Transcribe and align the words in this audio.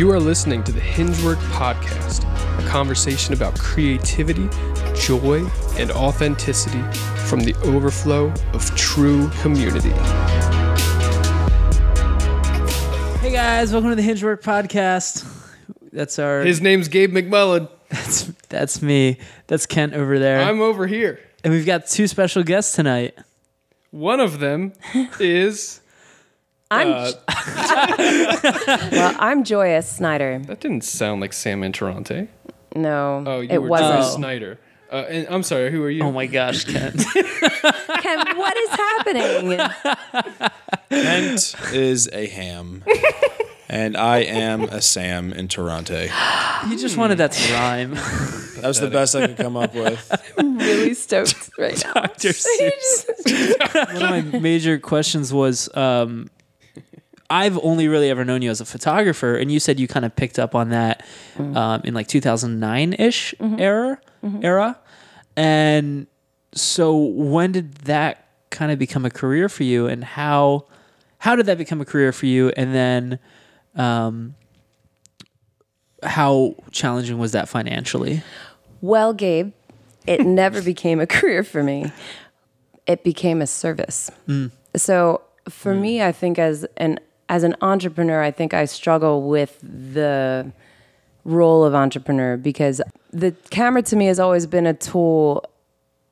You 0.00 0.10
are 0.12 0.18
listening 0.18 0.64
to 0.64 0.72
the 0.72 0.80
Hingework 0.80 1.36
Podcast, 1.50 2.24
a 2.58 2.66
conversation 2.66 3.34
about 3.34 3.58
creativity, 3.58 4.48
joy, 4.98 5.46
and 5.76 5.90
authenticity 5.90 6.80
from 7.26 7.40
the 7.40 7.54
overflow 7.64 8.32
of 8.54 8.74
true 8.76 9.28
community. 9.42 9.90
Hey 13.18 13.30
guys, 13.30 13.74
welcome 13.74 13.90
to 13.90 13.94
the 13.94 14.00
Hingework 14.00 14.40
Podcast. 14.40 15.26
That's 15.92 16.18
our 16.18 16.44
His 16.44 16.62
name's 16.62 16.88
Gabe 16.88 17.12
McMullen. 17.12 17.68
that's 17.90 18.22
that's 18.48 18.80
me. 18.80 19.18
That's 19.48 19.66
Kent 19.66 19.92
over 19.92 20.18
there. 20.18 20.40
I'm 20.40 20.62
over 20.62 20.86
here. 20.86 21.20
and 21.44 21.52
we've 21.52 21.66
got 21.66 21.86
two 21.86 22.06
special 22.06 22.42
guests 22.42 22.74
tonight. 22.74 23.18
One 23.90 24.20
of 24.20 24.38
them 24.40 24.72
is. 25.20 25.79
I'm 26.70 26.88
Uh, 26.92 27.12
well. 28.92 29.16
I'm 29.18 29.44
Joyous 29.44 29.88
Snyder. 29.90 30.40
that 30.46 30.60
didn't 30.60 30.84
sound 30.84 31.20
like 31.20 31.32
Sam 31.32 31.62
Interrante. 31.62 32.28
No, 32.76 33.24
Oh, 33.26 33.40
you 33.40 33.48
it 33.50 33.58
were 33.62 33.68
wasn't. 33.68 34.02
Joe 34.02 34.08
Snyder. 34.16 34.58
Uh, 34.92 35.04
and 35.08 35.26
I'm 35.28 35.42
sorry, 35.42 35.70
who 35.70 35.82
are 35.84 35.90
you? 35.90 36.02
Oh 36.04 36.12
my 36.12 36.26
gosh, 36.26 36.64
Kent. 36.64 37.04
Ken, 37.14 38.36
what 38.36 38.56
is 38.56 38.70
happening? 38.70 39.58
Kent 40.90 41.54
is 41.72 42.08
a 42.12 42.26
ham. 42.26 42.84
And 43.72 43.96
I 43.96 44.22
am 44.22 44.62
a 44.64 44.82
Sam 44.82 45.32
Interrante. 45.32 46.10
you 46.68 46.76
just 46.76 46.96
wanted 46.96 47.18
that 47.18 47.30
to 47.30 47.52
rhyme. 47.52 47.92
That 47.94 48.64
was 48.64 48.80
the 48.80 48.90
best 48.90 49.14
I 49.14 49.28
could 49.28 49.36
come 49.36 49.56
up 49.56 49.76
with. 49.76 50.10
really 50.36 50.92
stoked 50.94 51.50
right 51.56 51.80
now. 51.84 51.92
Dr. 51.92 52.30
Seuss. 52.30 53.94
One 53.94 54.02
of 54.02 54.32
my 54.32 54.38
major 54.40 54.76
questions 54.80 55.32
was 55.32 55.68
um, 55.76 56.28
I've 57.30 57.58
only 57.58 57.86
really 57.86 58.10
ever 58.10 58.24
known 58.24 58.42
you 58.42 58.50
as 58.50 58.60
a 58.60 58.64
photographer, 58.64 59.36
and 59.36 59.50
you 59.52 59.60
said 59.60 59.78
you 59.78 59.86
kind 59.86 60.04
of 60.04 60.14
picked 60.16 60.38
up 60.38 60.54
on 60.54 60.70
that 60.70 61.06
mm. 61.38 61.56
um, 61.56 61.80
in 61.84 61.94
like 61.94 62.08
2009 62.08 62.94
ish 62.94 63.34
mm-hmm. 63.38 63.60
era, 63.60 64.00
mm-hmm. 64.22 64.44
era. 64.44 64.78
And 65.36 66.08
so, 66.52 66.96
when 66.96 67.52
did 67.52 67.72
that 67.84 68.26
kind 68.50 68.72
of 68.72 68.80
become 68.80 69.04
a 69.04 69.10
career 69.10 69.48
for 69.48 69.62
you, 69.62 69.86
and 69.86 70.02
how 70.02 70.66
how 71.18 71.36
did 71.36 71.46
that 71.46 71.56
become 71.56 71.80
a 71.80 71.84
career 71.84 72.12
for 72.12 72.26
you? 72.26 72.50
And 72.56 72.74
then, 72.74 73.18
um, 73.76 74.34
how 76.02 76.56
challenging 76.72 77.18
was 77.18 77.32
that 77.32 77.48
financially? 77.48 78.22
Well, 78.80 79.14
Gabe, 79.14 79.52
it 80.06 80.20
never 80.26 80.62
became 80.62 81.00
a 81.00 81.06
career 81.06 81.44
for 81.44 81.62
me. 81.62 81.92
It 82.86 83.04
became 83.04 83.40
a 83.40 83.46
service. 83.46 84.10
Mm. 84.26 84.50
So 84.74 85.22
for 85.48 85.74
mm. 85.74 85.80
me, 85.80 86.02
I 86.02 86.10
think 86.10 86.38
as 86.38 86.64
an 86.76 86.98
as 87.30 87.44
an 87.44 87.54
entrepreneur, 87.62 88.20
I 88.20 88.32
think 88.32 88.52
I 88.52 88.64
struggle 88.64 89.22
with 89.22 89.56
the 89.62 90.52
role 91.24 91.64
of 91.64 91.76
entrepreneur 91.76 92.36
because 92.36 92.82
the 93.12 93.30
camera 93.50 93.82
to 93.82 93.94
me 93.94 94.06
has 94.06 94.18
always 94.18 94.46
been 94.46 94.66
a 94.66 94.74
tool 94.74 95.44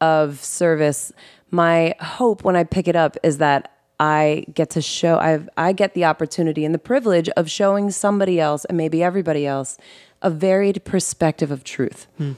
of 0.00 0.42
service. 0.42 1.12
My 1.50 1.96
hope 2.00 2.44
when 2.44 2.54
I 2.54 2.62
pick 2.62 2.86
it 2.86 2.94
up 2.94 3.16
is 3.24 3.38
that 3.38 3.72
I 3.98 4.44
get 4.54 4.70
to 4.70 4.80
show 4.80 5.18
I 5.18 5.40
I 5.56 5.72
get 5.72 5.94
the 5.94 6.04
opportunity 6.04 6.64
and 6.64 6.72
the 6.72 6.78
privilege 6.78 7.28
of 7.30 7.50
showing 7.50 7.90
somebody 7.90 8.38
else 8.38 8.64
and 8.66 8.78
maybe 8.78 9.02
everybody 9.02 9.44
else 9.44 9.76
a 10.22 10.30
varied 10.30 10.84
perspective 10.84 11.50
of 11.50 11.64
truth 11.64 12.06
hmm. 12.16 12.34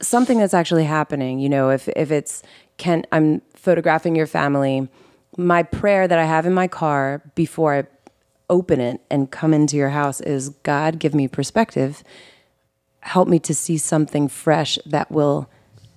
something 0.00 0.38
that's 0.38 0.54
actually 0.54 0.84
happening. 0.84 1.40
You 1.40 1.48
know, 1.48 1.70
if 1.70 1.88
if 1.96 2.12
it's 2.12 2.44
can 2.76 3.04
I'm 3.10 3.42
photographing 3.54 4.14
your 4.14 4.28
family, 4.28 4.88
my 5.36 5.62
prayer 5.62 6.06
that 6.06 6.18
I 6.18 6.24
have 6.24 6.46
in 6.46 6.52
my 6.54 6.68
car 6.68 7.22
before 7.34 7.74
I 7.74 7.84
open 8.50 8.80
it 8.80 9.00
and 9.10 9.30
come 9.30 9.54
into 9.54 9.76
your 9.76 9.90
house 9.90 10.20
is 10.20 10.50
God 10.62 10.98
give 10.98 11.14
me 11.14 11.26
perspective. 11.28 12.02
Help 13.00 13.28
me 13.28 13.38
to 13.40 13.54
see 13.54 13.78
something 13.78 14.28
fresh 14.28 14.78
that 14.86 15.10
will 15.10 15.48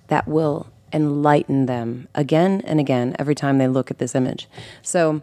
that 0.08 0.26
will 0.26 0.68
enlighten 0.92 1.66
them 1.66 2.08
again 2.14 2.62
and 2.64 2.78
again 2.80 3.14
every 3.18 3.34
time 3.34 3.58
they 3.58 3.68
look 3.68 3.90
at 3.90 3.98
this 3.98 4.14
image. 4.14 4.48
So 4.82 5.20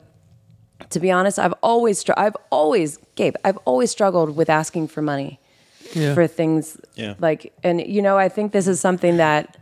to 0.89 0.99
be 0.99 1.09
honest, 1.09 1.39
I've 1.39 1.53
always 1.63 1.97
str- 1.99 2.11
I've 2.17 2.35
always 2.51 2.99
Gabe, 3.15 3.35
I've 3.43 3.57
always 3.65 3.89
struggled 3.89 4.35
with 4.35 4.49
asking 4.49 4.89
for 4.89 5.01
money 5.01 5.39
for 6.15 6.25
things 6.27 6.77
Yeah. 6.95 7.13
like 7.19 7.53
and 7.61 7.79
you 7.85 8.01
know 8.01 8.17
i 8.17 8.27
think 8.27 8.51
this 8.51 8.67
is 8.67 8.79
something 8.79 9.17
that 9.17 9.57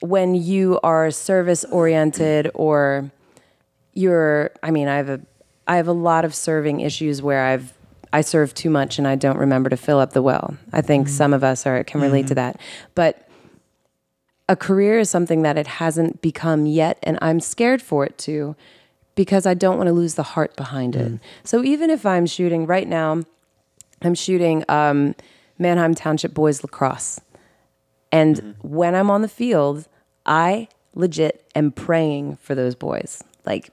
when 0.00 0.34
you 0.34 0.78
are 0.82 1.10
service 1.10 1.64
oriented 1.66 2.50
or 2.54 3.10
you're 3.94 4.50
i 4.62 4.70
mean 4.70 4.88
i 4.88 4.96
have 4.96 5.08
a 5.08 5.20
i 5.66 5.76
have 5.76 5.88
a 5.88 5.92
lot 5.92 6.24
of 6.24 6.34
serving 6.34 6.80
issues 6.80 7.22
where 7.22 7.44
i've 7.44 7.72
i 8.12 8.20
serve 8.20 8.54
too 8.54 8.70
much 8.70 8.98
and 8.98 9.06
i 9.06 9.14
don't 9.14 9.38
remember 9.38 9.70
to 9.70 9.76
fill 9.76 9.98
up 9.98 10.12
the 10.12 10.22
well. 10.22 10.56
I 10.72 10.80
think 10.80 11.06
mm-hmm. 11.06 11.16
some 11.16 11.32
of 11.32 11.44
us 11.44 11.66
are 11.66 11.82
can 11.84 12.00
relate 12.00 12.28
to 12.28 12.34
mm-hmm. 12.34 12.56
that. 12.56 12.60
But 12.94 13.28
a 14.48 14.56
career 14.56 14.98
is 14.98 15.08
something 15.08 15.42
that 15.42 15.56
it 15.56 15.66
hasn't 15.66 16.20
become 16.20 16.66
yet 16.66 16.98
and 17.02 17.18
i'm 17.22 17.40
scared 17.40 17.80
for 17.80 18.04
it 18.04 18.18
to 18.18 18.54
because 19.14 19.46
i 19.46 19.54
don't 19.54 19.76
want 19.76 19.86
to 19.86 19.92
lose 19.92 20.14
the 20.14 20.22
heart 20.22 20.56
behind 20.56 20.96
it. 20.96 21.12
Mm. 21.12 21.20
So 21.44 21.62
even 21.64 21.90
if 21.90 22.04
i'm 22.04 22.26
shooting 22.26 22.66
right 22.66 22.88
now 22.88 23.22
I'm 24.04 24.14
shooting 24.14 24.64
um, 24.68 25.14
Manheim 25.58 25.94
Township 25.94 26.34
Boys 26.34 26.62
Lacrosse. 26.62 27.20
And 28.10 28.36
mm-hmm. 28.36 28.68
when 28.68 28.94
I'm 28.94 29.10
on 29.10 29.22
the 29.22 29.28
field, 29.28 29.88
I 30.26 30.68
legit 30.94 31.50
am 31.54 31.72
praying 31.72 32.36
for 32.36 32.54
those 32.54 32.74
boys, 32.74 33.22
like 33.46 33.70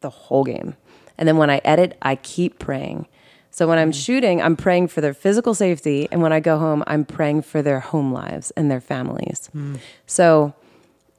the 0.00 0.10
whole 0.10 0.44
game. 0.44 0.76
And 1.18 1.28
then 1.28 1.36
when 1.36 1.50
I 1.50 1.60
edit, 1.64 1.96
I 2.02 2.16
keep 2.16 2.58
praying. 2.58 3.06
So 3.50 3.66
when 3.66 3.78
I'm 3.78 3.90
mm. 3.90 4.04
shooting, 4.04 4.40
I'm 4.40 4.56
praying 4.56 4.88
for 4.88 5.00
their 5.00 5.12
physical 5.12 5.54
safety. 5.54 6.08
And 6.10 6.22
when 6.22 6.32
I 6.32 6.40
go 6.40 6.58
home, 6.58 6.82
I'm 6.86 7.04
praying 7.04 7.42
for 7.42 7.62
their 7.62 7.80
home 7.80 8.12
lives 8.12 8.50
and 8.52 8.70
their 8.70 8.80
families. 8.80 9.50
Mm. 9.54 9.78
So 10.06 10.54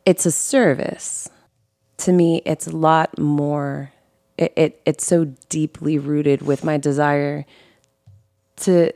it's 0.06 0.25
a 0.25 0.31
service. 0.31 1.30
To 1.97 2.12
me, 2.12 2.41
it's 2.46 2.68
a 2.68 2.75
lot 2.75 3.20
more, 3.20 3.91
it, 4.38 4.53
it, 4.56 4.81
it's 4.86 5.06
so 5.06 5.25
deeply 5.50 6.00
rooted 6.00 6.41
with 6.41 6.64
my 6.64 6.78
desire 6.78 7.46
to 8.58 8.91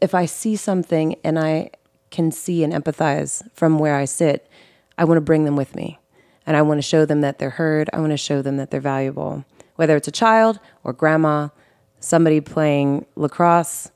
if 0.00 0.14
I 0.14 0.26
see 0.26 0.56
something 0.56 1.16
and 1.24 1.38
I 1.38 1.70
can 2.10 2.30
see 2.30 2.62
and 2.64 2.72
empathize 2.72 3.46
from 3.52 3.78
where 3.78 3.96
I 3.96 4.04
sit, 4.04 4.48
I 4.96 5.04
want 5.04 5.18
to 5.18 5.22
bring 5.22 5.44
them 5.44 5.56
with 5.56 5.74
me. 5.74 5.98
And 6.48 6.56
I 6.56 6.62
want 6.62 6.78
to 6.78 6.82
show 6.82 7.04
them 7.04 7.20
that 7.20 7.38
they're 7.38 7.50
heard. 7.50 7.90
I 7.92 8.00
want 8.00 8.12
to 8.12 8.16
show 8.16 8.40
them 8.40 8.56
that 8.56 8.70
they're 8.70 8.80
valuable. 8.80 9.44
Whether 9.76 9.96
it's 9.96 10.08
a 10.08 10.10
child 10.10 10.58
or 10.82 10.94
grandma, 10.94 11.48
somebody 12.00 12.40
playing 12.40 13.04
lacrosse, 13.16 13.90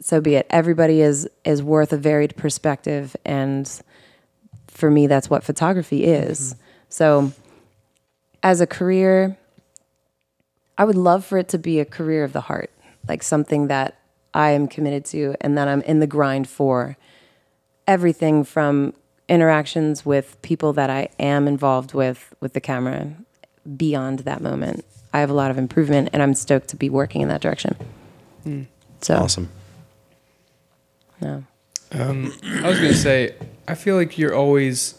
so 0.00 0.20
be 0.20 0.36
it. 0.36 0.46
Everybody 0.50 1.00
is 1.00 1.28
is 1.44 1.64
worth 1.64 1.92
a 1.92 1.96
varied 1.96 2.36
perspective 2.36 3.16
and 3.24 3.82
for 4.68 4.88
me 4.88 5.08
that's 5.08 5.28
what 5.28 5.42
photography 5.42 6.04
is. 6.04 6.54
Mm-hmm. 6.54 6.62
So 6.90 7.32
as 8.44 8.60
a 8.60 8.66
career, 8.66 9.36
I 10.78 10.84
would 10.84 10.94
love 10.94 11.24
for 11.24 11.38
it 11.38 11.48
to 11.48 11.58
be 11.58 11.80
a 11.80 11.84
career 11.84 12.22
of 12.22 12.32
the 12.32 12.42
heart, 12.42 12.70
like 13.08 13.24
something 13.24 13.66
that 13.66 13.98
I 14.32 14.50
am 14.50 14.68
committed 14.68 15.04
to 15.06 15.34
and 15.40 15.58
that 15.58 15.66
I'm 15.66 15.82
in 15.82 15.98
the 15.98 16.06
grind 16.06 16.48
for. 16.48 16.96
Everything 17.88 18.44
from 18.44 18.94
interactions 19.28 20.04
with 20.06 20.40
people 20.42 20.72
that 20.74 20.90
I 20.90 21.08
am 21.18 21.48
involved 21.48 21.94
with 21.94 22.34
with 22.40 22.52
the 22.52 22.60
camera 22.60 23.12
beyond 23.76 24.20
that 24.20 24.40
moment. 24.40 24.84
I 25.12 25.20
have 25.20 25.30
a 25.30 25.34
lot 25.34 25.50
of 25.50 25.58
improvement 25.58 26.10
and 26.12 26.22
I'm 26.22 26.34
stoked 26.34 26.68
to 26.68 26.76
be 26.76 26.88
working 26.90 27.22
in 27.22 27.28
that 27.28 27.40
direction. 27.40 27.76
So, 29.00 29.16
Awesome. 29.16 29.48
no. 31.20 31.44
Um, 31.92 32.32
I 32.62 32.68
was 32.68 32.78
gonna 32.78 32.94
say, 32.94 33.34
I 33.66 33.74
feel 33.74 33.96
like 33.96 34.18
you're 34.18 34.34
always, 34.34 34.94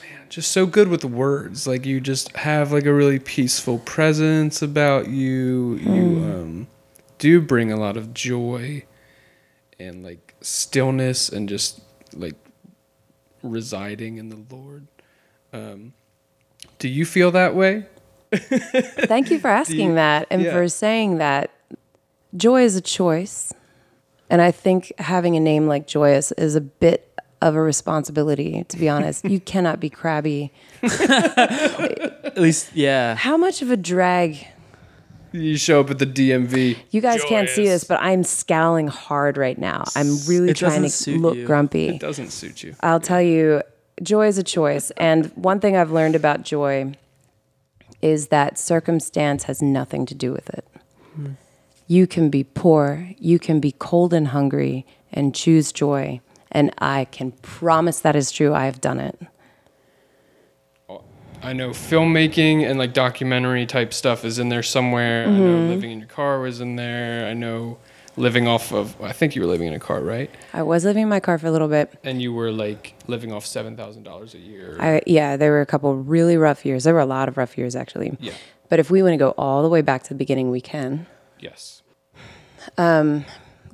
man, 0.00 0.26
just 0.28 0.50
so 0.52 0.66
good 0.66 0.88
with 0.88 1.04
words. 1.04 1.66
Like 1.66 1.84
you 1.86 2.00
just 2.00 2.34
have 2.36 2.72
like 2.72 2.86
a 2.86 2.92
really 2.92 3.18
peaceful 3.18 3.78
presence 3.80 4.62
about 4.62 5.08
you. 5.08 5.74
You 5.76 6.00
um, 6.24 6.66
do 7.18 7.40
bring 7.40 7.70
a 7.72 7.76
lot 7.76 7.96
of 7.96 8.14
joy, 8.14 8.84
and 9.78 10.02
like 10.04 10.34
stillness, 10.40 11.28
and 11.28 11.48
just 11.48 11.80
like 12.14 12.34
residing 13.42 14.18
in 14.18 14.28
the 14.28 14.54
Lord. 14.54 14.86
Um, 15.52 15.92
do 16.78 16.88
you 16.88 17.04
feel 17.04 17.30
that 17.32 17.54
way? 17.54 17.86
Thank 18.34 19.30
you 19.30 19.38
for 19.38 19.48
asking 19.48 19.90
you- 19.90 19.94
that 19.94 20.26
and 20.30 20.42
yeah. 20.42 20.52
for 20.52 20.68
saying 20.68 21.18
that. 21.18 21.50
Joy 22.34 22.62
is 22.62 22.76
a 22.76 22.80
choice. 22.80 23.52
And 24.30 24.40
I 24.40 24.50
think 24.50 24.92
having 24.98 25.36
a 25.36 25.40
name 25.40 25.66
like 25.66 25.86
Joyous 25.86 26.32
is 26.32 26.54
a 26.54 26.60
bit 26.62 27.12
of 27.42 27.54
a 27.54 27.60
responsibility, 27.60 28.64
to 28.68 28.78
be 28.78 28.88
honest. 28.88 29.24
you 29.26 29.40
cannot 29.40 29.80
be 29.80 29.90
crabby. 29.90 30.50
At 30.82 32.38
least, 32.38 32.74
yeah. 32.74 33.14
How 33.16 33.36
much 33.36 33.60
of 33.60 33.70
a 33.70 33.76
drag? 33.76 34.46
You 35.32 35.56
show 35.56 35.80
up 35.80 35.90
at 35.90 35.98
the 35.98 36.06
DMV. 36.06 36.76
You 36.90 37.00
guys 37.00 37.22
can't 37.24 37.48
see 37.48 37.64
this, 37.66 37.84
but 37.84 38.00
I'm 38.02 38.22
scowling 38.24 38.88
hard 38.88 39.36
right 39.36 39.58
now. 39.58 39.84
I'm 39.96 40.16
really 40.26 40.50
It 40.50 40.56
trying 40.56 40.82
to 40.82 40.90
suit 40.90 41.20
look 41.20 41.36
you. 41.36 41.46
grumpy. 41.46 41.88
It 41.88 42.00
doesn't 42.00 42.30
suit 42.30 42.62
you. 42.62 42.74
I'll 42.80 43.00
tell 43.00 43.22
you, 43.22 43.62
joy 44.02 44.26
is 44.28 44.38
a 44.38 44.42
choice. 44.42 44.90
And 44.92 45.26
one 45.34 45.60
thing 45.60 45.76
I've 45.76 45.90
learned 45.90 46.14
about 46.14 46.42
joy 46.42 46.94
is 48.00 48.28
that 48.28 48.58
circumstance 48.58 49.44
has 49.44 49.62
nothing 49.62 50.06
to 50.06 50.14
do 50.14 50.32
with 50.32 50.50
it. 50.50 50.66
Hmm. 51.14 51.26
You 51.86 52.06
can 52.06 52.30
be 52.30 52.44
poor, 52.44 53.08
you 53.18 53.38
can 53.38 53.60
be 53.60 53.72
cold 53.72 54.12
and 54.14 54.28
hungry 54.28 54.86
and 55.12 55.34
choose 55.34 55.72
joy. 55.72 56.20
And 56.50 56.72
I 56.78 57.06
can 57.06 57.32
promise 57.32 58.00
that 58.00 58.14
is 58.16 58.30
true. 58.30 58.52
I 58.54 58.66
have 58.66 58.80
done 58.80 59.00
it. 59.00 59.18
I 61.42 61.52
know 61.52 61.70
filmmaking 61.70 62.62
and 62.68 62.78
like 62.78 62.92
documentary 62.92 63.66
type 63.66 63.92
stuff 63.92 64.24
is 64.24 64.38
in 64.38 64.48
there 64.48 64.62
somewhere. 64.62 65.24
I 65.24 65.28
Mm-hmm. 65.28 65.44
know 65.44 65.74
living 65.74 65.90
in 65.90 65.98
your 65.98 66.08
car 66.08 66.40
was 66.40 66.60
in 66.60 66.76
there. 66.76 67.26
I 67.26 67.34
know 67.34 67.78
living 68.16 68.46
off 68.46 68.72
of. 68.72 69.00
I 69.02 69.12
think 69.12 69.34
you 69.34 69.42
were 69.42 69.48
living 69.48 69.66
in 69.66 69.74
a 69.74 69.80
car, 69.80 70.00
right? 70.00 70.30
I 70.52 70.62
was 70.62 70.84
living 70.84 71.02
in 71.02 71.08
my 71.08 71.18
car 71.20 71.38
for 71.38 71.48
a 71.48 71.50
little 71.50 71.66
bit. 71.68 71.92
And 72.04 72.22
you 72.22 72.32
were 72.32 72.52
like 72.52 72.94
living 73.08 73.32
off 73.32 73.44
seven 73.44 73.76
thousand 73.76 74.04
dollars 74.04 74.34
a 74.34 74.38
year. 74.38 74.76
I 74.80 75.02
yeah, 75.06 75.36
there 75.36 75.50
were 75.50 75.60
a 75.62 75.66
couple 75.66 75.96
really 75.96 76.36
rough 76.36 76.64
years. 76.64 76.84
There 76.84 76.94
were 76.94 77.00
a 77.00 77.06
lot 77.06 77.28
of 77.28 77.36
rough 77.36 77.58
years 77.58 77.74
actually. 77.74 78.16
yeah. 78.20 78.34
But 78.68 78.78
if 78.78 78.90
we 78.90 79.02
want 79.02 79.12
to 79.14 79.18
go 79.18 79.30
all 79.36 79.62
the 79.62 79.68
way 79.68 79.82
back 79.82 80.02
to 80.04 80.08
the 80.10 80.14
beginning, 80.14 80.50
we 80.50 80.60
can. 80.60 81.06
Yes. 81.40 81.82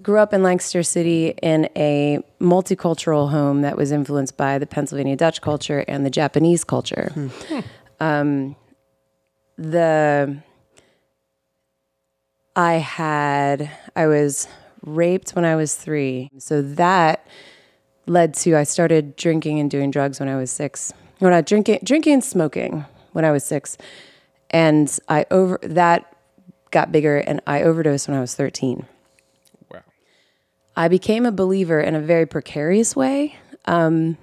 Grew 0.01 0.19
up 0.19 0.33
in 0.33 0.43
Lancaster 0.43 0.83
City 0.83 1.35
in 1.43 1.69
a 1.75 2.21
multicultural 2.41 3.31
home 3.31 3.63
that 3.63 3.77
was 3.77 3.91
influenced 3.91 4.37
by 4.37 4.59
the 4.59 4.67
Pennsylvania 4.67 5.17
Dutch 5.17 5.41
culture 5.41 5.85
and 5.89 6.07
the 6.07 6.11
Japanese 6.11 6.63
culture. 6.63 7.13
Um, 7.99 8.55
the 9.57 10.39
I 12.55 12.75
had 12.75 13.71
I 13.97 14.07
was 14.07 14.47
raped 14.85 15.31
when 15.31 15.45
I 15.45 15.57
was 15.57 15.75
three, 15.75 16.31
so 16.39 16.63
that 16.63 17.27
led 18.07 18.35
to 18.35 18.57
I 18.57 18.63
started 18.63 19.17
drinking 19.17 19.59
and 19.59 19.69
doing 19.71 19.91
drugs 19.91 20.21
when 20.21 20.29
I 20.29 20.37
was 20.37 20.51
six. 20.51 20.93
When 21.19 21.33
I 21.33 21.41
drinking 21.41 21.81
drinking 21.83 22.13
and 22.15 22.25
smoking 22.25 22.85
when 23.13 23.25
I 23.25 23.33
was 23.33 23.43
six, 23.43 23.77
and 24.51 24.97
I 25.09 25.27
over 25.33 25.59
that 25.63 26.15
got 26.71 26.93
bigger, 26.93 27.19
and 27.19 27.41
I 27.49 27.63
overdosed 27.63 28.07
when 28.07 28.17
I 28.17 28.21
was 28.21 28.35
thirteen. 28.35 28.87
I 30.79 30.87
became 30.87 31.27
a 31.27 31.33
believer 31.33 31.81
in 31.81 31.97
a 31.97 32.01
very 32.01 32.25
precarious 32.25 32.95
way. 32.95 33.35
Um, 33.65 34.17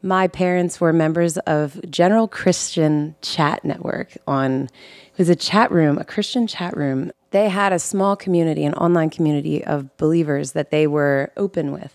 my 0.00 0.28
parents 0.28 0.80
were 0.80 0.94
members 0.94 1.36
of 1.36 1.78
General 1.90 2.26
Christian 2.26 3.16
Chat 3.20 3.66
Network 3.66 4.16
on 4.26 4.62
it 4.62 5.18
was 5.18 5.28
a 5.28 5.36
chat 5.36 5.70
room, 5.70 5.98
a 5.98 6.04
Christian 6.04 6.46
chat 6.46 6.74
room. 6.74 7.12
They 7.32 7.50
had 7.50 7.74
a 7.74 7.78
small 7.78 8.16
community, 8.16 8.64
an 8.64 8.72
online 8.72 9.10
community 9.10 9.62
of 9.62 9.94
believers 9.98 10.52
that 10.52 10.70
they 10.70 10.86
were 10.86 11.32
open 11.36 11.70
with. 11.70 11.92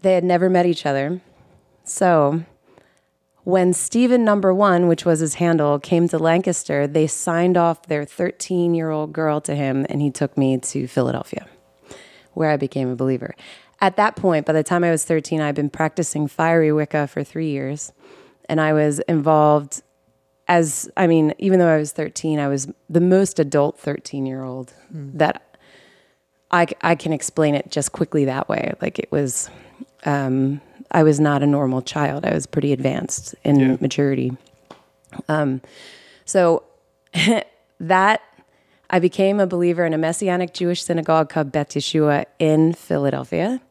They 0.00 0.14
had 0.14 0.24
never 0.24 0.50
met 0.50 0.66
each 0.66 0.84
other. 0.84 1.20
So 1.84 2.42
when 3.44 3.74
Stephen 3.74 4.24
number 4.24 4.52
one, 4.52 4.88
which 4.88 5.04
was 5.04 5.20
his 5.20 5.34
handle, 5.34 5.78
came 5.78 6.08
to 6.08 6.18
Lancaster, 6.18 6.88
they 6.88 7.06
signed 7.06 7.56
off 7.56 7.86
their 7.86 8.04
13 8.04 8.74
year 8.74 8.90
old 8.90 9.12
girl 9.12 9.40
to 9.42 9.54
him 9.54 9.86
and 9.88 10.02
he 10.02 10.10
took 10.10 10.36
me 10.36 10.58
to 10.58 10.88
Philadelphia 10.88 11.46
where 12.34 12.50
I 12.50 12.56
became 12.56 12.88
a 12.90 12.96
believer. 12.96 13.34
At 13.80 13.96
that 13.96 14.14
point, 14.16 14.46
by 14.46 14.52
the 14.52 14.62
time 14.62 14.84
I 14.84 14.90
was 14.90 15.04
13, 15.04 15.40
I'd 15.40 15.54
been 15.54 15.70
practicing 15.70 16.28
fiery 16.28 16.72
Wicca 16.72 17.08
for 17.08 17.24
three 17.24 17.48
years. 17.50 17.92
And 18.48 18.60
I 18.60 18.72
was 18.72 19.00
involved 19.00 19.82
as, 20.48 20.90
I 20.96 21.06
mean, 21.06 21.34
even 21.38 21.58
though 21.58 21.68
I 21.68 21.78
was 21.78 21.92
13, 21.92 22.38
I 22.38 22.48
was 22.48 22.68
the 22.90 23.00
most 23.00 23.38
adult 23.38 23.78
13 23.78 24.26
year 24.26 24.42
old 24.44 24.72
that 24.90 25.58
I, 26.50 26.66
I 26.82 26.94
can 26.94 27.12
explain 27.12 27.54
it 27.54 27.70
just 27.70 27.92
quickly 27.92 28.24
that 28.26 28.48
way. 28.48 28.72
Like 28.82 28.98
it 28.98 29.10
was, 29.10 29.48
um, 30.04 30.60
I 30.90 31.02
was 31.02 31.18
not 31.18 31.42
a 31.42 31.46
normal 31.46 31.80
child. 31.80 32.24
I 32.26 32.34
was 32.34 32.46
pretty 32.46 32.72
advanced 32.72 33.34
in 33.44 33.58
Yeah. 33.58 33.76
maturity. 33.80 34.36
Um, 35.28 35.60
so 36.24 36.64
that 37.80 38.20
I 38.94 38.98
became 38.98 39.40
a 39.40 39.46
believer 39.46 39.86
in 39.86 39.94
a 39.94 39.98
Messianic 39.98 40.52
Jewish 40.52 40.84
synagogue 40.84 41.30
called 41.30 41.50
Beth 41.50 41.70
Yeshua 41.70 42.26
in 42.38 42.74
Philadelphia. 42.74 43.62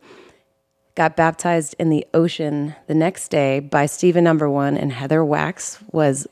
Got 0.96 1.16
baptized 1.16 1.76
in 1.78 1.92
the 1.92 2.08
ocean 2.12 2.76
the 2.88 2.96
next 2.96 3.30
day 3.30 3.60
by 3.60 3.86
Stephen 3.86 4.24
Number 4.24 4.50
One, 4.50 4.76
and 4.76 4.92
Heather 4.92 5.24
Wax 5.24 5.78
was 5.92 6.26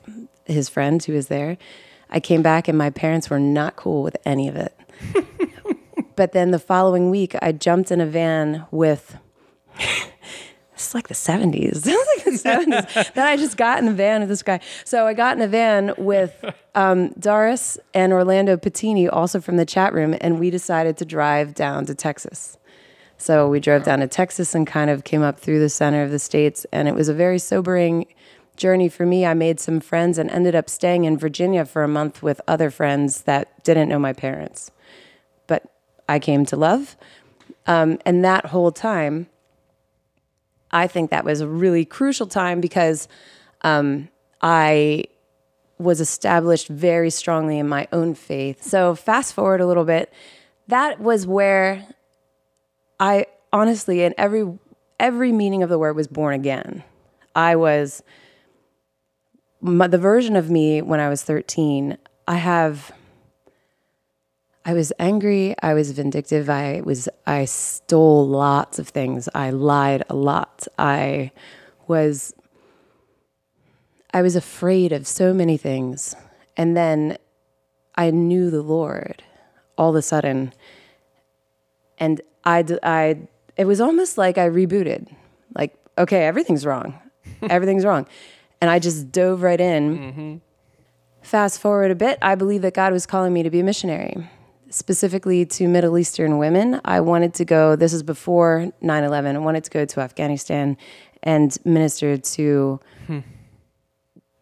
his 0.45 0.69
friend 0.69 1.03
who 1.03 1.13
was 1.13 1.27
there. 1.27 1.59
I 2.09 2.19
came 2.19 2.41
back, 2.41 2.68
and 2.68 2.80
my 2.80 2.89
parents 2.89 3.30
were 3.30 3.39
not 3.39 3.75
cool 3.75 4.01
with 4.01 4.18
any 4.25 4.47
of 4.47 4.56
it. 4.56 4.75
but 6.15 6.31
then 6.31 6.50
the 6.50 6.57
following 6.57 7.12
week, 7.12 7.35
I 7.44 7.51
jumped 7.51 7.92
in 7.92 8.01
a 8.01 8.07
van 8.07 8.65
with. 8.71 9.18
It's 10.79 10.95
like 10.95 11.09
the 11.09 11.13
70s. 11.13 11.85
It's 11.85 11.85
like 11.85 12.23
the 12.23 12.31
70s. 12.31 13.13
then 13.13 13.27
I 13.27 13.35
just 13.35 13.57
got 13.57 13.79
in 13.79 13.85
the 13.85 13.93
van 13.93 14.21
with 14.21 14.29
this 14.29 14.41
guy. 14.41 14.61
So 14.85 15.05
I 15.05 15.13
got 15.13 15.35
in 15.35 15.43
a 15.43 15.47
van 15.47 15.93
with 15.97 16.33
um, 16.73 17.09
Doris 17.19 17.77
and 17.93 18.13
Orlando 18.13 18.55
Patini, 18.55 19.09
also 19.11 19.41
from 19.41 19.57
the 19.57 19.65
chat 19.65 19.93
room, 19.93 20.15
and 20.21 20.39
we 20.39 20.49
decided 20.49 20.95
to 20.97 21.05
drive 21.05 21.53
down 21.53 21.85
to 21.87 21.95
Texas. 21.95 22.57
So 23.17 23.49
we 23.49 23.59
drove 23.59 23.83
down 23.83 23.99
to 23.99 24.07
Texas 24.07 24.55
and 24.55 24.65
kind 24.65 24.89
of 24.89 25.03
came 25.03 25.21
up 25.21 25.37
through 25.37 25.59
the 25.59 25.67
center 25.67 26.01
of 26.01 26.11
the 26.11 26.19
states, 26.19 26.65
and 26.71 26.87
it 26.87 26.95
was 26.95 27.09
a 27.09 27.13
very 27.13 27.39
sobering 27.39 28.05
journey 28.55 28.87
for 28.87 29.05
me. 29.05 29.25
I 29.25 29.33
made 29.33 29.59
some 29.59 29.81
friends 29.81 30.17
and 30.17 30.31
ended 30.31 30.55
up 30.55 30.69
staying 30.69 31.03
in 31.03 31.17
Virginia 31.17 31.65
for 31.65 31.83
a 31.83 31.89
month 31.89 32.23
with 32.23 32.39
other 32.47 32.71
friends 32.71 33.23
that 33.23 33.65
didn't 33.65 33.89
know 33.89 33.99
my 33.99 34.13
parents, 34.13 34.71
but 35.45 35.63
I 36.07 36.19
came 36.19 36.45
to 36.45 36.55
love. 36.55 36.95
Um, 37.67 37.99
and 38.05 38.23
that 38.23 38.47
whole 38.47 38.71
time, 38.71 39.27
I 40.71 40.88
think 40.88 41.12
that 41.12 41.25
was 41.25 41.42
a 41.42 41.48
really 41.48 41.86
crucial 41.86 42.27
time 42.27 42.62
because 42.62 43.07
um, 43.62 44.10
I 44.42 45.06
was 45.77 46.01
established 46.01 46.68
very 46.68 47.10
strongly 47.10 47.57
in 47.57 47.68
my 47.68 47.88
own 47.92 48.13
faith. 48.13 48.63
So 48.63 48.95
fast 48.95 49.33
forward 49.33 49.62
a 49.62 49.66
little 49.66 49.86
bit, 49.86 50.13
that 50.68 51.00
was 51.00 51.25
where 51.25 51.88
I 53.00 53.25
honestly, 53.51 54.04
in 54.04 54.13
every 54.18 54.45
every 55.00 55.31
meaning 55.31 55.63
of 55.63 55.69
the 55.69 55.80
word, 55.80 55.95
was 55.95 56.07
born 56.07 56.36
again. 56.36 56.83
I 57.36 57.56
was 57.56 58.04
my, 59.62 59.88
the 59.88 59.98
version 59.98 60.36
of 60.36 60.50
me 60.50 60.81
when 60.81 61.00
I 61.00 61.10
was 61.10 61.24
thirteen. 61.24 61.98
I 62.27 62.36
have. 62.36 62.92
I 64.65 64.73
was 64.73 64.91
angry. 65.00 65.56
I 65.61 65.73
was 65.73 65.91
vindictive. 65.91 66.50
I 66.50 66.81
was. 66.81 67.09
I 67.25 67.45
stole 67.45 68.27
lots 68.27 68.77
of 68.79 68.89
things. 68.89 69.29
I 69.33 69.50
lied 69.51 70.03
a 70.09 70.15
lot. 70.15 70.67
I 70.77 71.31
was. 71.88 72.33
I 74.13 74.21
was 74.21 74.35
afraid 74.35 74.91
of 74.91 75.07
so 75.07 75.33
many 75.33 75.57
things, 75.57 76.15
and 76.57 76.75
then 76.75 77.17
I 77.95 78.11
knew 78.11 78.50
the 78.50 78.61
Lord 78.61 79.23
all 79.78 79.92
of 79.92 79.95
a 79.95 80.01
sudden, 80.01 80.54
and 81.97 82.21
I, 82.44 82.66
I 82.83 83.18
it 83.56 83.66
was 83.66 83.81
almost 83.81 84.18
like 84.18 84.37
I 84.37 84.47
rebooted. 84.47 85.07
Like, 85.56 85.75
okay, 85.97 86.25
everything's 86.25 86.66
wrong. 86.66 86.99
everything's 87.49 87.85
wrong. 87.85 88.07
And 88.61 88.69
I 88.69 88.80
just 88.80 89.11
dove 89.11 89.42
right 89.42 89.59
in. 89.59 89.97
Mm-hmm. 89.97 90.37
Fast 91.21 91.59
forward 91.59 91.92
a 91.92 91.95
bit, 91.95 92.18
I 92.21 92.35
believe 92.35 92.61
that 92.61 92.73
God 92.73 92.94
was 92.94 93.06
calling 93.06 93.33
me 93.33 93.44
to 93.44 93.49
be 93.49 93.59
a 93.59 93.63
missionary, 93.63 94.30
specifically 94.69 95.45
to 95.45 95.68
Middle 95.68 95.97
Eastern 95.97 96.38
women. 96.38 96.80
I 96.85 96.99
wanted 97.02 97.33
to 97.35 97.45
go, 97.45 97.76
this 97.76 97.94
is 97.94 98.04
before 98.04 98.71
9 98.81 99.04
11, 99.04 99.35
I 99.35 99.40
wanted 99.40 99.64
to 99.66 99.69
go 99.69 99.85
to 99.85 99.99
Afghanistan 100.02 100.78
and 101.23 101.57
minister 101.66 102.18
to 102.18 102.80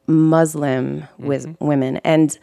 Muslim 0.07 1.03
wis- 1.17 1.47
women. 1.59 1.97
And 2.03 2.37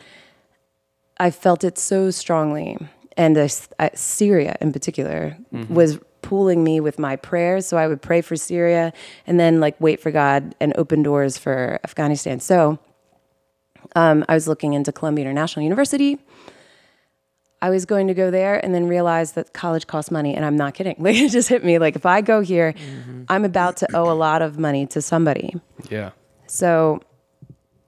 I 1.19 1.31
felt 1.31 1.65
it 1.65 1.79
so 1.79 2.11
strongly. 2.11 2.77
And 3.17 3.39
uh, 3.39 3.49
uh, 3.79 3.91
Syria 3.95 4.57
in 4.61 4.73
particular 4.73 5.37
was 5.69 5.99
pulling 6.23 6.65
me 6.65 6.81
with 6.81 6.99
my 6.99 7.17
prayers. 7.17 7.67
So 7.67 7.77
I 7.77 7.87
would 7.87 8.03
pray 8.03 8.23
for 8.23 8.35
Syria 8.35 8.93
and 9.27 9.39
then 9.39 9.61
like 9.61 9.81
wait 9.81 10.01
for 10.01 10.11
God 10.11 10.55
and 10.59 10.73
open 10.77 11.03
doors 11.03 11.39
for 11.39 11.79
Afghanistan. 11.85 12.41
So 12.41 12.79
um, 13.95 14.25
I 14.29 14.35
was 14.35 14.49
looking 14.49 14.73
into 14.73 14.91
Columbia 14.91 15.25
International 15.25 15.63
University. 15.63 16.19
I 17.65 17.71
was 17.71 17.87
going 17.87 18.09
to 18.09 18.15
go 18.15 18.31
there 18.31 18.63
and 18.63 18.75
then 18.75 18.89
realized 18.89 19.37
that 19.37 19.55
college 19.55 19.87
costs 19.87 20.11
money. 20.11 20.35
And 20.37 20.45
I'm 20.45 20.55
not 20.55 20.75
kidding. 20.75 20.97
Like 21.05 21.17
it 21.17 21.31
just 21.31 21.49
hit 21.49 21.65
me. 21.65 21.79
Like 21.79 21.97
if 21.97 22.05
I 22.05 22.21
go 22.21 22.43
here, 22.43 22.75
mm-hmm. 22.75 23.25
I'm 23.31 23.47
about 23.47 23.79
to 23.79 23.97
owe 23.97 24.11
a 24.11 24.13
lot 24.13 24.43
of 24.43 24.59
money 24.59 24.87
to 24.89 25.01
somebody. 25.01 25.55
Yeah. 25.89 26.11
So 26.47 27.01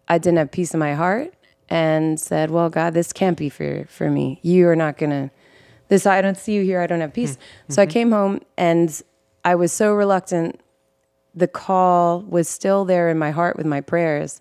I 0.09 0.16
didn't 0.16 0.38
have 0.38 0.50
peace 0.50 0.73
in 0.73 0.80
my 0.80 0.95
heart 0.95 1.35
and 1.68 2.18
said, 2.18 2.50
"Well, 2.50 2.71
God, 2.71 2.95
this 2.95 3.12
can't 3.12 3.37
be 3.37 3.50
for 3.50 3.85
for 3.87 4.11
me. 4.11 4.40
You 4.42 4.66
are 4.68 4.76
not 4.76 4.97
gonna. 4.97 5.30
This 5.88 6.06
I 6.06 6.23
don't 6.23 6.38
see 6.38 6.54
you 6.54 6.64
here. 6.64 6.80
I 6.80 6.87
don't 6.87 7.02
have 7.02 7.12
peace." 7.12 7.35
Hmm. 7.35 7.73
So 7.75 7.83
I 7.83 7.85
mm-hmm. 7.85 7.92
came 7.92 8.11
home 8.12 8.40
and 8.56 9.02
I 9.45 9.56
was 9.56 9.73
so 9.73 9.95
reluctant. 9.95 10.59
The 11.35 11.49
call 11.49 12.23
was 12.23 12.49
still 12.49 12.87
there 12.87 13.11
in 13.11 13.18
my 13.18 13.30
heart 13.30 13.59
with 13.59 13.66
my 13.66 13.83
prayers. 13.83 14.40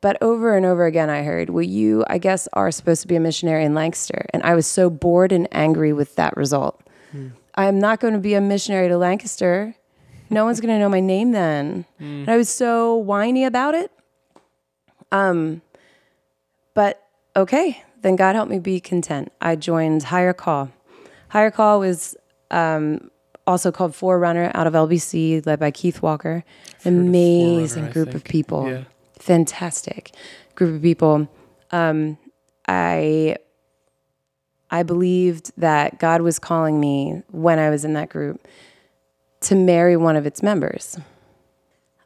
But 0.00 0.16
over 0.22 0.56
and 0.56 0.64
over 0.64 0.86
again, 0.86 1.10
I 1.10 1.22
heard, 1.22 1.50
Well, 1.50 1.64
you, 1.64 2.04
I 2.08 2.18
guess, 2.18 2.46
are 2.52 2.70
supposed 2.70 3.02
to 3.02 3.08
be 3.08 3.16
a 3.16 3.20
missionary 3.20 3.64
in 3.64 3.74
Lancaster. 3.74 4.26
And 4.32 4.42
I 4.44 4.54
was 4.54 4.66
so 4.66 4.88
bored 4.90 5.32
and 5.32 5.48
angry 5.50 5.92
with 5.92 6.14
that 6.16 6.36
result. 6.36 6.80
I 7.54 7.64
am 7.64 7.80
not 7.80 7.98
going 7.98 8.14
to 8.14 8.20
be 8.20 8.34
a 8.34 8.40
missionary 8.40 8.86
to 8.88 8.96
Lancaster. 8.96 9.74
No 10.30 10.44
one's 10.44 10.60
going 10.60 10.72
to 10.72 10.78
know 10.78 10.88
my 10.88 11.00
name 11.00 11.32
then. 11.32 11.84
And 11.98 12.28
I 12.28 12.36
was 12.36 12.48
so 12.48 12.94
whiny 12.94 13.44
about 13.44 13.74
it. 13.74 13.90
Um, 15.10 15.62
but 16.74 17.02
okay, 17.34 17.82
then 18.02 18.14
God 18.14 18.36
help 18.36 18.48
me 18.48 18.58
be 18.60 18.78
content. 18.78 19.32
I 19.40 19.56
joined 19.56 20.04
Higher 20.04 20.32
Call. 20.34 20.70
Higher 21.30 21.50
Call 21.50 21.80
was 21.80 22.14
um, 22.52 23.10
also 23.46 23.72
called 23.72 23.94
Forerunner 23.96 24.52
out 24.54 24.66
of 24.68 24.74
LBC, 24.74 25.44
led 25.46 25.58
by 25.58 25.70
Keith 25.72 26.02
Walker. 26.02 26.44
Amazing 26.84 27.90
group 27.90 28.14
of 28.14 28.22
people. 28.22 28.68
Yeah. 28.68 28.84
Fantastic 29.18 30.14
group 30.54 30.76
of 30.76 30.82
people. 30.82 31.28
Um, 31.70 32.18
I 32.66 33.36
I 34.70 34.82
believed 34.82 35.52
that 35.56 35.98
God 35.98 36.20
was 36.20 36.38
calling 36.38 36.78
me 36.78 37.22
when 37.30 37.58
I 37.58 37.70
was 37.70 37.84
in 37.84 37.94
that 37.94 38.10
group 38.10 38.46
to 39.40 39.54
marry 39.54 39.96
one 39.96 40.16
of 40.16 40.26
its 40.26 40.42
members. 40.42 40.98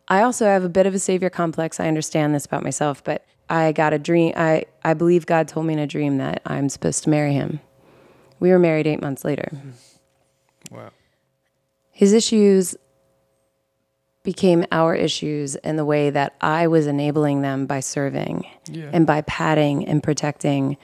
I 0.08 0.22
also 0.22 0.44
have 0.46 0.64
a 0.64 0.68
bit 0.68 0.86
of 0.86 0.94
a 0.94 0.98
savior 0.98 1.30
complex. 1.30 1.80
I 1.80 1.88
understand 1.88 2.34
this 2.34 2.44
about 2.44 2.62
myself, 2.62 3.02
but 3.02 3.24
I 3.48 3.72
got 3.72 3.92
a 3.92 3.98
dream. 3.98 4.32
I, 4.36 4.66
I 4.84 4.94
believe 4.94 5.26
God 5.26 5.48
told 5.48 5.66
me 5.66 5.72
in 5.72 5.78
a 5.78 5.86
dream 5.86 6.18
that 6.18 6.42
I'm 6.46 6.68
supposed 6.68 7.02
to 7.04 7.10
marry 7.10 7.32
him. 7.32 7.60
We 8.38 8.50
were 8.50 8.58
married 8.58 8.86
eight 8.86 9.00
months 9.00 9.24
later. 9.24 9.50
Wow. 10.70 10.90
His 11.90 12.12
issues 12.12 12.76
became 14.22 14.64
our 14.70 14.94
issues 14.94 15.56
in 15.56 15.76
the 15.76 15.84
way 15.84 16.10
that 16.10 16.34
I 16.40 16.66
was 16.68 16.86
enabling 16.86 17.42
them 17.42 17.66
by 17.66 17.80
serving 17.80 18.46
Yeah. 18.70 18.90
and 18.92 19.06
by 19.06 19.22
patting 19.22 19.86
and 19.86 20.02
protecting. 20.02 20.76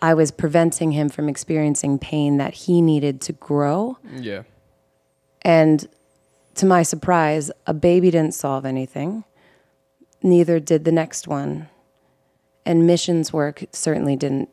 I 0.00 0.14
was 0.14 0.30
preventing 0.30 0.92
him 0.92 1.08
from 1.08 1.28
experiencing 1.28 1.98
pain 1.98 2.36
that 2.38 2.54
he 2.54 2.82
needed 2.82 3.20
to 3.22 3.32
grow. 3.32 3.98
yeah. 4.14 4.42
And 5.44 5.88
to 6.56 6.66
my 6.66 6.82
surprise, 6.82 7.50
a 7.66 7.74
baby 7.74 8.10
didn't 8.10 8.34
solve 8.34 8.64
anything. 8.66 9.24
Neither 10.22 10.60
did 10.60 10.84
the 10.84 10.92
next 10.92 11.26
one. 11.26 11.68
And 12.64 12.86
missions 12.86 13.32
work 13.32 13.64
certainly 13.72 14.14
didn't 14.14 14.48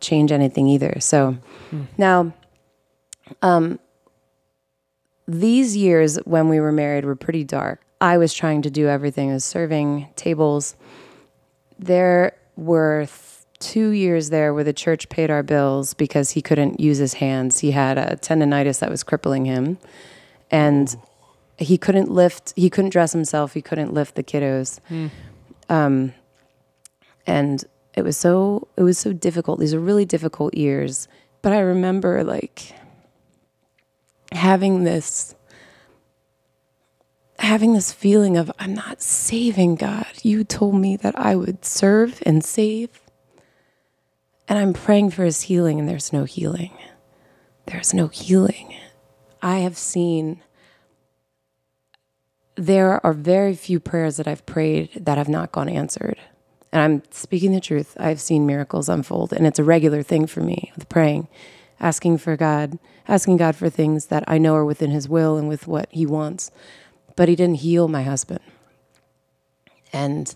change 0.00 0.32
anything 0.32 0.66
either. 0.66 0.96
So 0.98 1.36
now, 1.96 2.32
um, 3.40 3.78
these 5.26 5.76
years 5.76 6.16
when 6.24 6.48
we 6.48 6.60
were 6.60 6.72
married 6.72 7.04
were 7.04 7.16
pretty 7.16 7.44
dark. 7.44 7.80
I 8.00 8.18
was 8.18 8.34
trying 8.34 8.62
to 8.62 8.70
do 8.70 8.88
everything, 8.88 9.30
I 9.30 9.34
was 9.34 9.44
serving 9.44 10.08
tables. 10.16 10.74
There 11.78 12.36
were 12.56 13.06
th- 13.06 13.18
two 13.60 13.90
years 13.90 14.30
there 14.30 14.52
where 14.52 14.64
the 14.64 14.72
church 14.72 15.08
paid 15.08 15.30
our 15.30 15.42
bills 15.44 15.94
because 15.94 16.32
he 16.32 16.42
couldn't 16.42 16.80
use 16.80 16.98
his 16.98 17.14
hands. 17.14 17.60
He 17.60 17.70
had 17.70 17.96
a 17.96 18.16
tendonitis 18.16 18.80
that 18.80 18.90
was 18.90 19.04
crippling 19.04 19.44
him 19.44 19.78
and 20.50 20.96
he 21.58 21.78
couldn't 21.78 22.10
lift 22.10 22.52
he 22.56 22.68
couldn't 22.70 22.90
dress 22.90 23.12
himself 23.12 23.54
he 23.54 23.62
couldn't 23.62 23.92
lift 23.92 24.14
the 24.14 24.22
kiddos 24.22 24.78
um, 25.68 26.12
and 27.26 27.64
it 27.94 28.02
was 28.02 28.16
so 28.16 28.68
it 28.76 28.82
was 28.82 28.98
so 28.98 29.12
difficult 29.12 29.58
these 29.58 29.74
are 29.74 29.80
really 29.80 30.04
difficult 30.04 30.54
years 30.54 31.08
but 31.40 31.52
i 31.52 31.58
remember 31.58 32.22
like 32.22 32.74
having 34.32 34.84
this 34.84 35.34
having 37.38 37.72
this 37.72 37.92
feeling 37.92 38.36
of 38.36 38.52
i'm 38.58 38.74
not 38.74 39.02
saving 39.02 39.74
god. 39.74 40.06
You 40.22 40.44
told 40.44 40.76
me 40.76 40.96
that 40.96 41.18
i 41.18 41.34
would 41.34 41.64
serve 41.64 42.22
and 42.24 42.44
save. 42.44 43.00
And 44.48 44.58
i'm 44.58 44.72
praying 44.72 45.10
for 45.10 45.24
his 45.24 45.42
healing 45.42 45.78
and 45.80 45.88
there's 45.88 46.12
no 46.12 46.24
healing. 46.24 46.72
There's 47.66 47.94
no 47.94 48.08
healing. 48.08 48.74
I 49.40 49.58
have 49.58 49.76
seen 49.76 50.42
there 52.54 53.04
are 53.04 53.12
very 53.12 53.54
few 53.54 53.80
prayers 53.80 54.16
that 54.16 54.28
I've 54.28 54.44
prayed 54.46 54.90
that 54.94 55.18
have 55.18 55.28
not 55.28 55.52
gone 55.52 55.68
answered. 55.68 56.18
And 56.70 56.80
I'm 56.82 57.02
speaking 57.10 57.52
the 57.52 57.60
truth. 57.60 57.96
I've 57.98 58.20
seen 58.20 58.46
miracles 58.46 58.88
unfold, 58.88 59.32
and 59.32 59.46
it's 59.46 59.58
a 59.58 59.64
regular 59.64 60.02
thing 60.02 60.26
for 60.26 60.40
me 60.40 60.72
with 60.74 60.88
praying, 60.88 61.28
asking 61.82 62.18
for 62.18 62.36
God, 62.36 62.78
asking 63.06 63.36
God 63.36 63.54
for 63.54 63.68
things 63.68 64.06
that 64.06 64.24
I 64.26 64.38
know 64.38 64.54
are 64.54 64.64
within 64.64 64.90
His 64.90 65.08
will 65.08 65.36
and 65.36 65.48
with 65.48 65.66
what 65.66 65.88
He 65.90 66.06
wants. 66.06 66.50
But 67.16 67.28
He 67.28 67.36
didn't 67.36 67.56
heal 67.56 67.88
my 67.88 68.02
husband. 68.02 68.40
And 69.92 70.34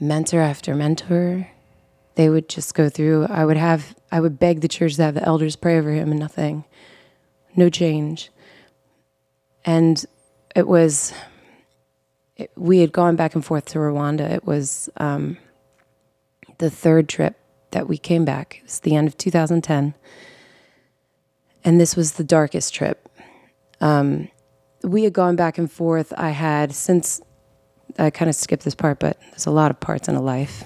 mentor 0.00 0.40
after 0.40 0.74
mentor, 0.74 1.48
they 2.14 2.30
would 2.30 2.48
just 2.48 2.74
go 2.74 2.88
through. 2.88 3.26
I 3.26 3.44
would 3.44 3.58
have, 3.58 3.94
I 4.10 4.20
would 4.20 4.38
beg 4.38 4.60
the 4.62 4.68
church 4.68 4.96
to 4.96 5.02
have 5.02 5.14
the 5.14 5.24
elders 5.24 5.56
pray 5.56 5.78
over 5.78 5.90
him, 5.90 6.10
and 6.10 6.20
nothing 6.20 6.64
no 7.56 7.68
change. 7.68 8.30
And 9.64 10.04
it 10.54 10.66
was, 10.66 11.12
it, 12.36 12.50
we 12.56 12.78
had 12.78 12.92
gone 12.92 13.16
back 13.16 13.34
and 13.34 13.44
forth 13.44 13.66
to 13.66 13.78
Rwanda. 13.78 14.30
It 14.30 14.44
was 14.44 14.88
um, 14.96 15.36
the 16.58 16.70
third 16.70 17.08
trip 17.08 17.36
that 17.70 17.88
we 17.88 17.98
came 17.98 18.24
back. 18.24 18.58
It 18.58 18.64
was 18.64 18.80
the 18.80 18.94
end 18.94 19.08
of 19.08 19.16
2010. 19.16 19.94
And 21.64 21.80
this 21.80 21.96
was 21.96 22.12
the 22.12 22.24
darkest 22.24 22.74
trip. 22.74 23.08
Um, 23.80 24.28
we 24.82 25.04
had 25.04 25.12
gone 25.12 25.36
back 25.36 25.58
and 25.58 25.70
forth. 25.70 26.12
I 26.16 26.30
had, 26.30 26.74
since, 26.74 27.20
I 27.98 28.10
kind 28.10 28.28
of 28.28 28.34
skipped 28.34 28.64
this 28.64 28.74
part, 28.74 28.98
but 28.98 29.18
there's 29.30 29.46
a 29.46 29.50
lot 29.50 29.70
of 29.70 29.78
parts 29.78 30.08
in 30.08 30.14
a 30.14 30.22
life. 30.22 30.64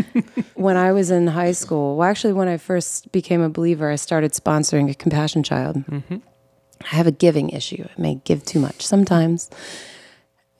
when 0.54 0.76
I 0.76 0.92
was 0.92 1.10
in 1.10 1.26
high 1.26 1.52
school, 1.52 1.96
well, 1.96 2.08
actually, 2.08 2.34
when 2.34 2.48
I 2.48 2.56
first 2.58 3.10
became 3.12 3.40
a 3.40 3.48
believer, 3.48 3.90
I 3.90 3.96
started 3.96 4.32
sponsoring 4.32 4.90
a 4.90 4.94
compassion 4.94 5.42
child. 5.42 5.82
I 6.82 6.94
have 6.94 7.06
a 7.06 7.12
giving 7.12 7.50
issue. 7.50 7.84
I 7.84 8.00
may 8.00 8.16
give 8.24 8.44
too 8.44 8.60
much 8.60 8.86
sometimes. 8.86 9.50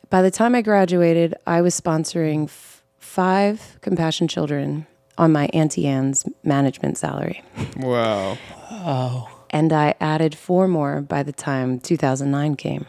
By 0.08 0.22
the 0.22 0.30
time 0.30 0.54
I 0.54 0.62
graduated, 0.62 1.34
I 1.46 1.60
was 1.60 1.78
sponsoring 1.78 2.44
f- 2.44 2.84
five 2.98 3.78
compassion 3.80 4.28
children 4.28 4.86
on 5.18 5.32
my 5.32 5.46
Auntie 5.52 5.86
Anne's 5.86 6.24
management 6.42 6.98
salary. 6.98 7.42
Wow. 7.78 8.38
Oh. 8.70 9.30
And 9.50 9.72
I 9.72 9.94
added 10.00 10.34
four 10.34 10.68
more 10.68 11.00
by 11.00 11.22
the 11.22 11.32
time 11.32 11.80
2009 11.80 12.56
came. 12.56 12.86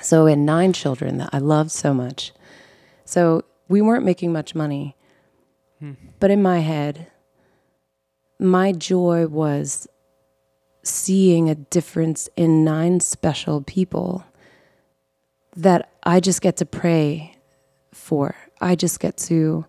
So 0.00 0.26
I 0.26 0.30
had 0.30 0.38
nine 0.38 0.72
children 0.72 1.18
that 1.18 1.30
I 1.32 1.38
loved 1.38 1.70
so 1.70 1.92
much. 1.92 2.32
So 3.04 3.44
we 3.68 3.82
weren't 3.82 4.04
making 4.04 4.32
much 4.32 4.54
money. 4.54 4.96
Hmm. 5.78 5.92
But 6.18 6.30
in 6.30 6.42
my 6.42 6.60
head, 6.60 7.06
my 8.38 8.72
joy 8.72 9.26
was 9.26 9.86
seeing 10.82 11.50
a 11.50 11.54
difference 11.54 12.28
in 12.36 12.64
nine 12.64 13.00
special 13.00 13.62
people 13.62 14.24
that 15.56 15.90
I 16.02 16.20
just 16.20 16.40
get 16.40 16.56
to 16.58 16.66
pray 16.66 17.36
for. 17.92 18.34
I 18.60 18.74
just 18.74 19.00
get 19.00 19.16
to 19.18 19.66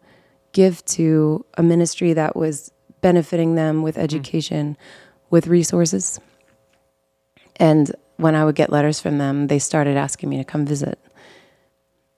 give 0.54 0.84
to 0.86 1.46
a 1.58 1.64
ministry 1.64 2.14
that 2.14 2.36
was 2.36 2.72
benefiting 3.02 3.56
them 3.56 3.82
with 3.82 3.96
mm-hmm. 3.96 4.04
education, 4.04 4.78
with 5.30 5.48
resources. 5.48 6.20
And 7.58 7.92
when 8.18 8.36
I 8.36 8.46
would 8.46 8.56
get 8.56 8.70
letters 8.70 9.00
from 9.00 9.18
them, 9.18 9.48
they 9.48 9.60
started 9.60 9.98
asking 9.98 10.30
me 10.30 10.38
to 10.38 10.44
come 10.44 10.66
visit. 10.66 11.00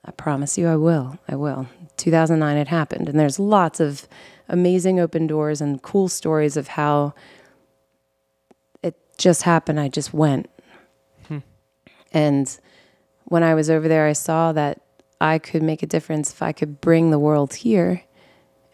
I 0.04 0.10
promise 0.10 0.58
you 0.58 0.68
I 0.68 0.76
will. 0.76 1.18
I 1.28 1.36
will. 1.36 1.66
2009 1.96 2.56
it 2.56 2.68
happened 2.68 3.08
and 3.08 3.18
there's 3.18 3.38
lots 3.38 3.78
of 3.78 4.08
amazing 4.48 4.98
open 4.98 5.26
doors 5.26 5.60
and 5.60 5.80
cool 5.80 6.08
stories 6.08 6.56
of 6.56 6.68
how 6.68 7.14
it 8.82 8.96
just 9.16 9.42
happened. 9.42 9.80
I 9.80 9.88
just 9.88 10.12
went. 10.12 10.50
Hmm. 11.28 11.38
And 12.12 12.58
when 13.24 13.42
I 13.42 13.54
was 13.54 13.70
over 13.70 13.88
there, 13.88 14.06
I 14.06 14.12
saw 14.12 14.52
that 14.52 14.80
I 15.20 15.38
could 15.38 15.62
make 15.62 15.82
a 15.82 15.86
difference 15.86 16.32
if 16.32 16.42
I 16.42 16.52
could 16.52 16.80
bring 16.80 17.10
the 17.10 17.18
world 17.18 17.54
here. 17.54 18.02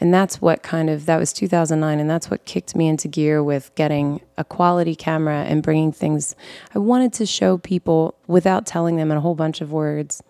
And 0.01 0.15
that's 0.15 0.41
what 0.41 0.63
kind 0.63 0.89
of, 0.89 1.05
that 1.07 1.19
was 1.19 1.33
2009, 1.33 2.01
and 2.01 2.09
that's 2.09 2.31
what 2.31 2.47
kicked 2.47 2.75
me 2.75 2.89
into 2.89 3.07
gear 3.07 3.43
with 3.43 3.71
getting 3.75 4.23
a 4.39 4.45
quality 4.45 4.95
camera 4.95 5.45
and 5.45 5.63
bringing 5.63 5.93
things. 5.93 6.35
I 6.75 6.79
wanted 6.79 7.13
to 7.15 7.27
show 7.27 7.59
people 7.59 8.15
without 8.27 8.65
telling 8.65 8.97
them 8.97 9.11
in 9.11 9.19
a 9.19 9.21
whole 9.21 9.35
bunch 9.35 9.61
of 9.61 9.73
words 9.73 10.23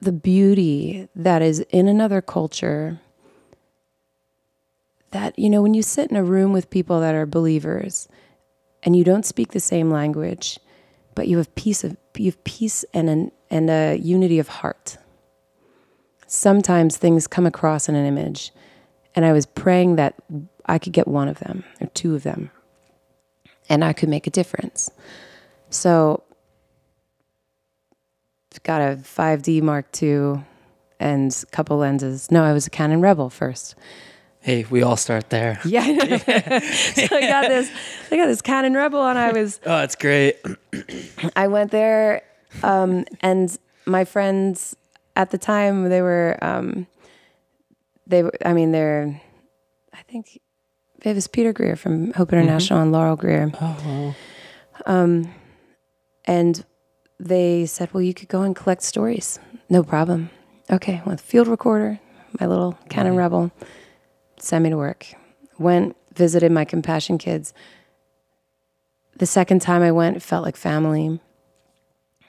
the 0.00 0.12
beauty 0.12 1.08
that 1.14 1.42
is 1.42 1.60
in 1.70 1.88
another 1.88 2.20
culture. 2.22 3.00
That, 5.10 5.38
you 5.38 5.50
know, 5.50 5.60
when 5.60 5.74
you 5.74 5.82
sit 5.82 6.10
in 6.10 6.16
a 6.16 6.24
room 6.24 6.52
with 6.52 6.70
people 6.70 7.00
that 7.00 7.14
are 7.14 7.26
believers 7.26 8.08
and 8.82 8.96
you 8.96 9.04
don't 9.04 9.26
speak 9.26 9.52
the 9.52 9.60
same 9.60 9.90
language, 9.90 10.58
but 11.14 11.28
you 11.28 11.36
have 11.38 11.54
peace 11.54 11.84
of 11.84 11.96
you 12.16 12.26
have 12.26 12.42
peace 12.44 12.84
and 12.94 13.10
an, 13.10 13.32
and 13.50 13.68
a 13.70 13.96
unity 13.96 14.38
of 14.38 14.48
heart. 14.48 14.96
Sometimes 16.32 16.96
things 16.96 17.26
come 17.26 17.44
across 17.44 17.88
in 17.88 17.96
an 17.96 18.06
image, 18.06 18.52
and 19.16 19.24
I 19.24 19.32
was 19.32 19.46
praying 19.46 19.96
that 19.96 20.14
I 20.64 20.78
could 20.78 20.92
get 20.92 21.08
one 21.08 21.26
of 21.26 21.40
them 21.40 21.64
or 21.80 21.88
two 21.88 22.14
of 22.14 22.22
them, 22.22 22.52
and 23.68 23.84
I 23.84 23.92
could 23.92 24.08
make 24.08 24.28
a 24.28 24.30
difference. 24.30 24.92
So, 25.70 26.22
got 28.62 28.80
a 28.80 28.94
5D 28.94 29.60
Mark 29.60 29.86
II 30.00 30.44
and 31.00 31.36
a 31.42 31.46
couple 31.46 31.78
lenses. 31.78 32.30
No, 32.30 32.44
I 32.44 32.52
was 32.52 32.64
a 32.64 32.70
Canon 32.70 33.00
Rebel 33.00 33.28
first. 33.28 33.74
Hey, 34.38 34.64
we 34.70 34.84
all 34.84 34.96
start 34.96 35.30
there. 35.30 35.58
Yeah, 35.64 35.82
so 35.82 37.16
I 37.16 37.22
got 37.22 37.48
this. 37.48 37.72
I 38.12 38.16
got 38.16 38.26
this 38.26 38.40
Canon 38.40 38.74
Rebel, 38.74 39.04
and 39.04 39.18
I 39.18 39.32
was 39.32 39.58
Oh, 39.66 39.82
it's 39.82 39.96
great. 39.96 40.36
I 41.34 41.48
went 41.48 41.72
there, 41.72 42.22
um, 42.62 43.04
and 43.20 43.58
my 43.84 44.04
friends 44.04 44.76
at 45.20 45.30
the 45.30 45.38
time 45.38 45.88
they 45.88 46.02
were 46.02 46.38
um, 46.42 46.86
they, 48.10 48.24
I 48.44 48.52
mean, 48.52 48.72
they're, 48.72 49.20
I 49.92 50.02
think 50.02 50.40
it 51.02 51.14
was 51.14 51.28
Peter 51.28 51.52
Greer 51.52 51.76
from 51.76 52.12
Hope 52.12 52.32
International 52.32 52.80
and 52.80 52.92
Laurel 52.92 53.16
Greer. 53.16 53.52
Oh, 53.60 54.14
Um, 54.86 55.32
and 56.24 56.64
they 57.18 57.66
said, 57.66 57.92
well, 57.92 58.02
you 58.02 58.14
could 58.14 58.28
go 58.28 58.42
and 58.42 58.56
collect 58.56 58.82
stories. 58.82 59.38
No 59.68 59.82
problem. 59.82 60.30
Okay, 60.70 61.02
with 61.06 61.20
field 61.20 61.48
recorder, 61.48 62.00
my 62.40 62.46
little 62.46 62.78
Canon 62.88 63.16
Rebel, 63.16 63.50
send 64.38 64.64
me 64.64 64.70
to 64.70 64.76
work. 64.76 65.06
Went, 65.58 65.96
visited 66.14 66.50
my 66.50 66.64
compassion 66.64 67.18
kids. 67.18 67.52
The 69.16 69.26
second 69.26 69.60
time 69.60 69.82
I 69.82 69.92
went, 69.92 70.16
it 70.16 70.22
felt 70.22 70.44
like 70.44 70.56
family. 70.56 71.20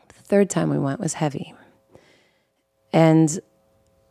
The 0.09 0.23
third 0.23 0.49
time 0.49 0.69
we 0.69 0.79
went 0.79 0.99
was 0.99 1.13
heavy. 1.15 1.53
And 2.93 3.39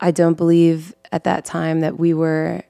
I 0.00 0.10
don't 0.10 0.36
believe 0.36 0.94
at 1.12 1.24
that 1.24 1.44
time 1.44 1.80
that 1.80 1.98
we 1.98 2.14
were 2.14 2.62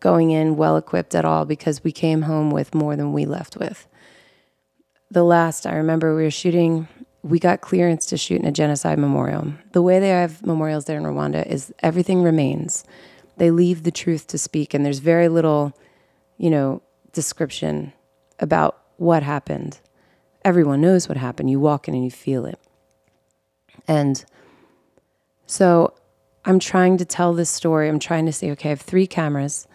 going 0.00 0.30
in 0.30 0.56
well 0.56 0.76
equipped 0.76 1.14
at 1.14 1.24
all 1.24 1.44
because 1.44 1.82
we 1.82 1.92
came 1.92 2.22
home 2.22 2.50
with 2.50 2.74
more 2.74 2.96
than 2.96 3.12
we 3.12 3.24
left 3.24 3.56
with 3.56 3.88
the 5.10 5.24
last 5.24 5.66
I 5.66 5.74
remember 5.76 6.14
we 6.14 6.22
were 6.22 6.30
shooting 6.30 6.88
we 7.22 7.38
got 7.38 7.60
clearance 7.60 8.06
to 8.06 8.16
shoot 8.16 8.40
in 8.40 8.46
a 8.46 8.52
genocide 8.52 8.98
memorial. 8.98 9.52
The 9.72 9.82
way 9.82 9.98
they 9.98 10.10
have 10.10 10.46
memorials 10.46 10.84
there 10.84 10.96
in 10.96 11.02
Rwanda 11.02 11.44
is 11.46 11.74
everything 11.80 12.22
remains. 12.22 12.84
They 13.38 13.50
leave 13.50 13.82
the 13.82 13.90
truth 13.90 14.28
to 14.28 14.38
speak 14.38 14.72
and 14.72 14.84
there's 14.86 15.00
very 15.00 15.28
little, 15.28 15.76
you 16.36 16.48
know, 16.48 16.80
description 17.12 17.92
about 18.38 18.78
what 18.98 19.22
happened. 19.24 19.80
Everyone 20.44 20.80
knows 20.80 21.08
what 21.08 21.18
happened. 21.18 21.50
You 21.50 21.58
walk 21.58 21.88
in 21.88 21.94
and 21.94 22.04
you 22.04 22.10
feel 22.10 22.46
it. 22.46 22.60
And 23.88 24.24
so 25.48 25.94
I'm 26.44 26.60
trying 26.60 26.98
to 26.98 27.04
tell 27.04 27.34
this 27.34 27.50
story. 27.50 27.88
I'm 27.88 27.98
trying 27.98 28.26
to 28.26 28.32
say, 28.32 28.52
okay, 28.52 28.68
I 28.68 28.70
have 28.70 28.80
three 28.80 29.08
cameras 29.08 29.66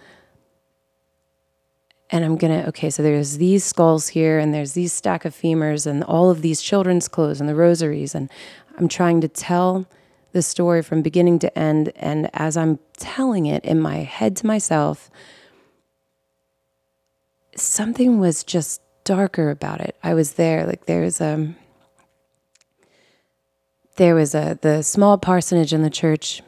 and 2.13 2.23
I'm 2.23 2.37
gonna 2.37 2.65
okay, 2.67 2.91
so 2.91 3.01
there's 3.01 3.37
these 3.39 3.63
skulls 3.63 4.07
here, 4.09 4.37
and 4.37 4.53
there's 4.53 4.73
these 4.73 4.93
stack 4.93 5.25
of 5.25 5.33
femurs, 5.33 5.87
and 5.87 6.03
all 6.03 6.29
of 6.29 6.43
these 6.43 6.61
children's 6.61 7.07
clothes 7.07 7.39
and 7.39 7.49
the 7.49 7.55
rosaries, 7.55 8.13
and 8.13 8.29
I'm 8.77 8.87
trying 8.87 9.19
to 9.21 9.27
tell 9.27 9.87
the 10.31 10.43
story 10.43 10.83
from 10.83 11.01
beginning 11.01 11.39
to 11.39 11.57
end. 11.57 11.91
And 11.95 12.29
as 12.33 12.55
I'm 12.55 12.77
telling 12.97 13.47
it 13.47 13.65
in 13.65 13.79
my 13.79 13.97
head 13.97 14.35
to 14.37 14.45
myself, 14.45 15.09
something 17.55 18.19
was 18.19 18.43
just 18.43 18.81
darker 19.05 19.49
about 19.49 19.81
it. 19.81 19.95
I 20.03 20.13
was 20.13 20.33
there, 20.33 20.67
like 20.67 20.85
there's 20.85 21.19
a 21.19 21.55
there 23.95 24.15
was 24.15 24.33
a 24.33 24.57
the 24.61 24.81
small 24.81 25.17
parsonage 25.17 25.73
in 25.73 25.81
the 25.81 25.89
church. 25.89 26.41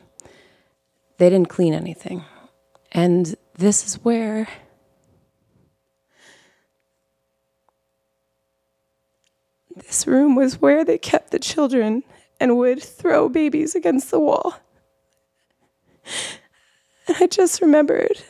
They 1.18 1.30
didn't 1.30 1.50
clean 1.50 1.74
anything, 1.74 2.24
and 2.92 3.36
this 3.56 3.86
is 3.86 3.96
where. 3.96 4.48
This 9.76 10.08
room 10.08 10.36
was 10.36 10.62
where 10.62 10.86
they 10.86 10.98
kept 10.98 11.32
the 11.32 11.40
children 11.40 12.04
and 12.40 12.58
would 12.58 12.82
throw 12.82 13.28
babies 13.28 13.76
against 13.76 14.10
the 14.10 14.20
wall. 14.20 14.56
And 17.08 17.18
I 17.20 17.28
just 17.28 17.62
remembered 17.62 18.24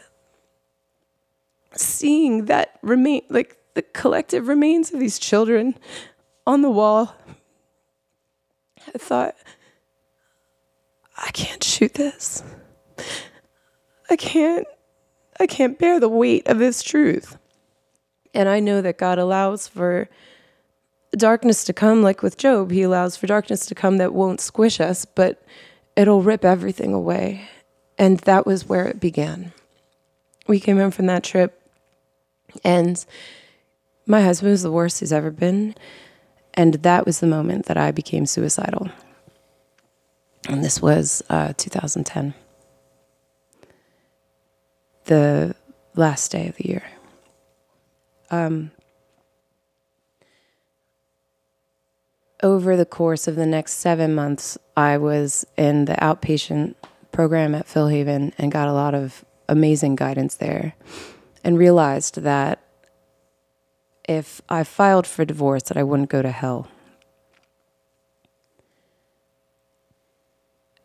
seeing 1.74 2.46
that 2.46 2.80
remain, 2.82 3.22
like 3.30 3.58
the 3.74 3.82
collective 3.82 4.48
remains 4.48 4.92
of 4.92 5.00
these 5.00 5.20
children 5.20 5.78
on 6.48 6.62
the 6.62 6.70
wall. 6.70 7.16
I 8.94 8.98
thought, 8.98 9.36
I 11.18 11.32
can't 11.32 11.63
shoot 11.63 11.94
this. 11.94 12.44
I 14.10 14.15
can't, 14.15 14.68
I 15.39 15.48
can't 15.48 15.80
bear 15.80 16.00
the 16.00 16.10
weight 16.10 16.48
of 16.48 16.60
this 16.60 16.84
truth. 16.84 17.38
And 18.33 18.50
I 18.50 18.60
know 18.60 18.81
that 18.81 18.98
God 18.98 19.18
allows 19.18 19.68
for 19.68 20.10
darkness 21.16 21.64
to 21.64 21.74
come, 21.74 22.03
like 22.03 22.22
with 22.22 22.38
Job, 22.38 22.72
he 22.72 22.81
allows 22.81 23.16
for 23.16 23.27
darkness 23.27 23.66
to 23.68 23.75
come 23.75 23.98
that 23.98 24.14
won't 24.14 24.42
squish 24.42 24.79
us, 24.79 25.05
but 25.05 25.42
it'll 25.96 26.22
rip 26.22 26.44
everything 26.44 26.94
away. 26.94 27.48
And 27.98 28.20
that 28.20 28.46
was 28.46 28.68
where 28.68 28.86
it 28.88 29.00
began. 29.00 29.53
We 30.48 30.60
came 30.60 30.77
home 30.77 30.92
from 30.92 31.05
that 31.07 31.24
trip, 31.24 31.62
and 32.64 33.03
my 34.05 34.22
husband 34.22 34.51
was 34.51 34.64
the 34.64 34.72
worst 34.72 35.00
he's 35.00 35.14
ever 35.14 35.31
been. 35.31 35.75
And 36.55 36.75
that 36.75 37.05
was 37.05 37.20
the 37.20 37.27
moment 37.27 37.65
that 37.65 37.77
I 37.77 37.91
became 37.91 38.25
suicidal. 38.25 38.89
And 40.48 40.63
this 40.63 40.81
was 40.81 41.24
uh, 41.29 41.53
2010, 41.57 42.33
the 45.05 45.55
last 45.96 46.31
day 46.31 46.48
of 46.48 46.55
the 46.55 46.68
year. 46.68 46.83
Um, 48.31 48.72
over 52.44 52.77
the 52.77 52.85
course 52.85 53.27
of 53.27 53.35
the 53.35 53.46
next 53.46 53.74
seven 53.74 54.13
months, 54.13 54.57
I 54.77 54.98
was 54.98 55.46
in 55.57 55.85
the 55.85 55.96
outpatient 55.96 56.75
program 57.11 57.55
at 57.55 57.65
Philhaven 57.65 58.33
and 58.37 58.51
got 58.51 58.68
a 58.68 58.74
lot 58.74 58.94
of 58.94 59.25
amazing 59.48 59.96
guidance 59.96 60.35
there 60.35 60.75
and 61.44 61.57
realized 61.57 62.22
that 62.22 62.65
if 64.07 64.41
I 64.50 64.63
filed 64.63 65.07
for 65.07 65.25
divorce 65.25 65.63
that 65.63 65.77
I 65.77 65.83
wouldn't 65.83 66.09
go 66.09 66.22
to 66.22 66.31
hell. 66.31 66.68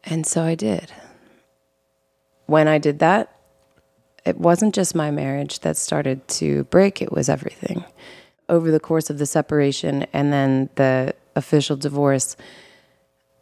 And 0.05 0.27
so 0.27 0.43
I 0.43 0.55
did. 0.55 0.93
When 2.47 2.67
I 2.67 2.79
did 2.79 2.99
that, 3.01 3.37
it 4.25 4.39
wasn't 4.39 4.75
just 4.75 4.95
my 4.95 5.11
marriage 5.11 5.61
that 5.61 5.77
started 5.77 6.27
to 6.29 6.65
break, 6.65 7.01
it 7.01 7.13
was 7.13 7.29
everything. 7.29 7.85
Over 8.49 8.71
the 8.71 8.81
course 8.81 9.11
of 9.11 9.19
the 9.19 9.27
separation 9.27 10.07
and 10.13 10.33
then 10.33 10.69
the 10.75 11.15
official 11.37 11.77
divorce, 11.77 12.37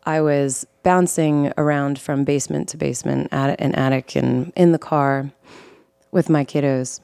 I 0.05 0.21
was 0.21 0.67
bouncing 0.83 1.53
around 1.57 1.99
from 1.99 2.25
basement 2.25 2.69
to 2.71 2.77
basement, 2.77 3.29
at 3.33 3.61
an 3.61 3.75
attic, 3.75 4.15
and 4.17 4.53
in 4.57 4.73
the 4.73 4.79
car 4.79 5.31
with 6.11 6.29
my 6.29 6.45
kiddos. 6.45 7.01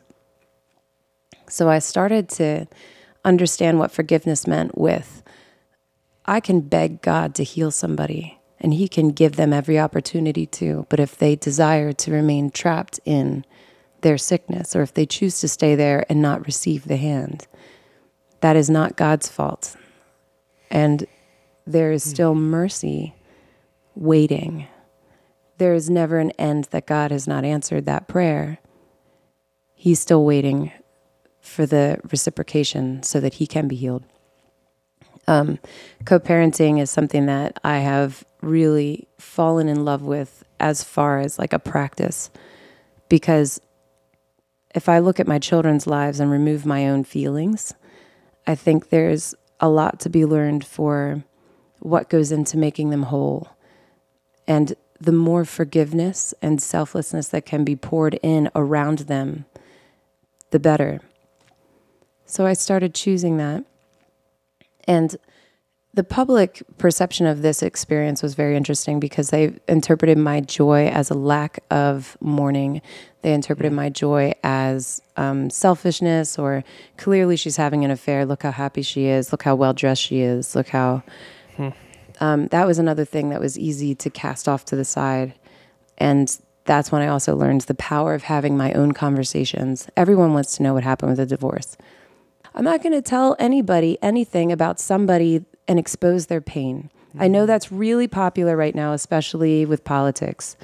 So 1.48 1.68
I 1.68 1.78
started 1.78 2.28
to 2.30 2.66
understand 3.24 3.78
what 3.78 3.92
forgiveness 3.92 4.46
meant 4.46 4.76
with 4.76 5.22
I 6.26 6.40
can 6.40 6.61
beg 6.62 7.02
God 7.02 7.35
to 7.35 7.44
heal 7.44 7.70
somebody, 7.70 8.38
and 8.59 8.72
He 8.72 8.88
can 8.88 9.11
give 9.11 9.37
them 9.37 9.52
every 9.52 9.78
opportunity 9.78 10.46
to. 10.46 10.87
But 10.88 11.00
if 11.00 11.18
they 11.18 11.37
desire 11.37 11.92
to 11.92 12.12
remain 12.12 12.50
trapped 12.50 12.98
in 13.04 13.44
their 14.00 14.16
sickness, 14.16 14.74
or 14.74 14.83
if 14.83 14.94
they 14.94 15.07
choose 15.07 15.40
to 15.40 15.48
stay 15.48 15.74
there 15.74 16.07
and 16.09 16.22
not 16.22 16.46
receive 16.46 16.85
the 16.85 16.96
hand, 16.96 17.46
that 18.40 18.57
is 18.57 18.70
not 18.70 18.96
God's 18.96 19.28
fault. 19.28 19.76
And 20.70 21.07
there 21.66 21.92
is 21.92 22.04
hmm. 22.04 22.11
still 22.11 22.35
mercy 22.35 23.14
waiting. 23.94 24.66
There 25.59 25.74
is 25.74 25.88
never 25.88 26.18
an 26.18 26.30
end 26.33 26.64
that 26.70 26.87
God 26.87 27.11
has 27.11 27.28
not 27.28 27.44
answered 27.44 27.87
that 27.87 28.09
prayer. 28.09 28.59
He's 29.74 30.00
still 30.00 30.24
waiting 30.24 30.72
for 31.44 31.66
the 31.66 31.98
reciprocation 32.11 33.02
so 33.02 33.20
that 33.20 33.35
he 33.35 33.46
can 33.46 33.68
be 33.68 33.76
healed. 33.76 34.04
Um, 35.26 35.59
Co 36.04 36.18
parenting 36.18 36.80
is 36.80 36.90
something 36.90 37.26
that 37.26 37.59
I 37.62 37.78
have 37.78 38.24
really 38.40 39.09
fallen 39.18 39.68
in 39.68 39.85
love 39.85 40.02
with 40.02 40.44
as 40.61 40.83
far 40.83 41.20
as 41.20 41.38
like 41.38 41.52
a 41.52 41.59
practice 41.59 42.30
because 43.09 43.61
if 44.74 44.88
I 44.88 44.98
look 44.98 45.20
at 45.20 45.28
my 45.28 45.38
children's 45.38 45.87
lives 45.87 46.20
and 46.20 46.30
remove 46.30 46.66
my 46.66 46.88
own 46.88 47.04
feelings, 47.04 47.74
I 48.46 48.54
think 48.54 48.88
there's 48.88 49.35
a 49.61 49.68
lot 49.68 50.00
to 50.00 50.11
be 50.11 50.24
learned 50.24 50.64
for 50.64 51.22
what 51.78 52.11
goes 52.11 52.33
into 52.33 52.59
making 52.59 52.90
them 52.90 53.04
whole. 53.04 53.48
And 54.48 54.74
the 55.00 55.12
more 55.12 55.44
forgiveness 55.44 56.35
and 56.42 56.61
selflessness 56.61 57.28
that 57.28 57.46
can 57.46 57.64
be 57.64 57.76
poured 57.76 58.18
in 58.22 58.50
around 58.54 59.00
them, 59.00 59.44
the 60.50 60.59
better. 60.59 61.00
So 62.26 62.46
I 62.46 62.52
started 62.54 62.94
choosing 62.94 63.37
that. 63.38 63.64
And 64.87 65.16
the 65.94 66.04
public 66.04 66.62
perception 66.76 67.24
of 67.26 67.42
this 67.42 67.62
experience 67.62 68.20
was 68.22 68.34
very 68.34 68.56
interesting 68.56 68.98
because 68.98 69.30
they 69.30 69.54
interpreted 69.68 70.18
my 70.18 70.40
joy 70.40 70.88
as 70.88 71.08
a 71.08 71.14
lack 71.14 71.62
of 71.70 72.16
mourning. 72.20 72.82
They 73.22 73.32
interpreted 73.32 73.72
my 73.72 73.90
joy 73.90 74.32
as 74.42 75.00
um, 75.16 75.50
selfishness, 75.50 76.37
or 76.37 76.64
clearly 76.96 77.37
she's 77.37 77.56
having 77.56 77.84
an 77.84 77.92
affair. 77.92 78.26
Look 78.26 78.42
how 78.42 78.50
happy 78.50 78.82
she 78.82 79.06
is. 79.06 79.30
Look 79.30 79.44
how 79.44 79.54
well 79.54 79.72
dressed 79.72 80.02
she 80.02 80.20
is. 80.20 80.56
Look 80.56 80.68
how. 80.68 81.04
Um, 82.20 82.46
that 82.48 82.66
was 82.66 82.78
another 82.78 83.04
thing 83.04 83.30
that 83.30 83.40
was 83.40 83.58
easy 83.58 83.94
to 83.96 84.10
cast 84.10 84.48
off 84.48 84.64
to 84.66 84.76
the 84.76 84.84
side. 84.84 85.34
And 85.98 86.37
that's 86.64 86.90
when 86.90 87.02
I 87.02 87.08
also 87.08 87.37
learned 87.37 87.62
the 87.62 87.74
power 87.74 88.14
of 88.14 88.24
having 88.24 88.56
my 88.56 88.72
own 88.72 88.92
conversations. 88.92 89.88
Everyone 89.96 90.32
wants 90.32 90.56
to 90.56 90.62
know 90.62 90.74
what 90.74 90.84
happened 90.84 91.10
with 91.10 91.18
the 91.18 91.26
divorce. 91.26 91.76
I'm 92.55 92.64
not 92.64 92.83
going 92.83 92.93
to 92.93 93.03
tell 93.03 93.35
anybody 93.38 93.99
anything 94.01 94.53
about 94.53 94.79
somebody 94.79 95.45
and 95.67 95.79
expose 95.79 96.27
their 96.27 96.40
pain. 96.40 96.90
I 97.19 97.29
know 97.29 97.40
mm-hmm. 97.40 97.47
that's 97.47 97.71
really 97.71 98.09
popular 98.09 98.57
right 98.57 98.75
now, 98.75 98.93
especially 98.93 99.64
with 99.64 99.85
politics. 99.85 100.57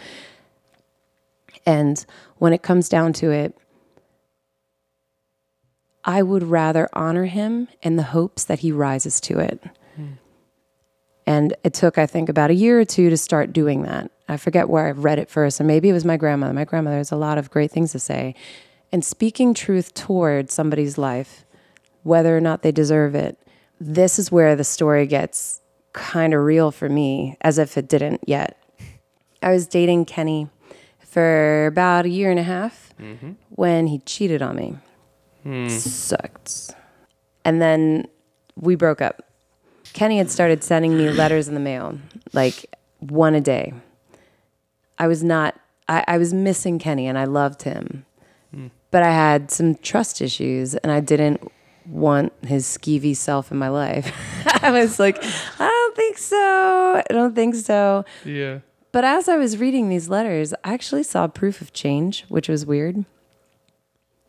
And 1.65 2.05
when 2.39 2.53
it 2.53 2.63
comes 2.63 2.89
down 2.89 3.13
to 3.15 3.31
it, 3.31 3.57
I 6.05 6.23
would 6.23 6.43
rather 6.43 6.89
honor 6.93 7.27
him 7.27 7.69
in 7.83 7.97
the 7.97 8.03
hopes 8.05 8.45
that 8.45 8.61
he 8.61 8.73
rises 8.73 9.21
to 9.23 9.39
it. 9.39 9.63
Hmm. 9.97 10.13
And 11.27 11.55
it 11.63 11.75
took, 11.75 11.99
I 11.99 12.07
think, 12.07 12.29
about 12.29 12.51
a 12.51 12.55
year 12.55 12.81
or 12.81 12.85
two 12.85 13.11
to 13.11 13.17
start 13.17 13.53
doing 13.53 13.83
that. 13.83 14.11
I 14.29 14.37
forget 14.37 14.69
where 14.69 14.87
I 14.87 14.91
read 14.93 15.19
it 15.19 15.29
first, 15.29 15.61
and 15.61 15.67
maybe 15.67 15.91
it 15.91 15.93
was 15.93 16.05
my 16.05 16.17
grandmother. 16.17 16.55
My 16.55 16.65
grandmother 16.65 16.97
has 16.97 17.13
a 17.13 17.17
lot 17.17 17.37
of 17.37 17.51
great 17.51 17.71
things 17.71 17.93
to 17.93 17.99
say. 17.99 18.35
And 18.91 19.05
speaking 19.05 19.53
truth 19.55 19.93
toward 19.93 20.51
somebody's 20.51 20.97
life, 20.97 21.45
whether 22.03 22.37
or 22.37 22.41
not 22.41 22.63
they 22.63 22.73
deserve 22.73 23.15
it, 23.15 23.39
this 23.81 24.19
is 24.19 24.31
where 24.31 24.57
the 24.57 24.65
story 24.65 25.07
gets 25.07 25.61
kind 25.93 26.35
of 26.35 26.43
real 26.43 26.71
for 26.71 26.89
me, 26.89 27.37
as 27.41 27.59
if 27.59 27.77
it 27.77 27.89
didn't 27.89 28.23
yet. 28.27 28.57
I 29.43 29.51
was 29.51 29.67
dating 29.67 30.05
Kenny 30.05 30.49
for 30.99 31.67
about 31.67 32.05
a 32.05 32.09
year 32.09 32.31
and 32.31 32.39
a 32.39 32.45
half 32.45 32.95
mm-hmm. 33.01 33.33
when 33.51 33.87
he 33.87 33.99
cheated 34.01 34.43
on 34.43 34.57
me. 34.57 34.77
Hmm. 35.43 35.69
Sucked. 35.69 36.75
And 37.45 37.61
then 37.61 38.07
we 38.57 38.75
broke 38.75 39.01
up. 39.01 39.23
Kenny 39.93 40.19
had 40.19 40.31
started 40.31 40.63
sending 40.63 40.97
me 40.97 41.11
letters 41.11 41.49
in 41.49 41.55
the 41.55 41.61
mail, 41.61 41.99
like 42.33 42.67
one 43.01 43.35
a 43.35 43.41
day. 43.41 43.73
I 44.99 45.09
was 45.09 45.25
not, 45.25 45.59
I, 45.89 46.05
I 46.07 46.19
was 46.19 46.33
missing 46.33 46.79
Kenny 46.79 47.07
and 47.07 47.19
I 47.19 47.25
loved 47.25 47.63
him. 47.63 48.05
Hmm. 48.55 48.69
But 48.91 49.03
I 49.03 49.11
had 49.11 49.51
some 49.51 49.77
trust 49.77 50.21
issues 50.21 50.75
and 50.77 50.93
I 50.93 51.01
didn't 51.01 51.51
want 51.87 52.33
his 52.45 52.67
skeevy 52.67 53.17
self 53.17 53.51
in 53.51 53.59
my 53.59 53.69
life. 53.69 54.13
I 54.63 54.71
was 54.71 54.99
like, 54.99 55.19
I 55.23 55.69
don't 55.69 55.97
think 55.97 56.19
so. 56.19 57.03
I 57.09 57.13
don't 57.13 57.35
think 57.35 57.55
so. 57.55 58.05
Yeah. 58.25 58.61
But 58.93 59.05
as 59.05 59.29
I 59.29 59.37
was 59.37 59.59
reading 59.59 59.89
these 59.89 60.09
letters, 60.09 60.53
I 60.65 60.75
actually 60.75 61.05
saw 61.05 61.29
proof 61.29 61.61
of 61.61 61.73
change, 61.73 62.25
which 62.29 62.49
was 62.49 62.67
weird. 62.67 63.05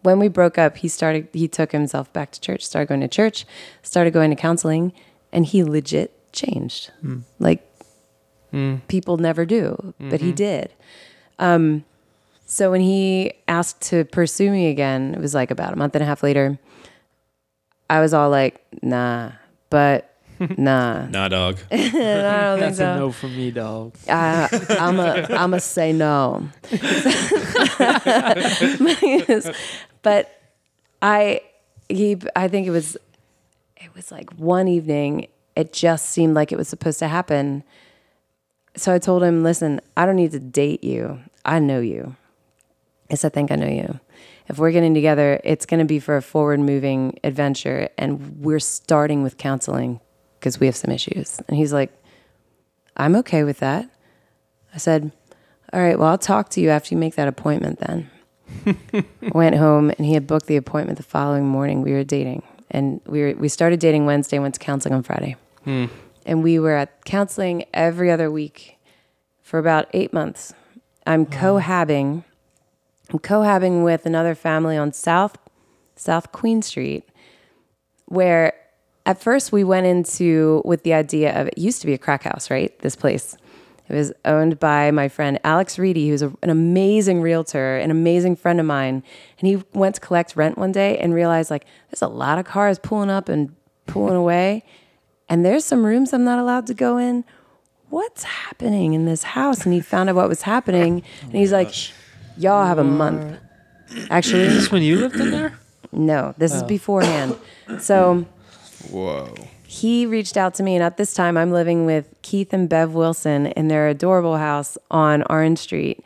When 0.04 0.20
we 0.20 0.28
broke 0.28 0.58
up, 0.58 0.78
he 0.78 0.88
started 0.88 1.28
he 1.34 1.48
took 1.48 1.72
himself 1.72 2.12
back 2.14 2.32
to 2.32 2.42
church, 2.42 2.66
started 2.66 2.88
going 2.88 3.02
to 3.02 3.08
church, 3.08 3.46
started 3.84 4.14
going 4.14 4.30
to 4.32 4.36
counseling, 4.36 4.94
and 5.32 5.46
he 5.46 5.64
legit 5.64 6.34
changed. 6.34 6.92
Hmm. 7.02 7.20
Like 7.40 7.68
hmm. 8.52 8.78
people 8.88 9.18
never 9.18 9.46
do, 9.46 9.94
but 10.00 10.22
he 10.22 10.28
mm-hmm. 10.28 10.36
did. 10.36 10.74
Um, 11.38 11.86
so 12.46 12.70
when 12.70 12.82
he 12.82 13.34
asked 13.48 13.82
to 13.84 14.04
pursue 14.06 14.52
me 14.52 14.68
again, 14.68 15.14
it 15.14 15.22
was 15.22 15.34
like 15.34 15.52
about 15.52 15.74
a 15.74 15.76
month 15.76 15.96
and 15.96 16.04
a 16.04 16.06
half 16.06 16.22
later. 16.22 16.60
I 17.92 18.00
was 18.00 18.14
all 18.14 18.30
like, 18.30 18.66
"Nah," 18.82 19.34
but 19.70 20.16
nah. 20.58 21.08
Nah, 21.08 21.28
dog. 21.28 21.58
I 21.72 21.78
don't 21.78 21.92
think 21.92 22.60
That's 22.62 22.78
so. 22.78 22.94
a 22.94 22.96
no 22.96 23.12
from 23.12 23.36
me, 23.36 23.52
dog. 23.52 23.94
I, 24.08 24.48
I'm 24.80 24.98
a 24.98 25.28
I'm 25.32 25.54
a 25.54 25.60
say 25.60 25.92
no. 25.92 26.48
but 30.04 30.40
I 31.02 31.42
he 31.90 32.18
I 32.34 32.48
think 32.48 32.66
it 32.66 32.72
was 32.72 32.96
it 33.76 33.94
was 33.94 34.10
like 34.10 34.32
one 34.36 34.70
evening 34.70 35.28
it 35.58 35.74
just 35.74 36.06
seemed 36.06 36.34
like 36.34 36.54
it 36.54 36.58
was 36.58 36.70
supposed 36.70 37.00
to 37.00 37.10
happen. 37.10 37.62
So 38.78 38.94
I 38.94 39.00
told 39.00 39.22
him, 39.22 39.44
"Listen, 39.44 39.82
I 39.98 40.06
don't 40.06 40.16
need 40.16 40.32
to 40.32 40.40
date 40.40 40.82
you. 40.82 41.20
I 41.44 41.60
know 41.60 41.82
you. 41.82 42.16
Yes, 43.10 43.26
I 43.26 43.30
think 43.30 43.52
I 43.52 43.56
know 43.56 43.68
you. 43.68 44.00
If 44.48 44.58
we're 44.58 44.72
getting 44.72 44.94
together, 44.94 45.40
it's 45.44 45.66
going 45.66 45.80
to 45.80 45.86
be 45.86 46.00
for 46.00 46.18
a 46.18 46.22
forward 46.22 46.60
moving 46.60 47.20
adventure 47.24 47.90
and 47.98 48.40
we're 48.40 48.60
starting 48.60 49.24
with 49.24 49.38
counseling 49.38 50.00
because 50.40 50.60
we 50.60 50.66
have 50.66 50.76
some 50.76 50.92
issues." 50.92 51.40
And 51.48 51.58
he's 51.58 51.72
like, 51.72 51.92
I'm 52.98 53.16
okay 53.18 53.44
with 53.44 53.60
that. 53.60 53.90
I 54.74 54.78
said, 54.78 55.12
All 55.74 55.82
right, 55.82 55.98
well, 55.98 56.10
I'll 56.10 56.18
talk 56.18 56.50
to 56.50 56.62
you 56.62 56.70
after 56.70 56.94
you 56.94 57.00
make 57.00 57.16
that 57.16 57.28
appointment 57.28 57.80
then. 57.80 58.10
went 59.34 59.56
home 59.56 59.90
and 59.90 60.06
he 60.06 60.14
had 60.14 60.28
booked 60.28 60.48
the 60.48 60.58
appointment 60.58 60.98
the 60.98 61.04
following 61.04 61.48
morning. 61.48 61.82
We 61.82 61.94
were 61.94 62.04
dating 62.04 62.44
and 62.70 63.00
we 63.06 63.22
were, 63.22 63.34
we 63.34 63.48
started 63.48 63.80
dating 63.80 64.06
Wednesday, 64.06 64.40
went 64.40 64.56
to 64.56 64.60
counseling 64.60 64.94
on 64.94 65.04
Friday. 65.04 65.36
Hmm. 65.64 65.86
And 66.26 66.44
we 66.44 66.60
were 66.60 66.76
at 66.76 67.06
counseling 67.06 67.66
every 67.74 68.12
other 68.12 68.30
week 68.30 68.78
for 69.42 69.58
about 69.58 69.88
eight 69.94 70.14
months. 70.14 70.54
I'm 71.08 71.26
cohabbing. 71.26 72.24
I'm 73.12 73.20
cohabbing 73.20 73.84
with 73.84 74.06
another 74.06 74.36
family 74.36 74.78
on 74.78 74.94
South 74.94 75.38
South 75.96 76.32
Queen 76.32 76.62
Street 76.62 77.08
where 78.06 78.54
at 79.06 79.22
first 79.22 79.52
we 79.52 79.64
went 79.64 79.86
into 79.86 80.62
with 80.64 80.84
the 80.84 80.94
idea 80.94 81.40
of 81.40 81.48
it 81.48 81.58
used 81.58 81.82
to 81.82 81.88
be 81.88 81.94
a 81.94 81.98
crack 81.98 82.24
house, 82.24 82.50
right? 82.50 82.78
This 82.80 82.96
place. 82.96 83.36
It 83.90 83.96
was 83.96 84.14
owned 84.24 84.58
by 84.58 84.92
my 84.92 85.10
friend 85.10 85.38
Alex 85.44 85.78
Reedy, 85.78 86.08
who's 86.08 86.22
a, 86.22 86.32
an 86.42 86.50
amazing 86.50 87.22
realtor, 87.22 87.78
an 87.78 87.92
amazing 87.92 88.38
friend 88.38 88.60
of 88.60 88.66
mine. 88.66 89.04
And 89.40 89.48
he 89.48 89.62
went 89.74 89.96
to 89.96 90.02
collect 90.02 90.38
rent 90.38 90.58
one 90.58 90.72
day 90.72 90.98
and 90.98 91.14
realized 91.14 91.52
like 91.52 91.66
there's 91.90 92.02
a 92.02 92.08
lot 92.08 92.40
of 92.40 92.46
cars 92.46 92.80
pulling 92.80 93.10
up 93.10 93.28
and 93.28 93.54
pulling 93.88 94.16
away. 94.16 94.64
And 95.28 95.46
there's 95.46 95.66
some 95.66 95.86
rooms 95.86 96.14
I'm 96.14 96.24
not 96.24 96.40
allowed 96.40 96.68
to 96.68 96.74
go 96.74 96.98
in. 96.98 97.26
What's 97.90 98.24
happening 98.24 98.94
in 98.94 99.06
this 99.06 99.24
house? 99.24 99.66
And 99.66 99.74
he 99.74 99.82
found 99.82 100.10
out 100.10 100.16
what 100.16 100.30
was 100.30 100.44
happening. 100.44 101.04
And 101.24 101.34
he's 101.34 101.52
like, 101.52 101.68
oh 101.68 102.01
Y'all 102.42 102.66
have 102.66 102.80
a 102.80 102.84
month. 102.84 103.38
Actually, 104.10 104.44
Is 104.44 104.54
this 104.54 104.72
when 104.72 104.82
you 104.82 104.98
lived 104.98 105.16
in 105.16 105.32
there? 105.32 105.60
no, 105.92 106.34
this 106.38 106.54
is 106.54 106.64
oh. 106.64 106.68
beforehand. 106.68 107.36
So 107.80 108.26
Whoa. 108.90 109.34
he 109.66 110.06
reached 110.06 110.38
out 110.38 110.54
to 110.56 110.64
me, 110.64 110.76
and 110.76 110.84
at 110.84 110.98
this 110.98 111.14
time, 111.14 111.38
I'm 111.38 111.52
living 111.52 111.86
with 111.86 112.14
Keith 112.22 112.54
and 112.54 112.70
Bev 112.70 112.94
Wilson 112.94 113.48
in 113.48 113.68
their 113.68 113.88
adorable 113.90 114.38
house 114.38 114.78
on 114.90 115.24
Orange 115.30 115.60
Street 115.60 116.04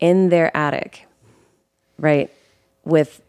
in 0.00 0.28
their 0.28 0.56
attic, 0.56 1.06
right? 1.98 2.30
With 2.84 3.20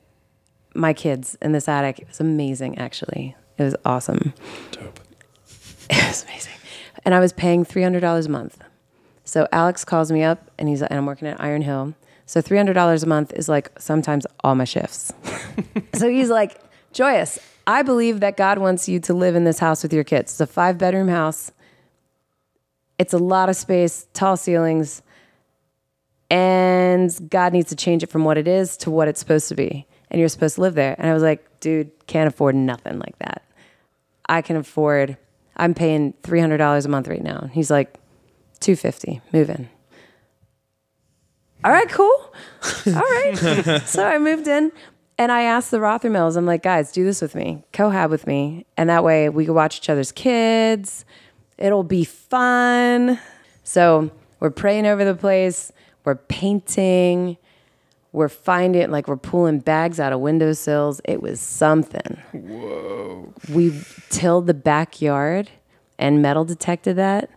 my 0.74 0.94
kids 0.94 1.38
in 1.42 1.52
this 1.54 1.68
attic. 1.68 2.00
It 2.00 2.08
was 2.08 2.20
amazing, 2.20 2.78
actually. 2.78 3.36
It 3.58 3.64
was 3.64 3.76
awesome. 3.86 4.34
Dope. 4.72 5.00
It 5.88 6.04
was 6.08 6.24
amazing. 6.24 6.54
And 7.06 7.14
I 7.14 7.20
was 7.20 7.32
paying 7.32 7.64
$300 7.64 8.26
a 8.26 8.30
month. 8.30 8.58
So 9.24 9.48
Alex 9.52 9.86
calls 9.86 10.12
me 10.12 10.24
up, 10.24 10.50
and 10.58 10.68
he's 10.68 10.82
and 10.82 10.94
I'm 10.94 11.06
working 11.06 11.28
at 11.28 11.40
Iron 11.40 11.62
Hill. 11.62 11.94
So 12.26 12.42
$300 12.42 13.04
a 13.04 13.06
month 13.06 13.34
is 13.34 13.48
like 13.48 13.72
sometimes 13.80 14.26
all 14.44 14.56
my 14.56 14.64
shifts. 14.64 15.14
so 15.94 16.10
he's 16.10 16.30
like, 16.30 16.60
Joyous, 16.92 17.40
I 17.68 17.82
believe 17.82 18.22
that 18.22 18.38
God 18.38 18.58
wants 18.58 18.88
you 18.88 19.00
to 19.02 19.14
live 19.14 19.36
in 19.36 19.44
this 19.44 19.60
house 19.60 19.84
with 19.84 19.94
your 19.94 20.04
kids. 20.04 20.32
It's 20.32 20.42
a 20.42 20.48
five 20.48 20.78
bedroom 20.78 21.08
house. 21.08 21.52
It's 22.98 23.14
a 23.14 23.18
lot 23.18 23.50
of 23.50 23.56
space, 23.56 24.08
tall 24.14 24.38
ceilings, 24.38 25.02
and 26.30 27.30
God 27.30 27.54
needs 27.54 27.70
to 27.70 27.76
change 27.76 28.04
it 28.04 28.10
from 28.10 28.24
what 28.24 28.38
it 28.38 28.48
is 28.48 28.78
to 28.78 28.92
what 28.92 29.08
it's 29.08 29.20
supposed 29.20 29.50
to 29.50 29.56
be. 29.56 29.86
And 30.10 30.20
you're 30.20 30.30
supposed 30.30 30.56
to 30.56 30.62
live 30.62 30.76
there. 30.76 30.96
And 30.98 31.10
I 31.10 31.14
was 31.14 31.24
like, 31.24 31.60
dude, 31.60 31.92
can't 32.08 32.28
afford 32.28 32.56
nothing 32.56 33.00
like 33.00 33.18
that. 33.20 33.44
I 34.28 34.42
can 34.42 34.56
afford, 34.56 35.18
I'm 35.58 35.74
paying 35.74 36.14
$300 36.24 36.86
a 36.86 36.90
month 36.90 37.08
right 37.08 37.24
now. 37.24 37.40
And 37.40 37.52
he's 37.52 37.70
like, 37.70 38.00
250, 38.62 39.22
move 39.34 39.50
in. 39.50 39.70
All 41.66 41.72
right, 41.72 41.90
cool. 41.90 42.34
All 42.88 42.94
right. 42.94 43.82
so 43.88 44.06
I 44.06 44.20
moved 44.20 44.48
in 44.48 44.72
and 45.18 45.32
I 45.32 45.42
asked 45.42 45.72
the 45.72 45.78
Rothermels, 45.78 46.38
I'm 46.38 46.46
like, 46.46 46.62
guys, 46.62 46.92
do 46.92 47.04
this 47.04 47.24
with 47.24 47.34
me, 47.34 47.64
cohab 47.74 48.12
with 48.12 48.28
me. 48.28 48.68
And 48.78 48.88
that 48.92 49.04
way 49.04 49.30
we 49.30 49.46
can 49.46 49.56
watch 49.56 49.78
each 49.78 49.90
other's 49.90 50.12
kids. 50.12 51.06
It'll 51.58 51.84
be 51.84 52.04
fun. 52.04 53.20
So 53.64 54.12
we're 54.40 54.52
praying 54.52 54.86
over 54.86 55.04
the 55.04 55.16
place. 55.16 55.72
We're 56.04 56.16
painting. 56.16 57.38
We're 58.12 58.30
finding, 58.30 58.92
like, 58.92 59.08
we're 59.08 59.18
pulling 59.18 59.60
bags 59.60 60.00
out 60.00 60.14
of 60.14 60.20
windowsills. 60.20 61.02
It 61.04 61.20
was 61.22 61.42
something. 61.42 62.22
Whoa. 62.32 63.34
We 63.52 63.82
tilled 64.10 64.46
the 64.46 64.54
backyard 64.54 65.50
and 65.98 66.22
metal 66.22 66.46
detected 66.46 66.96
that. 66.98 67.30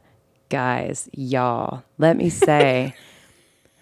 Guys, 0.50 1.08
y'all, 1.12 1.82
let 1.96 2.16
me 2.16 2.28
say, 2.28 2.94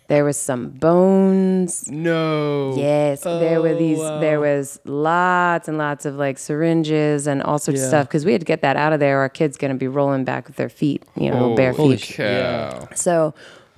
there 0.09 0.25
was 0.25 0.37
some 0.38 0.71
bones. 0.71 1.90
No. 1.90 2.77
Yes, 2.77 3.23
there 3.23 3.61
were 3.61 3.71
oh, 3.71 3.79
these. 3.79 3.99
wow. 3.99 4.21
There 4.21 4.38
was 4.38 4.79
lots 4.85 5.66
and 5.69 5.79
lots 5.79 6.07
of 6.07 6.14
like 6.14 6.38
syringes 6.38 7.27
and 7.27 7.42
all 7.42 7.59
sorts 7.59 7.81
of 7.81 7.88
stuff 7.88 8.07
because 8.07 8.25
we 8.25 8.33
had 8.33 8.40
to 8.40 8.45
get 8.45 8.62
that 8.62 8.77
out 8.77 8.92
of 8.92 9.01
there. 9.01 9.19
Our 9.21 9.29
kids 9.29 9.57
gonna 9.57 9.75
be 9.75 9.88
rolling 9.88 10.25
back 10.25 10.47
with 10.47 10.57
their 10.57 10.69
feet, 10.69 11.03
you 11.16 11.31
know, 11.31 11.55
bare 11.57 11.73
Holy 11.73 11.97
feet. 11.97 12.16
cow. 12.16 12.88
So 12.95 13.35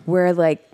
we're 0.07 0.33
like 0.33 0.69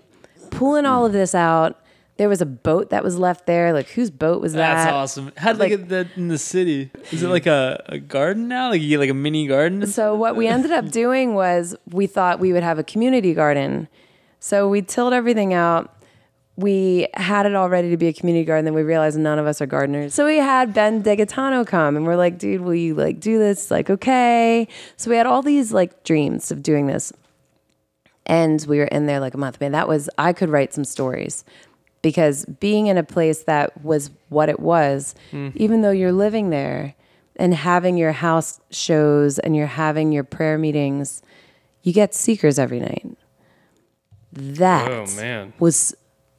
pulling 0.51 0.85
all 0.85 1.05
of 1.05 1.13
this 1.13 1.33
out. 1.33 1.79
There 2.17 2.29
was 2.29 2.41
a 2.41 2.45
boat 2.45 2.91
that 2.91 3.03
was 3.03 3.17
left 3.17 3.45
there. 3.45 3.71
Like 3.73 3.89
whose 3.89 4.09
boat 4.09 4.41
was 4.41 4.53
that? 4.53 4.75
That's 4.75 4.91
awesome. 4.93 5.31
How'd 5.37 5.55
they 5.57 5.69
like- 5.69 5.69
get 5.69 5.89
that 5.89 6.07
in 6.17 6.27
the 6.27 6.37
city? 6.37 6.91
Is 7.11 7.23
it 7.23 7.27
like 7.27 7.45
a, 7.45 7.81
a 7.87 7.97
garden 7.97 8.47
now? 8.49 8.69
Like 8.69 8.81
you 8.81 8.89
get 8.89 8.99
like 8.99 9.09
a 9.09 9.13
mini 9.13 9.47
garden? 9.47 9.87
So 9.87 10.15
what 10.15 10.35
we 10.35 10.47
ended 10.47 10.71
up 10.71 10.89
doing 10.91 11.33
was 11.33 11.75
we 11.91 12.07
thought 12.07 12.39
we 12.39 12.51
would 12.51 12.63
have 12.63 12.77
a 12.79 12.83
community 12.83 13.33
garden. 13.33 13.87
So 14.45 14.69
we 14.69 14.83
tilled 14.83 15.11
everything 15.11 15.55
out. 15.55 15.91
We 16.55 17.07
had 17.15 17.47
it 17.47 17.55
all 17.55 17.67
ready 17.67 17.89
to 17.89 17.97
be 17.97 18.09
a 18.09 18.13
community 18.13 18.45
garden. 18.45 18.63
Then 18.63 18.75
we 18.75 18.83
realized 18.83 19.17
none 19.17 19.39
of 19.39 19.47
us 19.47 19.59
are 19.59 19.65
gardeners. 19.65 20.13
So 20.13 20.23
we 20.27 20.37
had 20.37 20.71
Ben 20.71 21.01
Degatano 21.01 21.65
come 21.65 21.97
and 21.97 22.05
we're 22.05 22.15
like, 22.15 22.37
dude, 22.37 22.61
will 22.61 22.75
you 22.75 22.93
like 22.93 23.19
do 23.19 23.39
this? 23.39 23.71
Like, 23.71 23.89
okay. 23.89 24.67
So 24.97 25.09
we 25.09 25.17
had 25.17 25.25
all 25.25 25.41
these 25.41 25.73
like 25.73 26.03
dreams 26.03 26.51
of 26.51 26.61
doing 26.61 26.85
this. 26.85 27.11
and 28.27 28.63
we 28.69 28.77
were 28.77 28.85
in 28.85 29.07
there 29.07 29.19
like 29.19 29.33
a 29.33 29.39
month. 29.39 29.59
Man, 29.59 29.71
that 29.71 29.87
was 29.87 30.11
I 30.19 30.31
could 30.31 30.49
write 30.49 30.75
some 30.75 30.85
stories 30.85 31.43
because 32.03 32.45
being 32.45 32.85
in 32.85 32.99
a 32.99 33.03
place 33.03 33.41
that 33.45 33.83
was 33.83 34.11
what 34.29 34.47
it 34.47 34.59
was, 34.59 35.15
mm. 35.31 35.55
even 35.55 35.81
though 35.81 35.89
you're 35.89 36.11
living 36.11 36.51
there 36.51 36.93
and 37.37 37.51
having 37.55 37.97
your 37.97 38.11
house 38.11 38.59
shows 38.69 39.39
and 39.39 39.55
you're 39.55 39.65
having 39.65 40.11
your 40.11 40.23
prayer 40.23 40.59
meetings, 40.59 41.23
you 41.81 41.93
get 41.93 42.13
seekers 42.13 42.59
every 42.59 42.79
night. 42.79 43.14
That 44.35 44.91
Oh 44.91 45.05
man. 45.15 45.53
was 45.59 45.95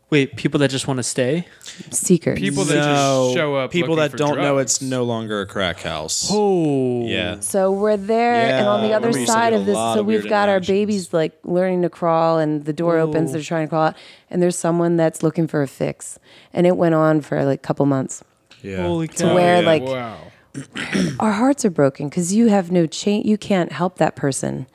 Wait, 0.09 0.37
people 0.37 0.61
that 0.61 0.71
just 0.71 0.87
want 0.87 0.99
to 0.99 1.03
stay? 1.03 1.47
seekers. 1.91 2.39
People 2.39 2.63
that 2.67 2.77
No, 2.77 3.25
just 3.27 3.37
show 3.37 3.57
up. 3.57 3.73
People 3.73 3.97
looking 3.97 4.03
that 4.03 4.11
for 4.13 4.17
don't 4.17 4.37
know 4.39 4.55
drugs. 4.55 4.75
it's 4.77 4.83
no 4.83 5.03
longer 5.03 5.41
a 5.41 5.47
crack 5.47 5.81
house. 5.81 6.29
Oh. 6.33 7.05
Yeah. 7.07 7.41
So 7.41 7.73
we're 7.73 7.97
there, 7.97 8.35
and 8.35 8.69
on 8.69 8.83
the 8.83 8.89
Yeah, 8.91 8.97
other 8.99 9.11
we 9.11 9.19
used 9.21 9.27
to 9.27 9.33
side 9.33 9.51
get 9.51 9.57
of 9.57 9.63
a 9.63 9.65
this, 9.65 9.75
lot 9.75 9.95
so 9.95 10.01
of 10.01 10.07
we've 10.07 10.21
weird 10.21 10.31
got 10.31 10.49
our 10.49 10.57
interactions. 10.59 10.77
babies 10.79 11.13
like 11.13 11.37
learning 11.43 11.83
to 11.83 11.91
crawl, 11.91 12.39
and 12.39 12.65
the 12.65 12.73
door 12.73 12.99
opens, 12.99 13.33
they're 13.33 13.43
trying 13.43 13.67
to 13.67 13.69
crawl 13.69 13.87
out, 13.89 13.97
and 14.31 14.41
there's 14.41 14.57
someone 14.57 14.97
that's 14.97 15.25
looking 15.25 15.49
for 15.49 15.61
a 15.63 15.67
fix, 15.67 16.21
and 16.53 16.69
it 16.69 16.77
went 16.77 16.95
on 16.95 17.21
for 17.21 17.45
like 17.45 17.59
a 17.59 17.63
couple 17.67 17.85
months. 17.87 18.23
Yeah. 18.63 18.83
Holy 18.83 19.09
To 19.09 19.25
cow. 19.25 19.35
where 19.35 19.61
yeah. 19.61 19.67
like 19.67 19.83
Wow. 19.83 20.19
our 21.19 21.33
hearts 21.33 21.65
are 21.65 21.71
broken 21.71 22.09
because 22.09 22.33
you 22.33 22.47
have 22.47 22.71
no 22.71 22.87
chain, 22.87 23.23
you 23.27 23.37
can't 23.37 23.73
help 23.73 23.99
that 23.99 24.15
person. 24.15 24.69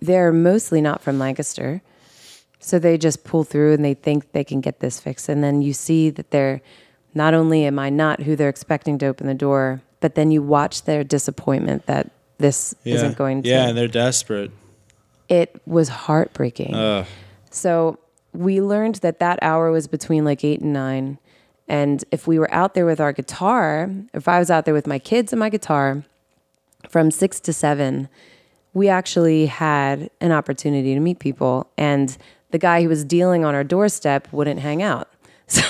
They're 0.00 0.32
mostly 0.32 0.80
not 0.80 1.02
from 1.02 1.18
Lancaster, 1.18 1.82
so 2.68 2.78
they 2.78 2.98
just 2.98 3.24
pull 3.24 3.44
through 3.44 3.72
and 3.72 3.84
they 3.84 3.94
think 3.94 4.32
they 4.32 4.44
can 4.44 4.60
get 4.60 4.80
this 4.80 5.00
fixed, 5.00 5.28
and 5.28 5.42
then 5.42 5.62
you 5.62 5.72
see 5.72 6.10
that 6.10 6.30
they're 6.30 6.60
not 7.14 7.32
only 7.34 7.64
am 7.64 7.78
I 7.78 7.90
not 7.90 8.22
who 8.22 8.36
they're 8.36 8.48
expecting 8.48 8.98
to 8.98 9.06
open 9.06 9.26
the 9.26 9.34
door, 9.34 9.80
but 10.00 10.14
then 10.14 10.30
you 10.30 10.42
watch 10.42 10.84
their 10.84 11.02
disappointment 11.02 11.86
that 11.86 12.10
this 12.38 12.74
yeah. 12.84 12.96
isn't 12.96 13.16
going 13.16 13.42
to. 13.42 13.48
Yeah, 13.48 13.68
and 13.68 13.76
they're 13.78 13.88
desperate. 13.88 14.50
it 15.28 15.60
was 15.66 15.88
heartbreaking. 15.88 16.74
So 17.50 17.98
we 18.32 18.60
learned 18.60 18.96
that 18.96 19.18
that 19.20 19.38
hour 19.42 19.70
was 19.70 19.86
between 19.86 20.24
like 20.24 20.44
eight 20.44 20.60
and 20.60 20.72
nine. 20.72 21.18
And 21.66 22.04
if 22.10 22.26
we 22.26 22.38
were 22.38 22.52
out 22.52 22.74
there 22.74 22.86
with 22.86 23.00
our 23.00 23.12
guitar, 23.12 23.90
if 24.14 24.28
I 24.28 24.38
was 24.38 24.50
out 24.50 24.64
there 24.64 24.74
with 24.74 24.86
my 24.86 24.98
kids 24.98 25.32
and 25.32 25.40
my 25.40 25.50
guitar 25.50 26.04
from 26.88 27.10
six 27.10 27.40
to 27.40 27.52
seven, 27.52 28.08
we 28.72 28.88
actually 28.88 29.46
had 29.46 30.10
an 30.20 30.32
opportunity 30.32 30.94
to 30.94 31.00
meet 31.00 31.18
people. 31.18 31.70
And 31.76 32.16
the 32.50 32.58
guy 32.58 32.82
who 32.82 32.88
was 32.88 33.04
dealing 33.04 33.44
on 33.44 33.54
our 33.54 33.64
doorstep 33.64 34.28
wouldn't 34.32 34.60
hang 34.60 34.82
out. 34.82 35.08
So 35.50 35.62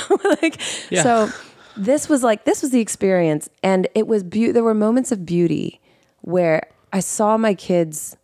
like, 0.42 0.60
Yeah. 0.90 1.02
so 1.04 1.30
this 1.76 2.08
was 2.08 2.24
like 2.24 2.44
this 2.44 2.62
was 2.62 2.72
the 2.72 2.80
experience, 2.80 3.48
and 3.62 3.86
it 3.94 4.08
was 4.08 4.24
beau- 4.24 4.50
There 4.52 4.64
were 4.64 4.74
moments 4.74 5.12
of 5.12 5.24
beauty 5.24 5.80
where 6.22 6.66
I 6.92 6.98
saw 7.00 7.36
my 7.36 7.54
kids 7.54 8.16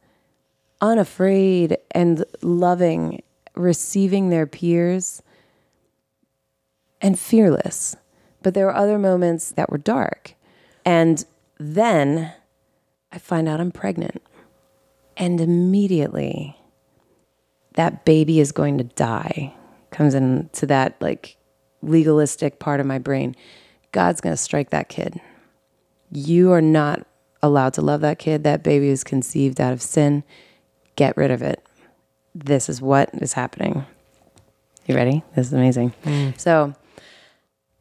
unafraid 0.81 1.79
and 1.93 2.25
loving, 2.43 3.23
receiving 3.55 4.31
their 4.31 4.47
peers, 4.47 5.23
and 7.01 7.19
fearless. 7.19 7.97
But 8.43 8.55
there 8.55 8.67
were 8.67 8.75
other 8.75 8.99
moments 8.99 9.53
that 9.53 9.71
were 9.71 9.79
dark. 9.79 10.35
And 10.85 11.25
then 11.59 12.33
I 13.13 13.19
find 13.19 13.49
out 13.49 13.61
I'm 13.61 13.71
pregnant. 13.71 14.23
And 15.17 15.41
immediately 15.41 16.57
that 17.75 18.05
baby 18.05 18.41
is 18.41 18.53
going 18.53 18.79
to 18.79 18.85
die 18.85 19.55
comes 19.91 20.15
into 20.15 20.67
that 20.67 20.97
like 21.01 21.37
legalistic 21.83 22.59
part 22.59 22.81
of 22.81 22.87
my 22.87 22.99
brain. 22.99 23.37
God's 23.93 24.21
going 24.21 24.33
to 24.33 24.37
strike 24.37 24.71
that 24.71 24.89
kid. 24.89 25.21
You 26.11 26.53
are 26.53 26.63
not 26.63 27.07
allowed 27.43 27.75
to 27.75 27.83
love 27.83 28.01
that 28.01 28.19
kid. 28.19 28.45
That 28.45 28.63
baby 28.65 28.89
is 28.89 29.05
conceived 29.05 29.61
out 29.61 29.73
of 29.73 29.83
sin. 29.83 30.25
Get 30.97 31.17
rid 31.17 31.31
of 31.31 31.43
it. 31.43 31.65
This 32.35 32.69
is 32.69 32.81
what 32.81 33.11
is 33.15 33.35
happening. 33.35 33.87
You 34.87 34.97
ready? 34.97 35.23
This 35.35 35.47
is 35.47 35.53
amazing. 35.53 35.95
Mm. 36.05 36.39
So, 36.39 36.75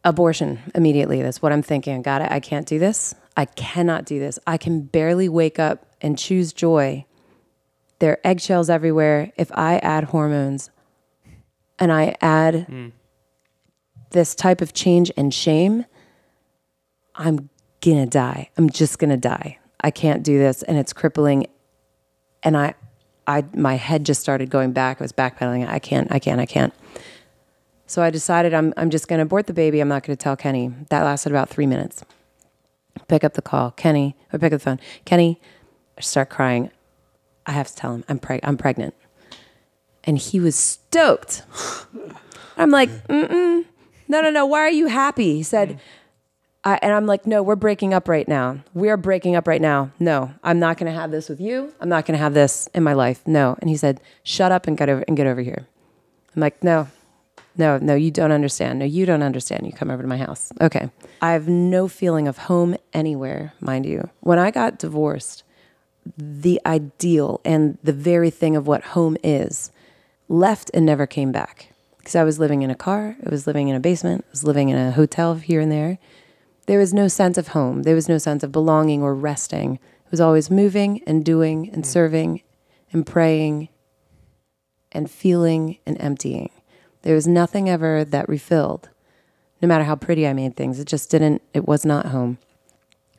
abortion 0.04 0.60
immediately. 0.76 1.22
That's 1.22 1.42
what 1.42 1.52
I'm 1.52 1.64
thinking. 1.64 2.02
Got 2.02 2.22
it. 2.22 2.32
I 2.32 2.40
can't 2.40 2.68
do 2.68 2.80
this. 2.80 3.16
I 3.36 3.46
cannot 3.46 4.06
do 4.06 4.20
this. 4.20 4.38
I 4.46 4.58
can 4.58 4.82
barely 4.82 5.28
wake 5.28 5.60
up 5.60 5.86
and 6.02 6.18
choose 6.18 6.54
joy. 6.54 7.06
There 8.04 8.12
are 8.12 8.20
eggshells 8.26 8.70
everywhere. 8.70 9.32
If 9.38 9.50
I 9.54 9.78
add 9.78 10.04
hormones 10.04 10.70
and 11.80 11.90
I 11.90 12.18
add 12.20 12.66
hmm. 12.66 12.90
this 14.10 14.36
type 14.36 14.60
of 14.60 14.74
change 14.74 15.10
and 15.16 15.34
shame, 15.34 15.86
I'm 17.16 17.50
gonna 17.80 18.06
die. 18.06 18.50
I'm 18.58 18.70
just 18.70 19.00
gonna 19.00 19.16
die. 19.16 19.58
I 19.80 19.90
can't 19.90 20.22
do 20.22 20.38
this, 20.38 20.64
and 20.64 20.78
it's 20.78 20.92
crippling. 20.92 21.48
And 22.44 22.58
I, 22.58 22.74
I, 23.26 23.46
my 23.56 23.76
head 23.76 24.06
just 24.06 24.20
started 24.20 24.50
going 24.50 24.74
back. 24.74 25.00
I 25.00 25.06
was 25.06 25.14
backpedaling. 25.14 25.66
I 25.66 25.80
can't. 25.80 26.12
I 26.12 26.20
can't. 26.20 26.42
I 26.42 26.46
can't. 26.46 26.74
So 27.88 28.02
I 28.02 28.10
decided 28.10 28.54
I'm, 28.54 28.74
I'm 28.76 28.90
just 28.90 29.08
gonna 29.08 29.24
abort 29.24 29.48
the 29.48 29.54
baby. 29.54 29.80
I'm 29.80 29.88
not 29.88 30.04
gonna 30.04 30.18
tell 30.18 30.36
Kenny. 30.36 30.74
That 30.90 31.04
lasted 31.04 31.32
about 31.32 31.48
three 31.48 31.68
minutes. 31.68 32.04
Pick 33.08 33.24
up 33.24 33.36
the 33.36 33.42
call, 33.42 33.72
Kenny, 33.72 34.18
or 34.34 34.40
pick 34.40 34.52
up 34.52 34.60
the 34.60 34.66
phone, 34.66 34.82
Kenny. 35.06 35.40
I 35.98 36.02
start 36.02 36.30
crying. 36.30 36.70
I 37.46 37.52
have 37.52 37.68
to 37.68 37.76
tell 37.76 37.94
him 37.94 38.04
I'm 38.08 38.20
preg- 38.20 38.42
I'm 38.44 38.58
pregnant, 38.58 38.94
and 40.04 40.18
he 40.18 40.40
was 40.40 40.56
stoked. 40.56 41.44
I'm 42.58 42.70
like, 42.70 42.90
mm-mm, 43.08 43.66
no, 44.08 44.22
no, 44.22 44.30
no. 44.30 44.46
Why 44.46 44.60
are 44.60 44.70
you 44.70 44.88
happy? 44.88 45.36
He 45.36 45.44
said, 45.44 45.80
I, 46.64 46.80
and 46.82 46.94
I'm 46.94 47.06
like, 47.06 47.28
no, 47.28 47.44
we're 47.44 47.58
breaking 47.58 47.94
up 47.94 48.08
right 48.08 48.28
now. 48.28 48.60
We're 48.74 48.96
breaking 48.96 49.36
up 49.36 49.48
right 49.48 49.62
now. 49.62 49.92
No, 50.00 50.34
I'm 50.44 50.60
not 50.60 50.78
going 50.78 50.92
to 50.92 50.98
have 50.98 51.12
this 51.12 51.28
with 51.28 51.42
you. 51.42 51.74
I'm 51.82 51.90
not 51.90 52.06
going 52.06 52.18
to 52.18 52.24
have 52.24 52.34
this 52.34 52.68
in 52.74 52.84
my 52.84 52.94
life. 52.94 53.22
No. 53.28 53.58
And 53.60 53.70
he 53.70 53.76
said, 53.76 54.00
shut 54.24 54.52
up 54.52 54.68
and 54.68 54.78
get 54.78 54.88
over 54.88 55.04
and 55.08 55.18
get 55.18 55.28
over 55.28 55.42
here. 55.42 55.68
I'm 56.36 56.40
like, 56.40 56.64
no, 56.64 56.88
no, 57.58 57.78
no, 57.80 57.96
you 57.96 58.12
don't 58.12 58.32
understand. 58.32 58.80
No, 58.80 58.86
you 58.86 59.06
don't 59.06 59.24
understand. 59.24 59.66
You 59.66 59.74
come 59.74 59.92
over 59.92 60.02
to 60.02 60.08
my 60.08 60.18
house. 60.18 60.54
Okay. 60.62 60.90
I 61.22 61.34
have 61.34 61.48
no 61.48 61.88
feeling 61.88 62.28
of 62.28 62.38
home 62.38 62.78
anywhere, 62.94 63.54
mind 63.60 63.86
you. 63.86 64.10
When 64.22 64.40
I 64.40 64.50
got 64.50 64.80
divorced, 64.80 65.44
the 66.18 66.60
ideal 66.66 67.42
and 67.46 67.78
the 67.84 67.94
very 67.94 68.30
thing 68.30 68.56
of 68.56 68.68
what 68.68 68.84
home 68.84 69.18
is 69.24 69.72
left 70.28 70.72
and 70.74 70.86
never 70.86 71.06
came 71.06 71.32
back. 71.32 71.74
Because 71.98 72.16
I 72.16 72.24
was 72.24 72.40
living 72.40 72.62
in 72.62 72.70
a 72.70 72.76
car, 72.76 73.16
I 73.26 73.30
was 73.30 73.48
living 73.48 73.70
in 73.70 73.76
a 73.76 73.80
basement, 73.80 74.26
I 74.28 74.32
was 74.32 74.44
living 74.44 74.70
in 74.70 74.78
a 74.78 74.92
hotel 74.92 75.36
here 75.36 75.62
and 75.62 75.72
there. 75.72 76.00
There 76.66 76.80
was 76.80 76.94
no 76.94 77.08
sense 77.08 77.38
of 77.38 77.50
home. 77.50 77.84
There 77.84 77.96
was 77.96 78.10
no 78.10 78.18
sense 78.18 78.44
of 78.44 78.52
belonging 78.52 79.02
or 79.02 79.16
resting. 79.16 79.76
It 79.76 80.12
was 80.12 80.22
always 80.22 80.50
moving 80.50 81.02
and 81.06 81.26
doing 81.26 81.70
and 81.70 81.86
hmm. 81.86 81.90
serving 81.90 82.42
and 82.92 83.06
praying 83.06 83.70
and 84.92 85.10
feeling 85.10 85.80
and 85.86 86.00
emptying. 86.00 86.52
There 87.02 87.16
was 87.16 87.28
nothing 87.28 87.70
ever 87.70 88.06
that 88.06 88.30
refilled. 88.30 88.90
No 89.62 89.68
matter 89.68 89.84
how 89.86 89.96
pretty 89.96 90.28
I 90.28 90.34
made 90.34 90.56
things, 90.56 90.80
it 90.80 90.88
just 90.88 91.10
didn't, 91.10 91.42
it 91.54 91.66
was 91.68 91.86
not 91.86 92.08
home. 92.08 92.38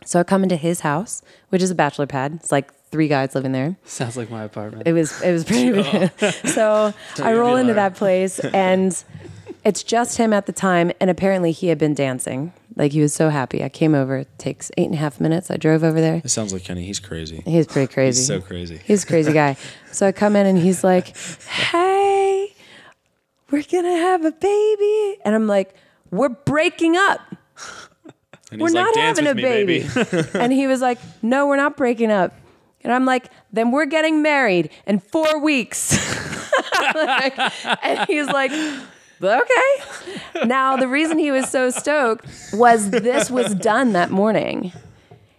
So 0.04 0.20
I 0.20 0.24
come 0.24 0.42
into 0.42 0.56
his 0.56 0.80
house, 0.80 1.22
which 1.48 1.62
is 1.62 1.70
a 1.70 1.74
bachelor 1.74 2.06
pad. 2.06 2.34
It's 2.34 2.52
like 2.52 2.72
three 2.90 3.08
guys 3.08 3.34
living 3.34 3.52
there. 3.52 3.76
Sounds 3.84 4.16
like 4.16 4.30
my 4.30 4.44
apartment. 4.44 4.86
It 4.86 4.92
was 4.92 5.20
it 5.22 5.32
was 5.32 5.44
pretty 5.44 5.72
big. 5.72 6.10
so 6.48 6.94
I 7.22 7.34
roll 7.34 7.56
into 7.56 7.74
that 7.74 7.96
place 7.96 8.38
and 8.54 9.02
it's 9.64 9.82
just 9.82 10.16
him 10.18 10.32
at 10.32 10.46
the 10.46 10.52
time 10.52 10.92
and 11.00 11.10
apparently 11.10 11.50
he 11.52 11.68
had 11.68 11.78
been 11.78 11.94
dancing. 11.94 12.52
Like 12.76 12.92
he 12.92 13.00
was 13.00 13.14
so 13.14 13.30
happy. 13.30 13.62
I 13.64 13.68
came 13.68 13.94
over. 13.94 14.18
It 14.18 14.28
takes 14.38 14.70
eight 14.76 14.86
and 14.86 14.94
a 14.94 14.98
half 14.98 15.20
minutes. 15.20 15.50
I 15.50 15.56
drove 15.56 15.82
over 15.84 16.00
there. 16.00 16.20
It 16.24 16.28
sounds 16.28 16.52
like 16.52 16.64
Kenny. 16.64 16.84
He's 16.84 17.00
crazy. 17.00 17.42
He's 17.44 17.66
pretty 17.66 17.92
crazy. 17.92 18.20
He's 18.20 18.26
so 18.26 18.40
crazy. 18.40 18.80
He's 18.84 19.04
a 19.04 19.06
crazy 19.06 19.32
guy. 19.32 19.56
So 19.92 20.06
I 20.06 20.12
come 20.12 20.36
in 20.36 20.46
and 20.46 20.58
he's 20.58 20.84
like, 20.84 21.16
Hey, 21.46 22.52
we're 23.50 23.62
gonna 23.62 23.96
have 23.96 24.24
a 24.24 24.32
baby. 24.32 25.18
And 25.24 25.34
I'm 25.34 25.46
like, 25.46 25.74
We're 26.10 26.28
breaking 26.28 26.96
up. 26.96 27.20
And 28.54 28.62
We're 28.62 28.68
like, 28.68 28.84
not 28.84 28.94
"Dance 28.94 29.18
having 29.18 29.30
a 29.32 29.34
me, 29.34 29.42
baby. 29.42 29.86
and 30.34 30.52
he 30.52 30.66
was 30.66 30.80
like, 30.80 30.98
No, 31.22 31.46
we're 31.46 31.56
not 31.56 31.76
breaking 31.76 32.10
up. 32.10 32.32
And 32.82 32.92
I'm 32.92 33.04
like, 33.04 33.30
Then 33.52 33.70
we're 33.72 33.86
getting 33.86 34.22
married 34.22 34.70
in 34.86 34.98
four 35.00 35.38
weeks. 35.40 35.98
Like, 36.94 37.36
and 37.82 38.06
he's 38.08 38.26
like, 38.26 38.52
Okay. 39.22 40.44
Now, 40.44 40.76
the 40.76 40.86
reason 40.86 41.18
he 41.18 41.30
was 41.30 41.48
so 41.50 41.70
stoked 41.70 42.26
was 42.52 42.90
this 42.90 43.30
was 43.30 43.54
done 43.54 43.92
that 43.94 44.10
morning. 44.10 44.72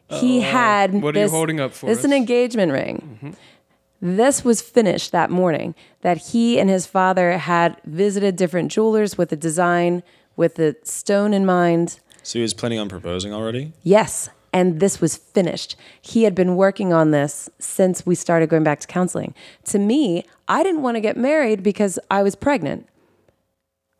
He 0.09 0.41
had 0.41 0.93
Uh, 0.95 0.99
What 0.99 1.15
are 1.15 1.21
you 1.21 1.29
holding 1.29 1.59
up 1.59 1.71
for 1.73 1.85
This 1.85 1.99
is 1.99 2.05
an 2.05 2.13
engagement 2.13 2.71
ring. 2.71 3.35
This 4.01 4.43
was 4.43 4.61
finished 4.61 5.11
that 5.13 5.29
morning. 5.29 5.73
That 6.01 6.17
he 6.17 6.59
and 6.59 6.69
his 6.69 6.85
father 6.85 7.37
had 7.37 7.77
visited 7.85 8.35
different 8.35 8.71
jewelers 8.71 9.17
with 9.17 9.31
a 9.31 9.35
design, 9.37 10.03
with 10.35 10.55
the 10.55 10.75
stone 10.83 11.33
in 11.33 11.45
mind. 11.45 11.99
So 12.25 12.39
he 12.39 12.41
was 12.41 12.55
planning 12.55 12.79
on 12.79 12.89
proposing 12.89 13.33
already? 13.33 13.73
Yes. 13.83 14.29
And 14.51 14.79
this 14.79 14.99
was 14.99 15.15
finished. 15.15 15.75
He 16.01 16.23
had 16.23 16.33
been 16.33 16.55
working 16.55 16.91
on 16.91 17.11
this 17.11 17.51
since 17.59 18.03
we 18.03 18.15
started 18.15 18.49
going 18.49 18.63
back 18.63 18.79
to 18.79 18.87
counseling. 18.87 19.35
To 19.65 19.77
me, 19.77 20.25
I 20.47 20.63
didn't 20.63 20.81
want 20.81 20.95
to 20.95 21.01
get 21.01 21.17
married 21.17 21.61
because 21.61 21.99
I 22.09 22.23
was 22.23 22.35
pregnant. 22.35 22.87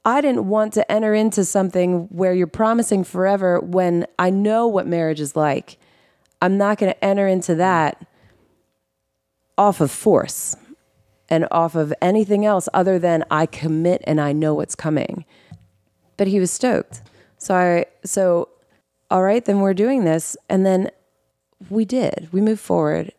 I 0.04 0.22
didn't 0.22 0.48
want 0.48 0.74
to 0.74 0.92
enter 0.92 1.14
into 1.14 1.46
something 1.46 2.08
where 2.10 2.34
you're 2.34 2.48
promising 2.48 3.04
forever 3.04 3.60
when 3.60 4.08
I 4.18 4.32
know 4.32 4.66
what 4.66 4.88
marriage 4.88 5.20
is 5.20 5.36
like. 5.36 5.78
I'm 6.42 6.58
not 6.58 6.80
going 6.80 6.94
to 6.94 7.06
enter 7.06 7.28
into 7.28 7.54
that 7.56 8.08
off 9.56 9.82
of 9.82 9.92
force. 9.92 10.56
and 11.30 11.48
off 11.52 11.76
of 11.76 11.94
anything 12.02 12.46
else 12.46 12.70
other 12.74 12.98
than 13.00 13.24
I 13.30 13.46
commit 13.46 14.04
and 14.06 14.20
I 14.22 14.32
know 14.32 14.54
what's 14.54 14.76
coming. 14.76 15.26
But 16.18 16.28
he 16.28 16.40
was 16.40 16.52
stoked. 16.52 17.02
So 17.46 17.54
I 17.54 17.86
so 18.04 18.50
all 19.12 19.22
right, 19.22 19.46
then 19.46 19.60
we're 19.60 19.76
doing 19.76 20.04
this. 20.04 20.36
And 20.50 20.66
then 20.66 20.90
we 21.70 21.86
did. 21.86 22.28
We 22.32 22.42
moved 22.42 22.60
forward. 22.60 23.12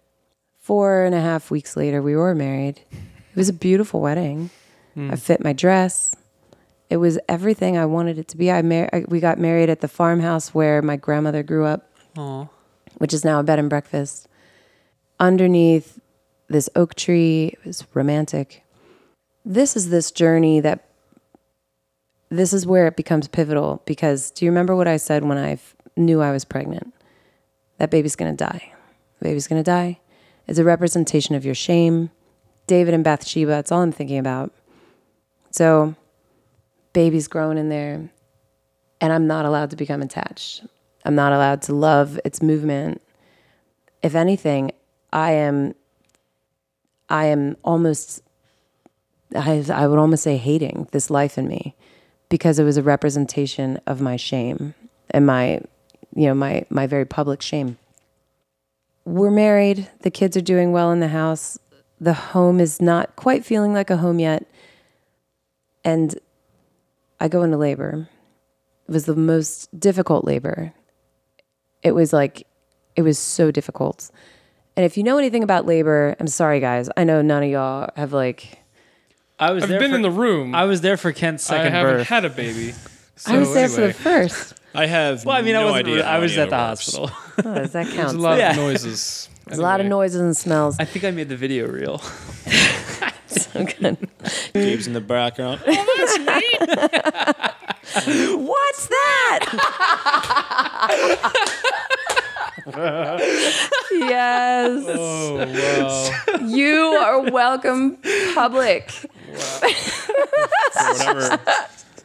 Four 0.58 1.04
and 1.04 1.14
a 1.14 1.20
half 1.20 1.48
weeks 1.48 1.76
later, 1.76 2.02
we 2.02 2.16
were 2.16 2.34
married. 2.34 2.80
It 2.90 3.36
was 3.36 3.48
a 3.48 3.52
beautiful 3.52 4.00
wedding. 4.00 4.50
Hmm. 4.94 5.12
I 5.12 5.16
fit 5.16 5.44
my 5.44 5.52
dress. 5.52 6.16
It 6.90 6.96
was 6.96 7.20
everything 7.28 7.78
I 7.78 7.86
wanted 7.86 8.18
it 8.18 8.26
to 8.28 8.36
be. 8.36 8.50
I, 8.50 8.62
mar- 8.62 8.90
I 8.92 9.04
we 9.06 9.20
got 9.20 9.38
married 9.38 9.70
at 9.70 9.80
the 9.80 9.86
farmhouse 9.86 10.52
where 10.52 10.82
my 10.82 10.96
grandmother 10.96 11.44
grew 11.44 11.64
up, 11.64 11.88
Aw. 12.16 12.48
which 12.98 13.14
is 13.14 13.24
now 13.24 13.38
a 13.38 13.44
bed 13.44 13.60
and 13.60 13.70
breakfast. 13.70 14.26
Underneath 15.20 16.00
this 16.48 16.68
oak 16.74 16.96
tree, 16.96 17.52
it 17.52 17.64
was 17.64 17.86
romantic. 17.94 18.64
This 19.44 19.76
is 19.76 19.90
this 19.90 20.10
journey 20.10 20.58
that 20.58 20.85
this 22.28 22.52
is 22.52 22.66
where 22.66 22.86
it 22.86 22.96
becomes 22.96 23.28
pivotal 23.28 23.82
because 23.86 24.30
do 24.30 24.44
you 24.44 24.50
remember 24.50 24.74
what 24.74 24.88
I 24.88 24.96
said 24.96 25.24
when 25.24 25.38
I 25.38 25.58
knew 25.96 26.20
I 26.20 26.32
was 26.32 26.44
pregnant? 26.44 26.92
That 27.78 27.90
baby's 27.90 28.16
going 28.16 28.34
to 28.34 28.44
die. 28.44 28.72
The 29.20 29.28
baby's 29.28 29.46
going 29.46 29.62
to 29.62 29.70
die. 29.70 30.00
It's 30.46 30.58
a 30.58 30.64
representation 30.64 31.34
of 31.34 31.44
your 31.44 31.54
shame. 31.54 32.10
David 32.66 32.94
and 32.94 33.04
Bathsheba, 33.04 33.50
that's 33.50 33.70
all 33.70 33.82
I'm 33.82 33.92
thinking 33.92 34.18
about. 34.18 34.52
So, 35.50 35.94
baby's 36.92 37.28
grown 37.28 37.58
in 37.58 37.68
there, 37.68 38.10
and 39.00 39.12
I'm 39.12 39.26
not 39.26 39.44
allowed 39.44 39.70
to 39.70 39.76
become 39.76 40.02
attached. 40.02 40.64
I'm 41.04 41.14
not 41.14 41.32
allowed 41.32 41.62
to 41.62 41.74
love 41.74 42.18
its 42.24 42.42
movement. 42.42 43.00
If 44.02 44.14
anything, 44.14 44.72
I 45.12 45.32
am 45.32 45.74
I 47.08 47.26
am 47.26 47.56
almost 47.62 48.22
I, 49.34 49.64
I 49.72 49.86
would 49.86 49.98
almost 49.98 50.24
say 50.24 50.36
hating 50.36 50.88
this 50.90 51.10
life 51.10 51.38
in 51.38 51.46
me 51.46 51.76
because 52.28 52.58
it 52.58 52.64
was 52.64 52.76
a 52.76 52.82
representation 52.82 53.80
of 53.86 54.00
my 54.00 54.16
shame 54.16 54.74
and 55.10 55.26
my 55.26 55.60
you 56.14 56.26
know 56.26 56.34
my 56.34 56.64
my 56.70 56.86
very 56.86 57.04
public 57.04 57.42
shame. 57.42 57.78
We're 59.04 59.30
married. 59.30 59.88
The 60.00 60.10
kids 60.10 60.36
are 60.36 60.42
doing 60.42 60.72
well 60.72 60.90
in 60.90 61.00
the 61.00 61.08
house. 61.08 61.58
The 62.00 62.12
home 62.12 62.58
is 62.58 62.82
not 62.82 63.14
quite 63.16 63.44
feeling 63.44 63.72
like 63.72 63.90
a 63.90 63.96
home 63.96 64.18
yet. 64.18 64.46
And 65.84 66.18
i 67.20 67.28
go 67.28 67.42
into 67.42 67.56
labor. 67.56 68.08
It 68.88 68.92
was 68.92 69.06
the 69.06 69.16
most 69.16 69.78
difficult 69.78 70.24
labor. 70.24 70.72
It 71.82 71.92
was 71.92 72.12
like 72.12 72.46
it 72.96 73.02
was 73.02 73.18
so 73.18 73.50
difficult. 73.50 74.10
And 74.76 74.84
if 74.84 74.96
you 74.96 75.02
know 75.02 75.18
anything 75.18 75.42
about 75.42 75.66
labor 75.66 76.16
i'm 76.18 76.26
sorry 76.26 76.60
guys. 76.60 76.90
I 76.96 77.04
know 77.04 77.22
none 77.22 77.42
of 77.44 77.50
y'all 77.50 77.90
have 77.96 78.12
like 78.12 78.58
I 79.38 79.52
was 79.52 79.64
I've 79.64 79.68
there 79.70 79.80
been 79.80 79.90
for, 79.90 79.96
in 79.96 80.02
the 80.02 80.10
room. 80.10 80.54
I 80.54 80.64
was 80.64 80.80
there 80.80 80.96
for 80.96 81.12
Kent's 81.12 81.44
second 81.44 81.66
I 81.66 81.70
haven't 81.70 81.96
birth. 81.98 82.08
had 82.08 82.24
a 82.24 82.30
baby. 82.30 82.72
i 83.26 83.38
was 83.38 83.48
So 83.48 83.54
there 83.54 83.68
for 83.68 83.80
the 83.82 83.92
first 83.92 84.54
I 84.74 84.86
have. 84.86 85.24
well, 85.24 85.36
I 85.36 85.42
mean, 85.42 85.56
I 85.56 85.64
wasn't. 85.64 85.88
idea 85.88 86.06
I 86.06 86.18
was 86.18 86.36
at 86.38 86.50
the 86.50 86.56
works. 86.56 86.92
hospital. 86.94 87.10
oh, 87.44 87.54
does 87.54 87.72
that 87.72 87.84
There's 87.86 87.96
count 87.96 88.16
a 88.16 88.20
lot 88.20 88.38
Yeah. 88.38 88.50
of 88.52 88.56
noises. 88.56 89.28
There's 89.46 89.58
a 89.58 89.62
lot 89.62 89.80
of 89.80 89.86
noises 89.86 90.20
and 90.20 90.36
smells. 90.36 90.76
I 90.80 90.84
think 90.84 91.04
I 91.04 91.10
made 91.12 91.28
the 91.28 91.36
video 91.36 91.66
reel. 91.68 91.98
so 93.26 93.64
good. 93.78 93.96
Gabe's 94.54 94.86
in 94.86 94.92
the 94.94 95.00
background. 95.00 95.60
Oh, 95.66 95.74
What's 98.38 98.86
that? 98.88 99.40
yes. 103.92 104.84
Oh 104.88 105.36
wow! 105.46 106.46
You 106.46 106.74
are 107.00 107.20
welcome, 107.30 107.98
public. 108.34 108.92
Whatever. 110.74 111.40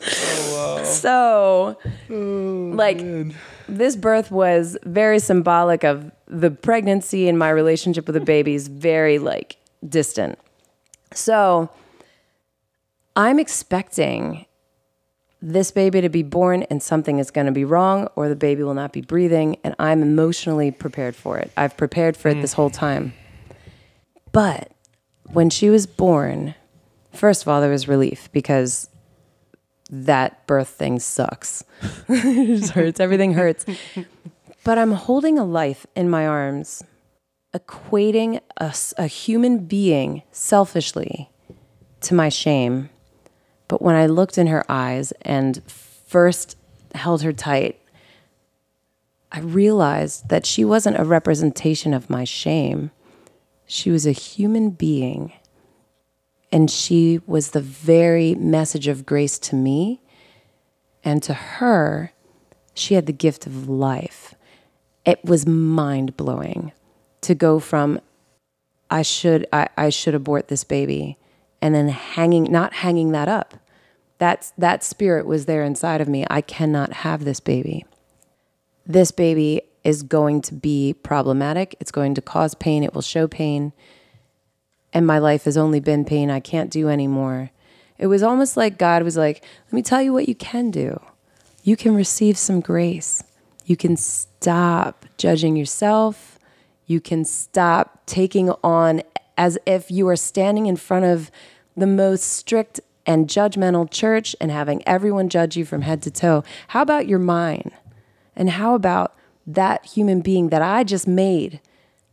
Oh, 0.04 0.84
so, 0.84 1.78
like, 2.10 3.00
this 3.68 3.96
birth 3.96 4.32
was 4.32 4.78
very 4.84 5.20
symbolic 5.20 5.84
of 5.84 6.12
the 6.28 6.50
pregnancy 6.50 7.28
and 7.28 7.38
my 7.38 7.50
relationship 7.50 8.08
with 8.08 8.16
the 8.16 8.22
baby 8.22 8.56
is 8.56 8.68
very, 8.68 9.20
like, 9.20 9.58
distant. 9.88 10.40
So, 11.14 11.70
I'm 13.16 13.38
expecting 13.40 14.46
this 15.42 15.72
baby 15.72 16.02
to 16.02 16.10
be 16.10 16.24
born 16.24 16.64
and 16.64 16.82
something 16.82 17.20
is 17.20 17.32
going 17.32 17.48
to 17.48 17.52
be 17.52 17.66
wrong 17.66 18.08
or 18.16 18.30
the 18.30 18.36
baby 18.36 18.64
will 18.64 18.74
not 18.74 18.94
be 18.94 19.02
breathing. 19.02 19.58
And 19.64 19.76
I'm 19.80 20.02
emotionally 20.02 20.72
prepared 20.72 21.16
for 21.16 21.38
it. 21.38 21.52
I've 21.58 21.76
prepared 21.76 22.16
for 22.16 22.30
it 22.30 22.42
this 22.42 22.54
whole 22.54 22.70
time. 22.70 23.14
But 24.32 24.72
when 25.32 25.50
she 25.50 25.70
was 25.70 25.88
born, 25.88 26.56
first 27.12 27.42
of 27.42 27.48
all, 27.48 27.62
there 27.62 27.70
was 27.70 27.88
relief 27.88 28.30
because 28.32 28.90
that 29.90 30.46
birth 30.48 30.70
thing 30.70 31.00
sucks. 31.00 31.64
it 32.08 32.70
hurts. 32.70 33.00
Everything 33.00 33.34
hurts. 33.34 33.66
But 34.64 34.78
I'm 34.78 34.94
holding 34.94 35.38
a 35.38 35.44
life 35.44 35.86
in 35.96 36.10
my 36.10 36.26
arms, 36.26 36.84
equating 37.54 38.40
a 38.58 39.08
human 39.08 39.66
being 39.66 40.24
selfishly 40.32 41.30
to 42.02 42.14
my 42.14 42.30
shame. 42.30 42.90
But 43.68 43.82
when 43.82 43.96
I 43.96 44.06
looked 44.06 44.38
in 44.38 44.48
her 44.48 44.64
eyes 44.70 45.12
and 45.22 45.62
first 45.66 46.58
held 46.94 47.22
her 47.24 47.34
tight, 47.34 47.78
I 49.32 49.40
realized 49.40 50.30
that 50.30 50.46
she 50.46 50.66
wasn't 50.66 51.00
a 51.00 51.06
representation 51.06 51.94
of 51.94 52.10
my 52.10 52.24
shame. 52.24 52.92
She 53.66 53.90
was 53.90 54.06
a 54.06 54.12
human 54.12 54.72
being 54.72 55.32
and 56.52 56.70
she 56.70 57.20
was 57.26 57.52
the 57.52 57.62
very 57.62 58.36
message 58.36 58.88
of 58.88 59.06
grace 59.06 59.40
to 59.40 59.56
me. 59.56 60.02
And 61.04 61.24
to 61.24 61.34
her, 61.34 62.12
she 62.74 62.94
had 62.94 63.06
the 63.06 63.14
gift 63.14 63.48
of 63.48 63.70
life. 63.70 64.36
It 65.06 65.24
was 65.24 65.48
mind 65.48 66.18
blowing 66.18 66.72
to 67.22 67.36
go 67.36 67.60
from 67.60 68.00
I 68.90 69.04
should 69.04 69.48
I, 69.54 69.70
I 69.78 69.90
should 69.90 70.14
abort 70.14 70.50
this 70.50 70.64
baby 70.64 71.18
and 71.62 71.74
then 71.74 71.88
hanging 71.88 72.52
not 72.52 72.74
hanging 72.74 73.12
that 73.14 73.30
up. 73.30 73.56
That's 74.18 74.52
that 74.58 74.84
spirit 74.84 75.26
was 75.26 75.46
there 75.46 75.64
inside 75.64 76.02
of 76.02 76.08
me. 76.08 76.26
I 76.30 76.42
cannot 76.42 76.94
have 76.94 77.24
this 77.24 77.40
baby. 77.40 77.86
This 78.86 79.12
baby 79.12 79.62
is 79.84 80.04
going 80.04 80.42
to 80.44 80.54
be 80.54 80.94
problematic. 80.94 81.76
It's 81.80 81.92
going 81.92 82.14
to 82.16 82.22
cause 82.22 82.54
pain. 82.54 82.84
It 82.84 82.94
will 82.94 83.02
show 83.02 83.28
pain 83.28 83.74
and 84.94 85.08
my 85.08 85.20
life 85.20 85.46
has 85.46 85.58
only 85.58 85.80
been 85.80 86.06
pain. 86.06 86.30
I 86.30 86.40
can't 86.40 86.70
do 86.70 86.90
anymore. 86.90 87.52
It 87.98 88.08
was 88.08 88.24
almost 88.24 88.58
like 88.58 88.78
God 88.78 89.04
was 89.04 89.18
like, 89.18 89.44
let 89.68 89.74
me 89.74 89.82
tell 89.82 90.02
you 90.02 90.14
what 90.14 90.28
you 90.28 90.36
can 90.36 90.72
do. 90.72 91.00
You 91.64 91.78
can 91.78 91.96
receive 91.96 92.38
some 92.38 92.60
grace. 92.60 93.24
You 93.66 93.78
can 93.78 93.96
stop 93.96 95.06
judging 95.18 95.56
yourself. 95.56 96.40
You 96.88 97.00
can 97.00 97.24
stop 97.24 98.06
taking 98.06 98.50
on 98.64 99.04
as 99.38 99.58
if 99.66 99.92
you 99.92 100.08
are 100.08 100.16
standing 100.16 100.66
in 100.66 100.76
front 100.76 101.06
of 101.06 101.32
the 101.78 101.88
most 101.88 102.24
strict 102.24 102.80
and 103.06 103.28
judgmental 103.28 103.90
church 103.90 104.36
and 104.42 104.52
having 104.52 104.86
everyone 104.88 105.30
judge 105.30 105.56
you 105.56 105.66
from 105.66 105.82
head 105.82 106.02
to 106.04 106.12
toe. 106.12 106.44
How 106.70 106.82
about 106.82 107.08
your 107.08 107.20
mind? 107.20 107.72
And 108.36 108.50
how 108.52 108.76
about 108.76 109.16
that 109.48 109.86
human 109.86 110.22
being 110.22 110.50
that 110.50 110.62
I 110.62 110.84
just 110.84 111.08
made 111.08 111.60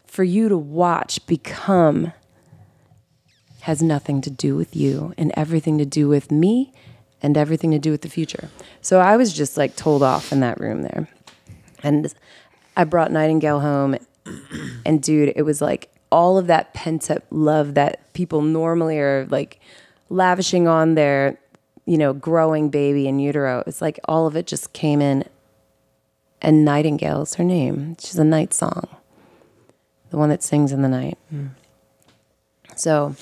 for 0.07 0.25
you 0.25 0.49
to 0.49 0.57
watch 0.57 1.27
become 1.27 2.13
has 3.69 3.83
nothing 3.83 4.23
to 4.23 4.31
do 4.31 4.57
with 4.57 4.75
you 4.75 5.13
and 5.19 5.31
everything 5.37 5.77
to 5.77 5.85
do 5.85 6.09
with 6.09 6.33
me 6.33 6.73
and 7.21 7.37
everything 7.37 7.71
to 7.71 7.79
do 7.79 7.91
with 7.91 8.01
the 8.01 8.09
future. 8.09 8.49
So 8.81 8.99
I 8.99 9.19
was 9.19 9.31
just 9.31 9.59
like 9.59 9.77
told 9.77 10.03
off 10.03 10.33
in 10.33 10.41
that 10.41 10.59
room 10.59 10.81
there. 10.81 11.07
And 11.83 12.15
I 12.79 12.85
brought 12.85 13.13
Nightingale 13.13 13.61
home 13.61 13.99
and 14.87 15.03
dude, 15.03 15.35
it 15.37 15.43
was 15.43 15.61
like 15.61 15.91
all 16.11 16.39
of 16.39 16.47
that 16.47 16.73
pent 16.73 17.11
up 17.11 17.25
love 17.29 17.75
that 17.75 18.11
people 18.15 18.41
normally 18.41 18.99
are 19.01 19.27
like 19.29 19.61
lavishing 20.09 20.67
on 20.67 20.95
their, 20.95 21.39
you 21.85 21.99
know, 21.99 22.15
growing 22.15 22.71
baby 22.71 23.07
in 23.07 23.19
utero. 23.19 23.63
It's 23.67 23.83
like 23.83 24.01
all 24.07 24.27
of 24.27 24.35
it 24.35 24.47
just 24.47 24.73
came 24.73 25.03
in 25.03 25.27
and 26.41 26.65
Nightingale 26.65 27.21
is 27.21 27.35
her 27.35 27.45
name. 27.45 27.99
She's 28.01 28.17
a 28.17 28.25
night 28.25 28.55
song. 28.55 28.89
The 30.09 30.17
one 30.17 30.31
that 30.31 30.43
sings 30.43 30.73
in 30.73 30.81
the 30.81 30.89
night. 30.89 31.19
Hmm. 31.29 31.49
So 32.75 33.15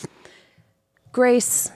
Grace. 1.16 1.72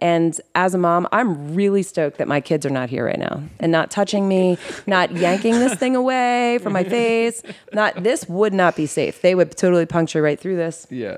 And 0.00 0.40
as 0.54 0.72
a 0.72 0.78
mom, 0.78 1.08
I'm 1.10 1.52
really 1.56 1.82
stoked 1.82 2.18
that 2.18 2.28
my 2.28 2.40
kids 2.40 2.64
are 2.64 2.70
not 2.70 2.90
here 2.90 3.04
right 3.04 3.18
now 3.18 3.42
and 3.58 3.72
not 3.72 3.90
touching 3.90 4.28
me, 4.28 4.56
not 4.86 5.10
yanking 5.10 5.54
this 5.54 5.74
thing 5.74 5.96
away 5.96 6.58
from 6.62 6.72
my 6.74 6.84
face. 6.84 7.42
Not 7.72 8.04
this 8.04 8.28
would 8.28 8.54
not 8.54 8.76
be 8.76 8.86
safe. 8.86 9.20
They 9.20 9.34
would 9.34 9.56
totally 9.56 9.84
puncture 9.84 10.22
right 10.22 10.38
through 10.38 10.56
this 10.56 10.86
Yeah. 10.90 11.16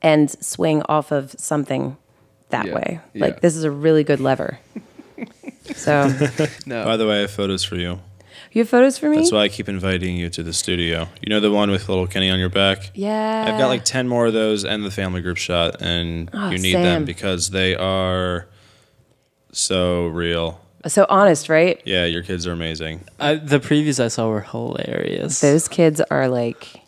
and 0.00 0.30
swing 0.42 0.82
off 0.88 1.10
of 1.12 1.34
something 1.38 1.98
that 2.48 2.66
Yeah, 2.66 2.74
way. 2.76 3.00
yeah. 3.12 3.24
Like 3.26 3.40
this 3.42 3.56
is 3.56 3.64
a 3.64 3.70
really 3.70 4.04
good 4.04 4.20
lever. 4.20 4.58
So 5.74 6.08
No. 6.66 6.84
By 6.86 6.96
the 6.96 7.06
way, 7.06 7.18
I 7.18 7.20
have 7.22 7.30
photos 7.30 7.62
for 7.62 7.76
you. 7.76 8.00
You 8.52 8.60
have 8.60 8.68
photos 8.68 8.98
for 8.98 9.08
me? 9.08 9.16
That's 9.16 9.32
why 9.32 9.44
I 9.44 9.48
keep 9.48 9.68
inviting 9.68 10.16
you 10.16 10.28
to 10.28 10.42
the 10.42 10.52
studio. 10.52 11.08
You 11.22 11.30
know 11.30 11.40
the 11.40 11.50
one 11.50 11.70
with 11.70 11.88
little 11.88 12.06
Kenny 12.06 12.28
on 12.30 12.38
your 12.38 12.50
back? 12.50 12.90
yeah. 12.94 13.46
I've 13.48 13.58
got 13.58 13.68
like 13.68 13.84
10 13.84 14.06
more 14.08 14.26
of 14.26 14.34
those 14.34 14.64
and 14.64 14.84
the 14.84 14.90
family 14.90 15.22
group 15.22 15.38
shot, 15.38 15.80
and 15.80 16.28
Oh, 16.34 16.50
you 16.50 16.58
need 16.58 16.72
Sam. 16.72 16.82
them 16.82 17.04
because 17.06 17.50
they 17.50 17.74
are 17.74 18.46
so 19.52 20.06
real. 20.08 20.60
so 20.86 21.06
honest, 21.08 21.48
right? 21.48 21.80
Yeah, 21.84 22.04
your 22.04 22.22
kids 22.22 22.46
are 22.46 22.52
amazing. 22.52 23.04
I, 23.18 23.36
the 23.36 23.58
previews 23.58 24.02
I 24.02 24.08
saw 24.08 24.28
were 24.28 24.42
hilarious. 24.42 25.40
Those 25.40 25.66
kids 25.68 26.02
are 26.10 26.28
like, 26.28 26.82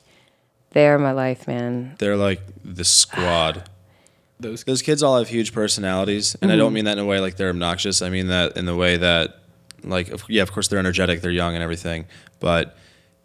they 0.73 0.87
are 0.89 0.99
my 0.99 1.13
life, 1.13 1.47
man. 1.47 1.95
They're 1.99 2.17
like 2.17 2.43
the 2.65 2.85
squad. 2.85 3.69
Those 4.41 4.65
Those 4.65 4.83
kids 4.83 5.03
all 5.03 5.17
have 5.17 5.29
huge 5.29 5.53
personalities, 5.55 6.35
and 6.43 6.51
I 6.51 6.55
mm-hmm. 6.55 6.59
don't 6.59 6.73
mean 6.73 6.85
that 6.87 6.99
in 6.99 7.05
a 7.05 7.07
way 7.07 7.21
like 7.21 7.37
they're 7.37 7.51
obnoxious. 7.51 8.03
I 8.03 8.11
mean 8.11 8.27
that 8.27 8.57
in 8.57 8.67
the 8.67 8.75
way 8.77 8.97
that, 8.97 9.39
like, 9.85 10.11
yeah, 10.29 10.43
of 10.43 10.53
course 10.53 10.69
they're 10.69 10.79
energetic, 10.79 11.21
they're 11.21 11.31
young 11.31 11.55
and 11.55 11.63
everything, 11.63 12.07
but 12.41 12.77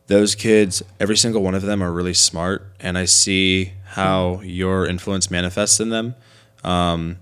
those 0.08 0.34
kids, 0.36 0.82
every 1.00 1.18
single 1.18 1.44
one 1.44 1.54
of 1.56 1.62
them 1.62 1.84
are 1.84 1.92
really 1.92 2.14
smart, 2.14 2.68
and 2.80 2.98
I 2.98 3.06
see 3.06 3.74
how 3.86 4.42
your 4.42 4.88
influence 4.88 5.30
manifests 5.30 5.80
in 5.80 5.90
them. 5.90 6.16
Um, 6.64 7.18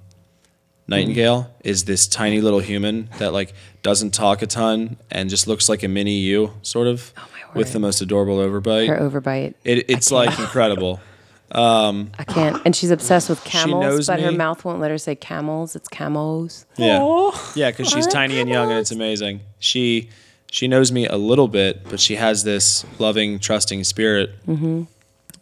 Nightingale 0.87 1.53
is 1.65 1.83
this 1.83 2.07
tiny 2.07 2.39
little 2.39 2.59
human 2.59 3.09
that 3.17 3.33
like 3.33 3.53
doesn't 3.83 4.11
talk 4.11 4.41
a 4.41 4.47
ton 4.47 4.95
and 5.11 5.29
just 5.29 5.47
looks 5.47 5.67
like 5.67 5.83
a 5.83 5.89
mini 5.89 6.19
you, 6.19 6.53
sort 6.61 6.87
of, 6.87 7.13
with 7.53 7.67
word. 7.67 7.73
the 7.73 7.79
most 7.79 8.01
adorable 8.01 8.37
overbite. 8.37 8.87
Her 8.87 8.97
overbite. 8.97 9.55
It, 9.65 9.89
it's 9.89 10.11
like 10.11 10.39
incredible. 10.39 11.01
Um, 11.51 12.11
I 12.19 12.23
can't. 12.23 12.61
And 12.65 12.75
she's 12.75 12.91
obsessed 12.91 13.29
with 13.29 13.43
camels, 13.43 13.81
knows 13.81 14.07
but 14.07 14.19
her 14.19 14.31
me. 14.31 14.37
mouth 14.37 14.65
won't 14.65 14.79
let 14.79 14.91
her 14.91 14.97
say 14.97 15.15
camels. 15.15 15.75
It's 15.75 15.87
camos. 15.87 16.65
Yeah, 16.75 17.31
yeah, 17.55 17.71
because 17.71 17.89
she's 17.89 18.07
tiny 18.07 18.39
and 18.39 18.49
young, 18.49 18.69
and 18.69 18.79
it's 18.79 18.91
amazing. 18.91 19.41
She 19.59 20.09
she 20.51 20.67
knows 20.67 20.91
me 20.91 21.05
a 21.07 21.17
little 21.17 21.47
bit, 21.47 21.83
but 21.89 21.99
she 21.99 22.15
has 22.15 22.43
this 22.43 22.85
loving, 22.99 23.39
trusting 23.39 23.83
spirit 23.83 24.31
mm-hmm. 24.45 24.83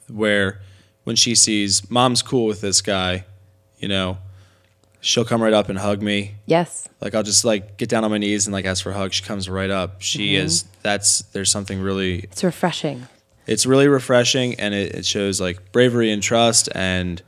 where 0.08 0.62
when 1.04 1.16
she 1.16 1.36
sees 1.36 1.90
mom's 1.90 2.22
cool 2.22 2.46
with 2.46 2.62
this 2.62 2.82
guy, 2.82 3.26
you 3.78 3.88
know, 3.88 4.18
she'll 5.02 5.26
come 5.26 5.42
right 5.42 5.54
up 5.54 5.70
and 5.70 5.78
hug 5.78 6.02
me. 6.02 6.36
Yes. 6.46 6.88
Like 7.02 7.16
I'll 7.16 7.24
just 7.24 7.46
like 7.46 7.78
get 7.78 7.90
down 7.90 8.04
on 8.04 8.12
my 8.12 8.18
knees 8.18 8.48
and 8.48 8.54
like 8.54 8.66
ask 8.66 8.84
for 8.84 8.92
a 8.92 8.96
hug. 8.96 9.14
She 9.14 9.24
comes 9.24 9.48
right 9.48 9.70
up. 9.70 10.02
She 10.02 10.34
mm-hmm. 10.34 10.46
is 10.46 10.64
that's 10.82 11.22
there's 11.34 11.52
something 11.52 11.80
really 11.80 12.20
It's 12.20 12.44
refreshing. 12.44 13.08
It's 13.48 13.66
really 13.66 13.88
refreshing 13.88 14.56
and 14.56 14.74
it, 14.74 14.96
it 14.96 15.06
shows 15.06 15.40
like 15.40 15.72
bravery 15.72 16.12
and 16.12 16.22
trust 16.24 16.70
and 16.74 17.22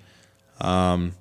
um 0.62 1.14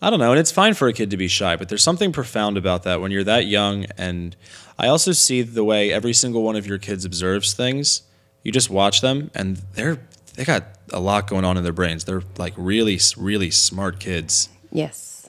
I 0.00 0.10
don't 0.10 0.18
know, 0.18 0.32
and 0.32 0.40
it's 0.40 0.50
fine 0.50 0.74
for 0.74 0.88
a 0.88 0.92
kid 0.92 1.10
to 1.12 1.16
be 1.16 1.28
shy, 1.28 1.54
but 1.54 1.68
there's 1.68 1.84
something 1.84 2.10
profound 2.10 2.56
about 2.56 2.82
that 2.82 3.00
when 3.00 3.12
you're 3.12 3.22
that 3.24 3.46
young 3.46 3.86
and 3.96 4.34
I 4.78 4.88
also 4.88 5.12
see 5.12 5.42
the 5.42 5.62
way 5.62 5.92
every 5.92 6.12
single 6.12 6.42
one 6.42 6.56
of 6.56 6.66
your 6.66 6.78
kids 6.78 7.04
observes 7.04 7.54
things. 7.54 8.02
You 8.42 8.50
just 8.50 8.68
watch 8.70 9.00
them 9.00 9.30
and 9.34 9.58
they're 9.74 9.98
they 10.34 10.44
got 10.44 10.64
a 10.92 10.98
lot 10.98 11.28
going 11.28 11.44
on 11.44 11.56
in 11.56 11.62
their 11.62 11.72
brains. 11.72 12.04
They're 12.04 12.22
like 12.36 12.54
really 12.56 12.98
really 13.16 13.50
smart 13.50 14.00
kids. 14.00 14.48
Yes. 14.72 15.28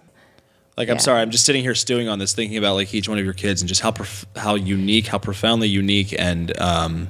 Like 0.75 0.89
I'm 0.89 0.97
sorry, 0.97 1.21
I'm 1.21 1.29
just 1.29 1.45
sitting 1.45 1.61
here 1.61 1.75
stewing 1.75 2.07
on 2.07 2.17
this, 2.17 2.33
thinking 2.33 2.57
about 2.57 2.73
like 2.73 2.91
each 2.95 3.07
one 3.07 3.19
of 3.19 3.23
your 3.23 3.35
kids 3.35 3.61
and 3.61 3.69
just 3.69 3.81
how 3.81 3.91
prof- 3.91 4.25
how 4.35 4.55
unique, 4.55 5.05
how 5.05 5.19
profoundly 5.19 5.67
unique, 5.67 6.15
and 6.17 6.59
um, 6.59 7.09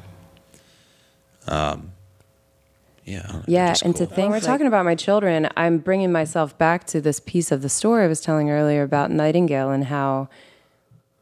um, 1.48 1.92
yeah, 3.06 3.22
I 3.28 3.32
don't 3.32 3.36
know, 3.40 3.44
Yeah, 3.48 3.72
just 3.72 3.82
and 3.84 3.96
to 3.98 4.06
cool. 4.08 4.16
think 4.16 4.32
we're 4.32 4.40
talking 4.40 4.68
about 4.68 4.86
my 4.86 4.96
children, 4.96 5.50
I'm 5.58 5.78
bringing 5.80 6.12
myself 6.12 6.58
back 6.58 6.86
to 6.88 7.02
this 7.02 7.20
piece 7.20 7.52
of 7.52 7.62
the 7.62 7.70
story 7.70 8.06
I 8.06 8.08
was 8.08 8.22
telling 8.22 8.50
earlier 8.50 8.84
about 8.84 9.12
Nightingale 9.12 9.72
and 9.72 9.86
how, 9.86 10.30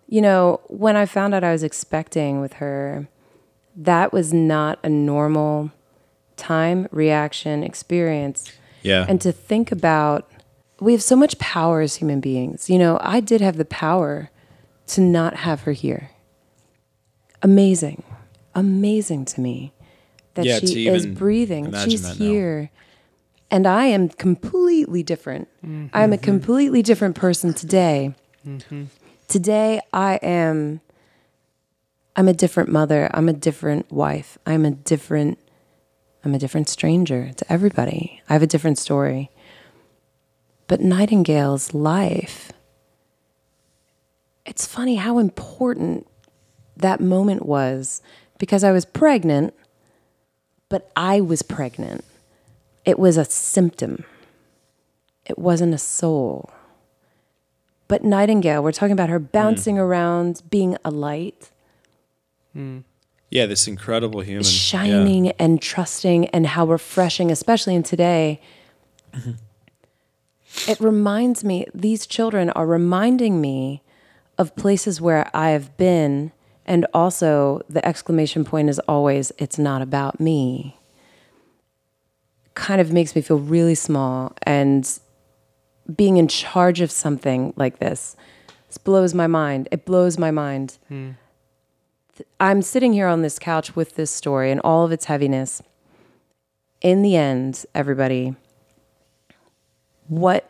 you 0.08 0.22
know, 0.22 0.60
when 0.68 0.96
I 0.96 1.06
found 1.06 1.34
out 1.34 1.44
I 1.44 1.52
was 1.52 1.64
expecting 1.64 2.40
with 2.40 2.54
her, 2.54 3.08
that 3.76 4.14
was 4.14 4.34
not 4.34 4.78
a 4.84 4.90
normal 4.90 5.72
time, 6.38 6.88
reaction, 6.92 7.64
experience. 7.64 8.52
yeah, 8.84 9.06
And 9.08 9.20
to 9.22 9.32
think 9.32 9.72
about, 9.72 10.30
we 10.80 10.92
have 10.92 11.02
so 11.04 11.16
much 11.16 11.38
power 11.40 11.82
as 11.82 11.96
human 11.96 12.20
beings. 12.20 12.70
You 12.70 12.78
know, 12.78 13.00
I 13.02 13.22
did 13.22 13.42
have 13.42 13.58
the 13.58 13.66
power 13.66 14.30
to 14.88 15.02
not 15.02 15.36
have 15.38 15.62
her 15.62 15.72
here. 15.72 16.12
Amazing. 17.42 18.04
Amazing 18.54 19.26
to 19.26 19.42
me 19.42 19.72
that 20.36 20.46
Yeah, 20.46 20.60
she 20.60 20.88
is 20.88 21.06
breathing. 21.06 21.74
She's 21.84 22.04
now. 22.04 22.14
here. 22.14 22.70
And 23.50 23.68
I 23.68 23.86
am 23.86 24.08
completely 24.10 25.04
different. 25.04 25.48
I'm 25.94 26.14
a 26.14 26.18
completely 26.18 26.82
different 26.82 27.16
person 27.16 27.54
today. 27.54 28.16
Today 29.28 29.82
I 29.94 30.16
am 30.16 30.82
I'm 32.16 32.28
a 32.28 32.34
different 32.34 32.70
mother. 32.70 33.10
I'm 33.14 33.30
a 33.30 33.34
different 33.34 33.92
wife. 33.92 34.38
I'm 34.46 34.66
a 34.66 34.72
different 34.72 35.38
I'm 36.24 36.34
a 36.36 36.40
different 36.40 36.70
stranger 36.70 37.32
to 37.36 37.52
everybody. 37.52 38.22
I 38.30 38.34
have 38.34 38.44
a 38.44 38.48
different 38.48 38.78
story. 38.78 39.32
But 40.68 40.80
Nightingale's 40.80 41.74
life, 41.74 42.52
it's 44.46 44.66
funny 44.66 44.96
how 44.96 45.18
important 45.20 46.08
that 46.78 47.02
moment 47.02 47.46
was 47.46 48.02
because 48.38 48.64
I 48.64 48.72
was 48.72 48.86
pregnant, 48.86 49.54
but 50.72 50.90
I 50.96 51.20
was 51.20 51.42
pregnant. 51.42 52.06
It 52.86 52.98
was 52.98 53.18
a 53.18 53.26
symptom, 53.26 54.06
it 55.28 55.38
wasn't 55.38 55.76
a 55.76 55.78
soul. 55.78 56.50
But 57.88 58.06
Nightingale, 58.06 58.64
we're 58.64 58.72
talking 58.72 58.94
about 58.94 59.10
her 59.10 59.20
bouncing 59.20 59.76
hmm. 59.76 59.82
around, 59.82 60.44
being 60.50 60.78
a 60.86 60.90
light 60.90 61.52
hmm. 62.54 62.80
yeah, 63.30 63.46
this 63.46 63.68
incredible 63.68 64.22
human, 64.22 64.46
Yeah. 64.46 64.50
shining 64.50 65.32
and 65.32 65.62
trusting 65.62 66.28
and 66.28 66.48
how 66.48 66.66
refreshing, 66.66 67.30
especially 67.32 67.76
in 67.76 67.84
today. 67.84 68.40
Mm-hmm. 69.14 69.32
It 70.68 70.80
reminds 70.80 71.44
me, 71.44 71.66
these 71.74 72.08
children 72.08 72.50
are 72.52 72.66
reminding 72.66 73.42
me 73.42 73.84
of 74.38 74.56
places 74.56 75.02
where 75.02 75.30
I 75.34 75.50
have 75.50 75.76
been. 75.78 76.32
And 76.72 76.88
also, 76.94 77.62
the 77.68 77.86
exclamation 77.86 78.46
point 78.46 78.70
is 78.70 78.80
always, 78.88 79.34
it's 79.38 79.60
not 79.60 79.82
about 79.82 80.22
me. 80.22 80.78
Kind 82.54 82.80
of 82.80 82.94
makes 82.94 83.14
me 83.14 83.22
feel 83.22 83.40
really 83.40 83.76
small. 83.76 84.32
And 84.44 84.90
being 85.94 86.16
in 86.16 86.30
charge 86.30 86.80
of 86.80 86.90
something 86.90 87.52
like 87.58 87.80
this, 87.80 88.16
this 88.70 88.78
blows 88.78 89.14
my 89.14 89.28
mind. 89.28 89.68
It 89.70 89.84
blows 89.84 90.18
my 90.18 90.32
mind. 90.32 90.78
Hmm. 90.88 91.10
I'm 92.40 92.62
sitting 92.62 92.94
here 92.94 93.08
on 93.08 93.22
this 93.22 93.38
couch 93.38 93.76
with 93.76 93.98
this 93.98 94.10
story 94.10 94.50
and 94.50 94.62
all 94.62 94.86
of 94.86 94.94
its 94.94 95.04
heaviness. 95.04 95.62
In 96.80 97.02
the 97.02 97.18
end, 97.18 97.66
everybody, 97.76 98.38
what 100.08 100.48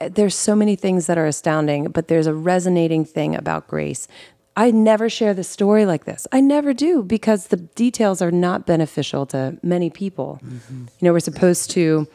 there's 0.00 0.36
so 0.36 0.56
many 0.56 0.76
things 0.76 1.08
that 1.08 1.18
are 1.18 1.26
astounding, 1.26 1.90
but 1.90 2.08
there's 2.08 2.26
a 2.26 2.34
resonating 2.34 3.04
thing 3.04 3.34
about 3.34 3.68
grace. 3.68 4.08
I 4.56 4.70
never 4.70 5.08
share 5.08 5.32
the 5.32 5.44
story 5.44 5.86
like 5.86 6.04
this. 6.04 6.26
I 6.30 6.40
never 6.40 6.74
do 6.74 7.02
because 7.02 7.46
the 7.46 7.56
details 7.56 8.20
are 8.20 8.30
not 8.30 8.66
beneficial 8.66 9.24
to 9.26 9.58
many 9.62 9.88
people. 9.88 10.40
Mm-hmm. 10.44 10.84
You 10.98 11.06
know, 11.06 11.12
we're 11.12 11.20
supposed 11.20 11.70
to 11.72 12.06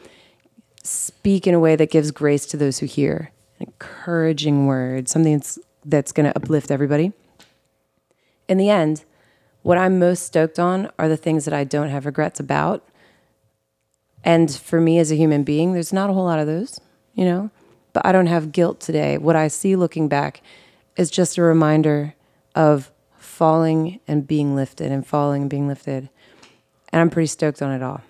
speak 0.84 1.46
in 1.46 1.54
a 1.54 1.60
way 1.60 1.74
that 1.76 1.90
gives 1.90 2.10
grace 2.10 2.46
to 2.46 2.56
those 2.56 2.78
who 2.78 2.86
hear, 2.86 3.32
an 3.58 3.66
encouraging 3.66 4.66
word, 4.66 5.08
something 5.08 5.34
that's, 5.34 5.58
that's 5.84 6.12
going 6.12 6.30
to 6.30 6.36
uplift 6.36 6.70
everybody 6.70 7.12
in 8.48 8.56
the 8.56 8.70
end, 8.70 9.04
what 9.62 9.78
I'm 9.78 9.98
most 9.98 10.24
stoked 10.24 10.58
on 10.58 10.90
are 10.98 11.08
the 11.08 11.16
things 11.16 11.44
that 11.44 11.54
I 11.54 11.64
don't 11.64 11.90
have 11.90 12.06
regrets 12.06 12.40
about. 12.40 12.88
And 14.24 14.50
for 14.50 14.80
me 14.80 14.98
as 14.98 15.12
a 15.12 15.16
human 15.16 15.44
being, 15.44 15.74
there's 15.74 15.92
not 15.92 16.10
a 16.10 16.12
whole 16.12 16.24
lot 16.24 16.38
of 16.38 16.46
those, 16.46 16.80
you 17.14 17.24
know, 17.24 17.50
but 17.92 18.04
I 18.04 18.12
don't 18.12 18.26
have 18.26 18.52
guilt 18.52 18.80
today. 18.80 19.18
What 19.18 19.36
I 19.36 19.48
see 19.48 19.76
looking 19.76 20.08
back 20.08 20.42
is 20.96 21.10
just 21.10 21.38
a 21.38 21.42
reminder 21.42 22.14
of 22.58 22.90
falling 23.18 24.00
and 24.08 24.26
being 24.26 24.56
lifted 24.56 24.90
and 24.90 25.06
falling 25.06 25.42
and 25.42 25.50
being 25.50 25.68
lifted. 25.68 26.10
And 26.88 27.00
I'm 27.00 27.08
pretty 27.08 27.28
stoked 27.28 27.62
on 27.62 27.70
it 27.70 27.82
all. 27.82 28.02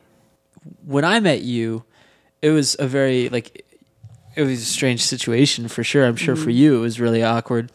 when 0.85 1.05
I 1.05 1.21
met 1.21 1.43
you, 1.43 1.85
it 2.41 2.51
was 2.51 2.75
a 2.79 2.87
very 2.87 3.29
like 3.29 3.65
it 4.35 4.43
was 4.43 4.63
a 4.63 4.65
strange 4.65 5.03
situation 5.03 5.69
for 5.69 5.85
sure. 5.85 6.07
I'm 6.07 6.17
sure 6.17 6.35
for 6.35 6.43
mm-hmm. 6.43 6.51
you 6.51 6.77
it 6.79 6.81
was 6.81 6.99
really 6.99 7.23
awkward. 7.23 7.71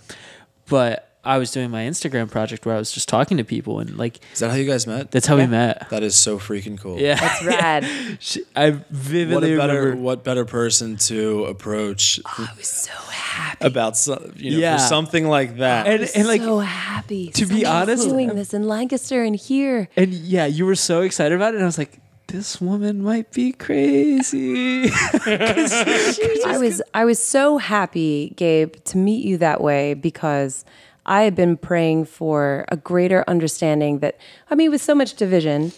But 0.68 1.13
I 1.26 1.38
was 1.38 1.52
doing 1.52 1.72
my 1.72 1.84
Instagram 1.84 2.30
project 2.30 2.66
where 2.66 2.76
I 2.76 2.78
was 2.80 2.92
just 2.92 3.08
talking 3.08 3.38
to 3.38 3.46
people 3.46 3.80
and 3.80 3.98
like 3.98 4.20
Is 4.34 4.40
that 4.40 4.50
how 4.52 4.58
you 4.58 4.66
guys 4.68 4.86
met? 4.86 5.10
that's 5.12 5.26
how 5.26 5.38
we 5.38 5.48
met. 5.48 5.90
That 5.90 6.04
is 6.04 6.16
so 6.16 6.38
freaking 6.38 6.78
cool. 6.78 7.00
Yeah. 7.00 7.16
that's 7.16 7.44
rad. 7.46 7.86
She- 8.20 8.44
I 8.56 8.72
What 8.72 8.86
vividly 8.90 9.54
a 9.54 9.58
better 9.58 9.74
remember 9.82 10.02
what 10.04 10.24
better 10.26 10.44
person 10.46 10.98
to 10.98 11.46
approach 11.46 12.20
oh, 12.26 12.50
I 12.52 12.58
was 12.58 12.68
so 12.68 12.92
happy. 13.10 13.66
about 13.66 13.96
so, 13.96 14.32
you 14.36 14.52
know 14.52 14.58
Yeah. 14.58 14.78
for 14.78 14.84
something 14.84 15.26
like 15.28 15.58
that. 15.58 15.88
and 15.88 16.10
and 16.16 16.28
like 16.28 16.42
so 16.42 16.60
happy. 16.60 17.30
to 17.32 17.46
be 17.46 17.64
Someone's 17.64 17.90
honest- 17.90 18.10
doing 18.10 18.30
uh, 18.32 18.34
this 18.34 18.54
in 18.54 18.68
Lancaster 18.68 19.24
and 19.24 19.36
here. 19.36 19.88
and 19.96 20.14
yeah, 20.14 20.46
you 20.46 20.66
were 20.66 20.76
so 20.76 21.02
excited 21.02 21.34
about 21.36 21.54
it 21.54 21.58
and 21.58 21.64
I 21.64 21.68
was 21.68 21.78
like 21.78 22.00
this 22.28 22.60
woman 22.60 23.04
might 23.04 23.32
be 23.32 23.52
crazy. 23.52 24.86
I 25.26 26.58
was 26.60 26.82
I 26.94 27.06
was 27.06 27.22
so 27.24 27.58
happy, 27.58 28.34
Gabe, 28.38 28.76
to 28.86 28.98
meet 28.98 29.24
you 29.26 29.38
that 29.38 29.62
way 29.62 29.94
because 29.94 30.66
I 31.06 31.24
have 31.24 31.36
been 31.36 31.58
praying 31.58 32.06
for 32.06 32.66
a 32.70 32.78
greater 32.78 33.24
understanding 33.28 34.00
that, 34.00 34.18
I 34.50 34.56
mean, 34.56 34.72
with 34.72 34.82
so 34.82 34.96
much 34.96 35.16
division, 35.16 35.74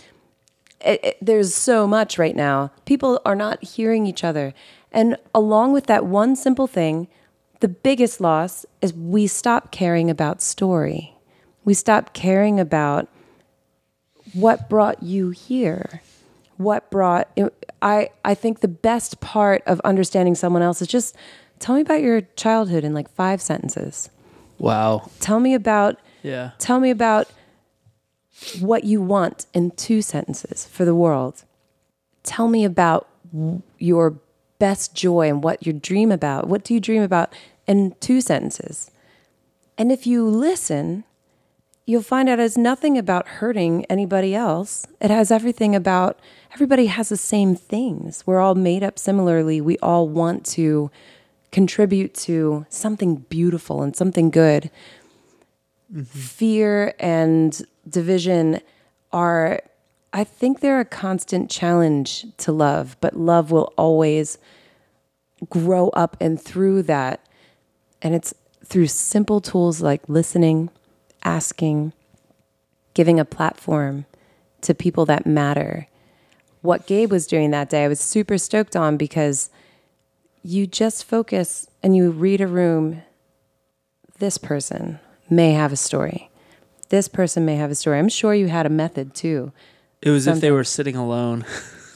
it, 0.82 1.00
it- 1.04 1.18
there's 1.22 1.54
so 1.56 1.88
much 1.88 2.18
right 2.18 2.36
now. 2.36 2.72
People 2.86 3.22
are 3.26 3.36
not 3.36 3.64
hearing 3.64 4.06
each 4.06 4.24
other. 4.24 4.54
And 4.92 5.18
along 5.34 5.74
with 5.74 5.88
that 5.88 6.06
one 6.06 6.36
simple 6.36 6.68
thing, 6.68 7.08
the 7.60 7.68
biggest 7.68 8.22
loss 8.22 8.66
is 8.82 8.94
we 8.94 9.28
stop 9.28 9.72
caring 9.72 10.10
about 10.10 10.42
story. 10.42 11.16
We 11.64 11.74
stop 11.74 12.14
caring 12.14 12.60
about 12.60 13.08
what 14.34 14.70
brought 14.70 15.02
you 15.02 15.30
here. 15.32 16.02
What 16.58 16.90
brought 16.92 17.28
I 17.82 18.10
I 18.24 18.34
think 18.34 18.60
the 18.60 18.68
best 18.68 19.20
part 19.20 19.64
of 19.66 19.80
understanding 19.82 20.36
someone 20.36 20.62
else 20.62 20.82
is 20.82 20.88
just 20.88 21.16
tell 21.60 21.76
me 21.76 21.82
about 21.82 22.02
your 22.02 22.22
childhood 22.36 22.84
in 22.84 22.94
like 22.94 23.10
5 23.10 23.42
sentences. 23.42 24.10
Wow. 24.58 25.10
Tell 25.20 25.39
me 25.39 25.53
about 25.53 25.99
Yeah. 26.24 26.51
Tell 26.58 26.80
me 26.80 26.89
about 26.89 27.28
what 28.60 28.84
you 28.84 29.01
want 29.01 29.45
in 29.53 29.72
two 29.72 30.01
sentences 30.01 30.66
for 30.66 30.86
the 30.86 30.95
world. 30.95 31.43
Tell 32.24 32.47
me 32.47 32.66
about 32.66 33.08
your 33.78 34.16
best 34.60 34.95
joy 34.95 35.30
and 35.30 35.43
what 35.43 35.66
you 35.66 35.74
dream 35.74 36.12
about. 36.12 36.47
What 36.47 36.64
do 36.64 36.74
you 36.74 36.80
dream 36.80 37.01
about 37.01 37.34
in 37.68 37.95
two 37.99 38.22
sentences? 38.22 38.91
And 39.78 39.91
if 39.91 40.08
you 40.08 40.28
listen, 40.28 41.03
you'll 41.86 42.01
find 42.01 42.28
out 42.28 42.39
it's 42.39 42.58
nothing 42.58 42.97
about 42.97 43.28
hurting 43.28 43.86
anybody 43.86 44.34
else. 44.34 44.86
It 44.99 45.12
has 45.12 45.32
everything 45.32 45.76
about 45.76 46.20
everybody 46.53 46.88
has 46.88 47.10
the 47.10 47.18
same 47.18 47.56
things. 47.56 48.24
We're 48.26 48.39
all 48.39 48.56
made 48.56 48.84
up 48.84 48.97
similarly. 48.97 49.62
We 49.62 49.78
all 49.80 50.08
want 50.10 50.45
to 50.47 50.89
contribute 51.56 52.14
to 52.14 52.66
something 52.68 53.16
beautiful 53.30 53.82
and 53.82 53.95
something 53.95 54.30
good. 54.30 54.70
Mm-hmm. 55.89 56.03
Fear 56.03 56.93
and 56.99 57.66
division 57.88 58.60
are 59.14 59.62
i 60.12 60.24
think 60.24 60.60
they're 60.60 60.82
a 60.82 60.86
constant 60.86 61.49
challenge 61.49 62.26
to 62.38 62.51
love 62.51 62.97
but 62.99 63.16
love 63.16 63.51
will 63.51 63.72
always 63.78 64.38
grow 65.49 65.89
up 65.89 66.18
and 66.20 66.41
through 66.41 66.82
that. 66.84 67.26
And 68.01 68.14
it's 68.14 68.34
through 68.66 68.88
simple 68.88 69.39
tools 69.39 69.82
like 69.82 70.10
listening 70.10 70.70
asking 71.24 71.93
giving 72.93 73.18
a 73.18 73.26
platform 73.26 74.06
to 74.62 74.74
people 74.74 75.06
that 75.06 75.26
matter. 75.26 75.88
What 76.62 76.86
gabe 76.86 77.12
was 77.12 77.28
doing 77.28 77.51
that 77.51 77.70
day 77.70 77.86
i 77.86 77.88
was 77.88 78.01
super 78.01 78.38
stoked 78.38 78.76
on 78.76 78.97
because 78.97 79.49
you 80.48 80.68
just 80.68 81.04
focus 81.06 81.68
and 81.82 81.96
you 81.96 82.12
read 82.12 82.39
a 82.39 82.46
room 82.46 83.02
this 84.20 84.38
person 84.38 85.00
may 85.28 85.54
have 85.54 85.74
a 85.74 85.76
story. 85.76 86.30
This 86.89 87.08
person 87.08 87.46
may 87.46 87.56
have 87.56 87.72
a 87.72 87.76
story. 87.76 87.98
I'm 87.98 88.10
sure 88.10 88.34
you 88.36 88.48
had 88.48 88.68
a 88.68 88.70
method 88.70 89.16
too. 89.16 89.52
It 90.04 90.12
was 90.12 90.28
if 90.28 90.39
they 90.41 90.52
were 90.52 90.64
sitting 90.64 90.96
alone. 90.96 91.46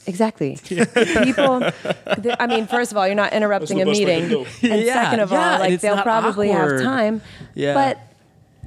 Exactly. 0.06 0.56
People, 0.64 1.60
th- 1.60 2.34
I 2.40 2.46
mean, 2.48 2.66
first 2.66 2.90
of 2.90 2.98
all, 2.98 3.06
you're 3.06 3.14
not 3.14 3.32
interrupting 3.32 3.80
a 3.80 3.84
meeting. 3.84 4.24
And 4.62 4.82
Yeah, 4.82 4.94
second 5.04 5.20
of 5.20 5.30
yeah, 5.30 5.52
all, 5.52 5.58
like 5.60 5.80
they'll 5.80 6.02
probably 6.02 6.50
awkward. 6.50 6.80
have 6.80 6.82
time. 6.82 7.22
Yeah. 7.54 7.74
But 7.74 8.00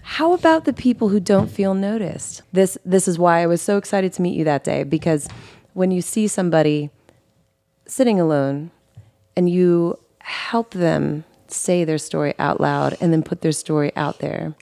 how 0.04 0.32
about 0.34 0.64
the 0.64 0.72
people 0.72 1.10
who 1.10 1.20
don't 1.20 1.52
feel 1.52 1.74
noticed? 1.74 2.44
This 2.54 2.78
this 2.86 3.08
is 3.10 3.20
why 3.20 3.42
I 3.42 3.48
was 3.48 3.62
so 3.62 3.76
excited 3.78 4.14
to 4.14 4.22
meet 4.22 4.36
you 4.38 4.46
that 4.46 4.64
day 4.64 4.84
because 4.84 5.28
when 5.74 5.92
you 5.92 6.02
see 6.02 6.28
somebody 6.28 6.90
sitting 7.86 8.20
alone 8.20 8.72
and 9.36 9.50
you 9.50 10.00
help 10.20 10.72
them 10.72 11.24
say 11.48 11.84
their 11.84 11.98
story 11.98 12.34
out 12.40 12.60
loud 12.60 12.98
and 13.00 13.12
then 13.14 13.24
put 13.24 13.42
their 13.42 13.52
story 13.52 13.92
out 13.96 14.20
there, 14.20 14.56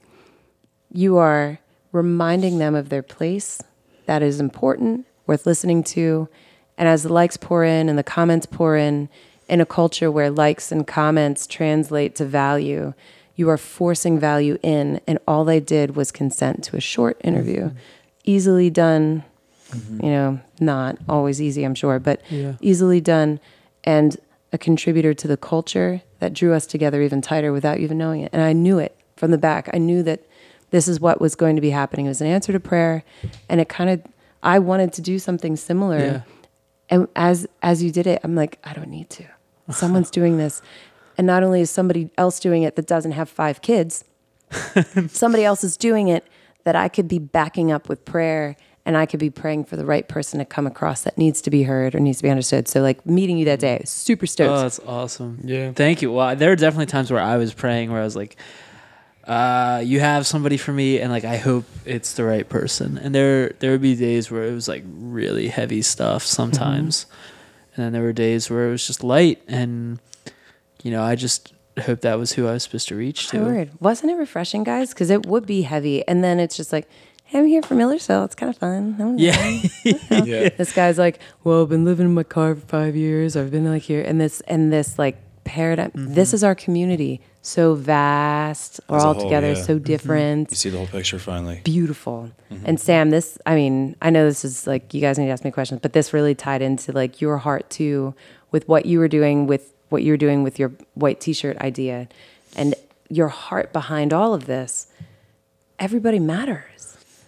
you 0.92 1.18
are 1.18 1.60
reminding 1.92 2.58
them 2.58 2.76
of 2.76 2.90
their 2.90 3.04
place 3.04 3.62
that 4.06 4.22
is 4.22 4.40
important, 4.40 5.06
worth 5.28 5.46
listening 5.46 5.84
to. 5.84 6.28
And 6.78 6.88
as 6.88 7.04
the 7.04 7.14
likes 7.14 7.38
pour 7.38 7.64
in 7.64 7.90
and 7.90 7.98
the 7.98 8.04
comments 8.04 8.46
pour 8.46 8.76
in, 8.76 9.10
in 9.48 9.62
a 9.62 9.66
culture 9.66 10.12
where 10.12 10.30
likes 10.30 10.72
and 10.72 10.88
comments 10.88 11.46
translate 11.48 12.16
to 12.16 12.26
value, 12.26 12.94
you 13.36 13.50
are 13.50 13.58
forcing 13.58 14.20
value 14.20 14.58
in. 14.64 15.00
And 15.08 15.20
all 15.28 15.46
they 15.46 15.60
did 15.60 15.96
was 15.96 16.12
consent 16.12 16.64
to 16.66 16.78
a 16.78 16.82
short 16.82 17.20
interview. 17.24 17.66
Mm-hmm. 17.66 17.78
Easily 18.24 18.70
done, 18.70 19.24
mm-hmm. 19.72 20.06
you 20.06 20.12
know, 20.12 20.40
not 20.60 20.98
always 21.08 21.42
easy, 21.42 21.64
I'm 21.64 21.76
sure, 21.76 22.00
but 22.00 22.22
Yeah. 22.30 22.54
easily 22.62 23.02
done. 23.02 23.40
And 23.84 24.18
a 24.54 24.58
contributor 24.58 25.14
to 25.14 25.28
the 25.28 25.38
culture 25.38 26.02
that 26.20 26.34
drew 26.34 26.54
us 26.54 26.66
together 26.66 27.02
even 27.02 27.22
tighter 27.22 27.52
without 27.52 27.80
even 27.80 27.98
knowing 27.98 28.22
it. 28.22 28.30
And 28.34 28.42
I 28.42 28.54
knew 28.54 28.80
it 28.80 28.98
from 29.16 29.32
the 29.32 29.38
back. 29.38 29.70
I 29.74 29.78
knew 29.78 30.04
that 30.04 30.26
this 30.72 30.88
is 30.88 31.00
what 31.00 31.22
was 31.22 31.36
going 31.36 31.56
to 31.56 31.62
be 31.62 31.70
happening. 31.70 32.06
It 32.06 32.10
was 32.10 32.22
an 32.22 32.28
answer 32.28 32.52
to 32.52 32.60
prayer, 32.60 33.04
and 33.50 33.62
it 33.62 33.70
kind 33.70 33.90
of 33.90 34.02
I 34.44 34.60
wanted 34.60 34.94
to 34.94 35.02
do 35.02 35.20
something 35.20 35.56
similar. 35.56 36.00
Yeah. 36.00 36.22
And 36.90 37.08
as 37.16 37.48
as 37.62 37.84
you 37.84 37.92
did 37.92 38.08
it, 38.08 38.22
I'm 38.24 38.36
like, 38.36 38.60
I 38.64 38.74
don't 38.74 38.90
need 38.90 39.10
to. 39.12 39.26
Someone's 39.70 40.12
doing 40.20 40.38
this. 40.38 40.62
And 41.18 41.28
not 41.28 41.44
only 41.44 41.62
is 41.62 41.70
somebody 41.70 42.10
else 42.18 42.40
doing 42.40 42.64
it 42.64 42.76
that 42.78 42.88
doesn't 42.88 43.12
have 43.12 43.30
five 43.30 43.62
kids, 43.62 44.06
somebody 45.08 45.44
else 45.44 45.64
is 45.64 45.78
doing 45.78 46.08
it 46.08 46.26
that 46.64 46.76
I 46.76 46.88
could 46.88 47.08
be 47.08 47.20
backing 47.20 47.72
up 47.72 47.90
with 47.90 48.06
prayer 48.06 48.56
and 48.86 48.98
I 48.98 49.06
could 49.06 49.20
be 49.20 49.30
praying 49.30 49.66
for 49.66 49.76
the 49.76 49.86
right 49.86 50.08
person 50.08 50.40
to 50.40 50.46
come 50.46 50.66
across 50.66 51.02
that 51.04 51.18
needs 51.18 51.42
to 51.42 51.50
be 51.50 51.64
heard 51.64 51.94
or 51.94 52.00
needs 52.00 52.18
to 52.18 52.24
be 52.24 52.30
understood. 52.30 52.68
So 52.68 52.82
like 52.82 53.06
meeting 53.06 53.38
you 53.38 53.46
that 53.46 53.60
day, 53.60 53.82
super 53.86 54.26
stoked. 54.26 54.50
Oh, 54.52 54.62
that's 54.62 54.80
awesome. 54.80 55.40
Yeah. 55.44 55.72
Thank 55.72 56.02
you. 56.02 56.12
Well, 56.12 56.36
there 56.36 56.52
are 56.52 56.56
definitely 56.56 56.88
times 56.88 57.12
where 57.12 57.22
I 57.22 57.38
was 57.38 57.54
praying 57.54 57.92
where 57.92 58.02
I 58.02 58.04
was 58.04 58.16
like, 58.16 58.38
uh, 59.26 59.82
you 59.86 60.00
have 60.00 60.26
somebody 60.26 60.58
for 60.58 60.74
me 60.74 61.00
and 61.00 61.12
like 61.12 61.26
I 61.26 61.38
hope 61.38 61.66
it's 61.86 62.14
the 62.14 62.24
right 62.24 62.48
person. 62.48 62.98
And 62.98 63.14
there 63.14 63.50
there 63.60 63.72
would 63.72 63.82
be 63.82 63.96
days 63.96 64.32
where 64.32 64.46
it 64.46 64.54
was 64.54 64.68
like 64.68 64.84
really 64.88 65.48
heavy 65.48 65.84
stuff 65.84 66.24
sometimes. 66.24 67.06
And 67.76 67.86
then 67.86 67.94
there 67.94 68.02
were 68.02 68.14
days 68.14 68.50
where 68.50 68.68
it 68.68 68.72
was 68.72 68.86
just 68.86 69.04
light 69.04 69.42
and 69.48 70.00
you 70.84 70.90
know, 70.90 71.04
I 71.04 71.16
just 71.16 71.54
hope 71.80 72.02
that 72.02 72.18
was 72.18 72.34
who 72.34 72.48
I 72.48 72.54
was 72.54 72.64
supposed 72.64 72.88
to 72.90 72.96
reach 72.96 73.28
to. 73.30 73.40
My 73.40 73.46
word. 73.46 73.72
Wasn't 73.80 74.12
it 74.12 74.16
refreshing, 74.16 74.64
guys? 74.64 74.90
Because 74.90 75.10
it 75.10 75.26
would 75.26 75.46
be 75.46 75.62
heavy. 75.62 76.06
And 76.08 76.24
then 76.24 76.40
it's 76.40 76.58
just 76.58 76.74
like, 76.74 76.88
hey, 77.11 77.11
I'm 77.34 77.48
here 77.48 77.62
for 77.62 77.76
Millersville. 77.76 78.26
it's 78.26 78.36
kind 78.36 78.50
of 78.50 78.58
fun. 78.58 78.96
I 78.96 79.02
don't. 79.02 79.20
Yeah. 79.20 79.62
Yeah. 80.12 80.50
This 80.50 80.74
guy's 80.74 80.98
like, 80.98 81.20
well, 81.44 81.64
I've 81.64 81.70
been 81.70 81.86
living 81.86 82.06
in 82.06 82.14
my 82.14 82.24
car 82.24 82.56
for 82.56 82.62
five 82.62 82.96
years. 82.96 83.36
I've 83.36 83.52
been 83.52 83.66
like 83.66 83.84
here. 83.84 84.02
And 84.02 84.20
this, 84.20 84.42
and 84.42 84.72
this 84.72 85.00
like 85.00 85.18
paradigm, 85.44 85.92
this 85.96 86.30
mm-hmm. 86.30 86.36
is 86.36 86.44
our 86.44 86.56
community. 86.56 87.22
So 87.42 87.74
vast. 87.74 88.80
We're 88.88 89.00
all 89.00 89.14
whole, 89.14 89.24
together, 89.24 89.54
yeah. 89.54 89.62
so 89.62 89.76
mm-hmm. 89.76 89.84
different. 89.84 90.52
You 90.52 90.58
see 90.58 90.70
the 90.70 90.78
whole 90.78 90.88
picture 90.88 91.18
finally. 91.18 91.62
beautiful. 91.64 92.30
Mm-hmm. 92.52 92.66
And 92.66 92.80
Sam, 92.80 93.10
this, 93.10 93.38
I 93.46 93.56
mean, 93.56 93.96
I 94.02 94.10
know 94.10 94.26
this 94.26 94.46
is 94.46 94.68
like, 94.68 94.94
you 94.94 95.02
guys 95.02 95.18
need 95.18 95.26
to 95.26 95.32
ask 95.32 95.44
me 95.44 95.52
questions, 95.52 95.80
but 95.82 95.94
this 95.94 96.14
really 96.14 96.36
tied 96.36 96.62
into 96.62 96.92
like 96.92 97.22
your 97.22 97.38
heart 97.38 97.70
too, 97.70 98.14
with 98.52 98.68
what 98.68 98.86
you 98.86 99.00
were 99.00 99.08
doing 99.08 99.48
with 99.48 99.74
what 99.90 100.04
you 100.04 100.14
were 100.14 100.18
doing 100.18 100.44
with 100.44 100.58
your 100.58 100.72
white 100.94 101.20
t 101.20 101.34
shirt 101.34 101.58
idea 101.58 102.08
and 102.56 102.76
your 103.10 103.28
heart 103.28 103.74
behind 103.74 104.14
all 104.14 104.34
of 104.34 104.46
this. 104.46 104.88
Everybody 105.80 106.20
matters. 106.20 106.71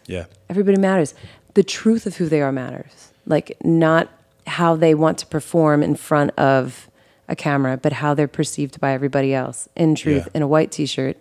Yeah. 0.07 0.25
Everybody 0.49 0.77
matters. 0.79 1.13
The 1.53 1.63
truth 1.63 2.05
of 2.05 2.17
who 2.17 2.27
they 2.27 2.41
are 2.41 2.51
matters. 2.51 3.11
Like, 3.25 3.55
not 3.63 4.09
how 4.47 4.75
they 4.75 4.93
want 4.93 5.17
to 5.19 5.25
perform 5.27 5.81
in 5.83 5.95
front 5.95 6.31
of 6.37 6.89
a 7.29 7.35
camera, 7.35 7.77
but 7.77 7.93
how 7.93 8.13
they're 8.13 8.27
perceived 8.27 8.79
by 8.81 8.91
everybody 8.91 9.33
else. 9.33 9.69
In 9.75 9.95
truth, 9.95 10.23
Yeah. 10.25 10.31
in 10.35 10.41
a 10.41 10.47
white 10.47 10.71
t 10.71 10.85
shirt, 10.85 11.17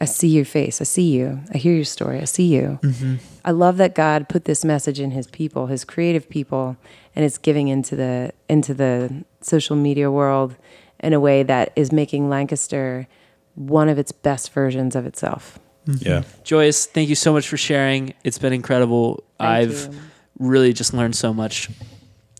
I 0.00 0.06
see 0.06 0.28
your 0.28 0.44
face. 0.44 0.80
I 0.80 0.84
see 0.84 1.10
you. 1.12 1.40
I 1.52 1.58
hear 1.58 1.74
your 1.74 1.84
story. 1.84 2.20
I 2.20 2.24
see 2.24 2.46
you. 2.46 2.78
Mm-hmm. 2.82 3.14
I 3.44 3.50
love 3.52 3.76
that 3.76 3.94
God 3.94 4.28
put 4.28 4.44
this 4.44 4.64
message 4.64 4.98
in 5.00 5.12
His 5.12 5.26
people, 5.28 5.66
His 5.68 5.84
creative 5.84 6.28
people, 6.28 6.76
and 7.14 7.24
it's 7.24 7.38
giving 7.38 7.68
into 7.68 7.94
the 7.96 8.32
into 8.48 8.74
the 8.74 9.24
social 9.40 9.76
media 9.76 10.10
world 10.10 10.56
in 11.00 11.12
a 11.12 11.20
way 11.20 11.42
that 11.42 11.72
is 11.76 11.92
making 11.92 12.28
Lancaster 12.28 13.06
one 13.54 13.88
of 13.88 13.98
its 13.98 14.10
best 14.10 14.52
versions 14.52 14.96
of 14.96 15.06
itself. 15.06 15.58
Mm-hmm. 15.86 16.06
Yeah. 16.08 16.22
Joyous, 16.44 16.86
thank 16.86 17.08
you 17.08 17.14
so 17.14 17.32
much 17.32 17.48
for 17.48 17.56
sharing. 17.56 18.14
It's 18.24 18.38
been 18.38 18.52
incredible. 18.52 19.22
Thank 19.38 19.50
I've 19.70 19.94
you. 19.94 20.00
really 20.38 20.72
just 20.72 20.94
learned 20.94 21.16
so 21.16 21.32
much. 21.34 21.68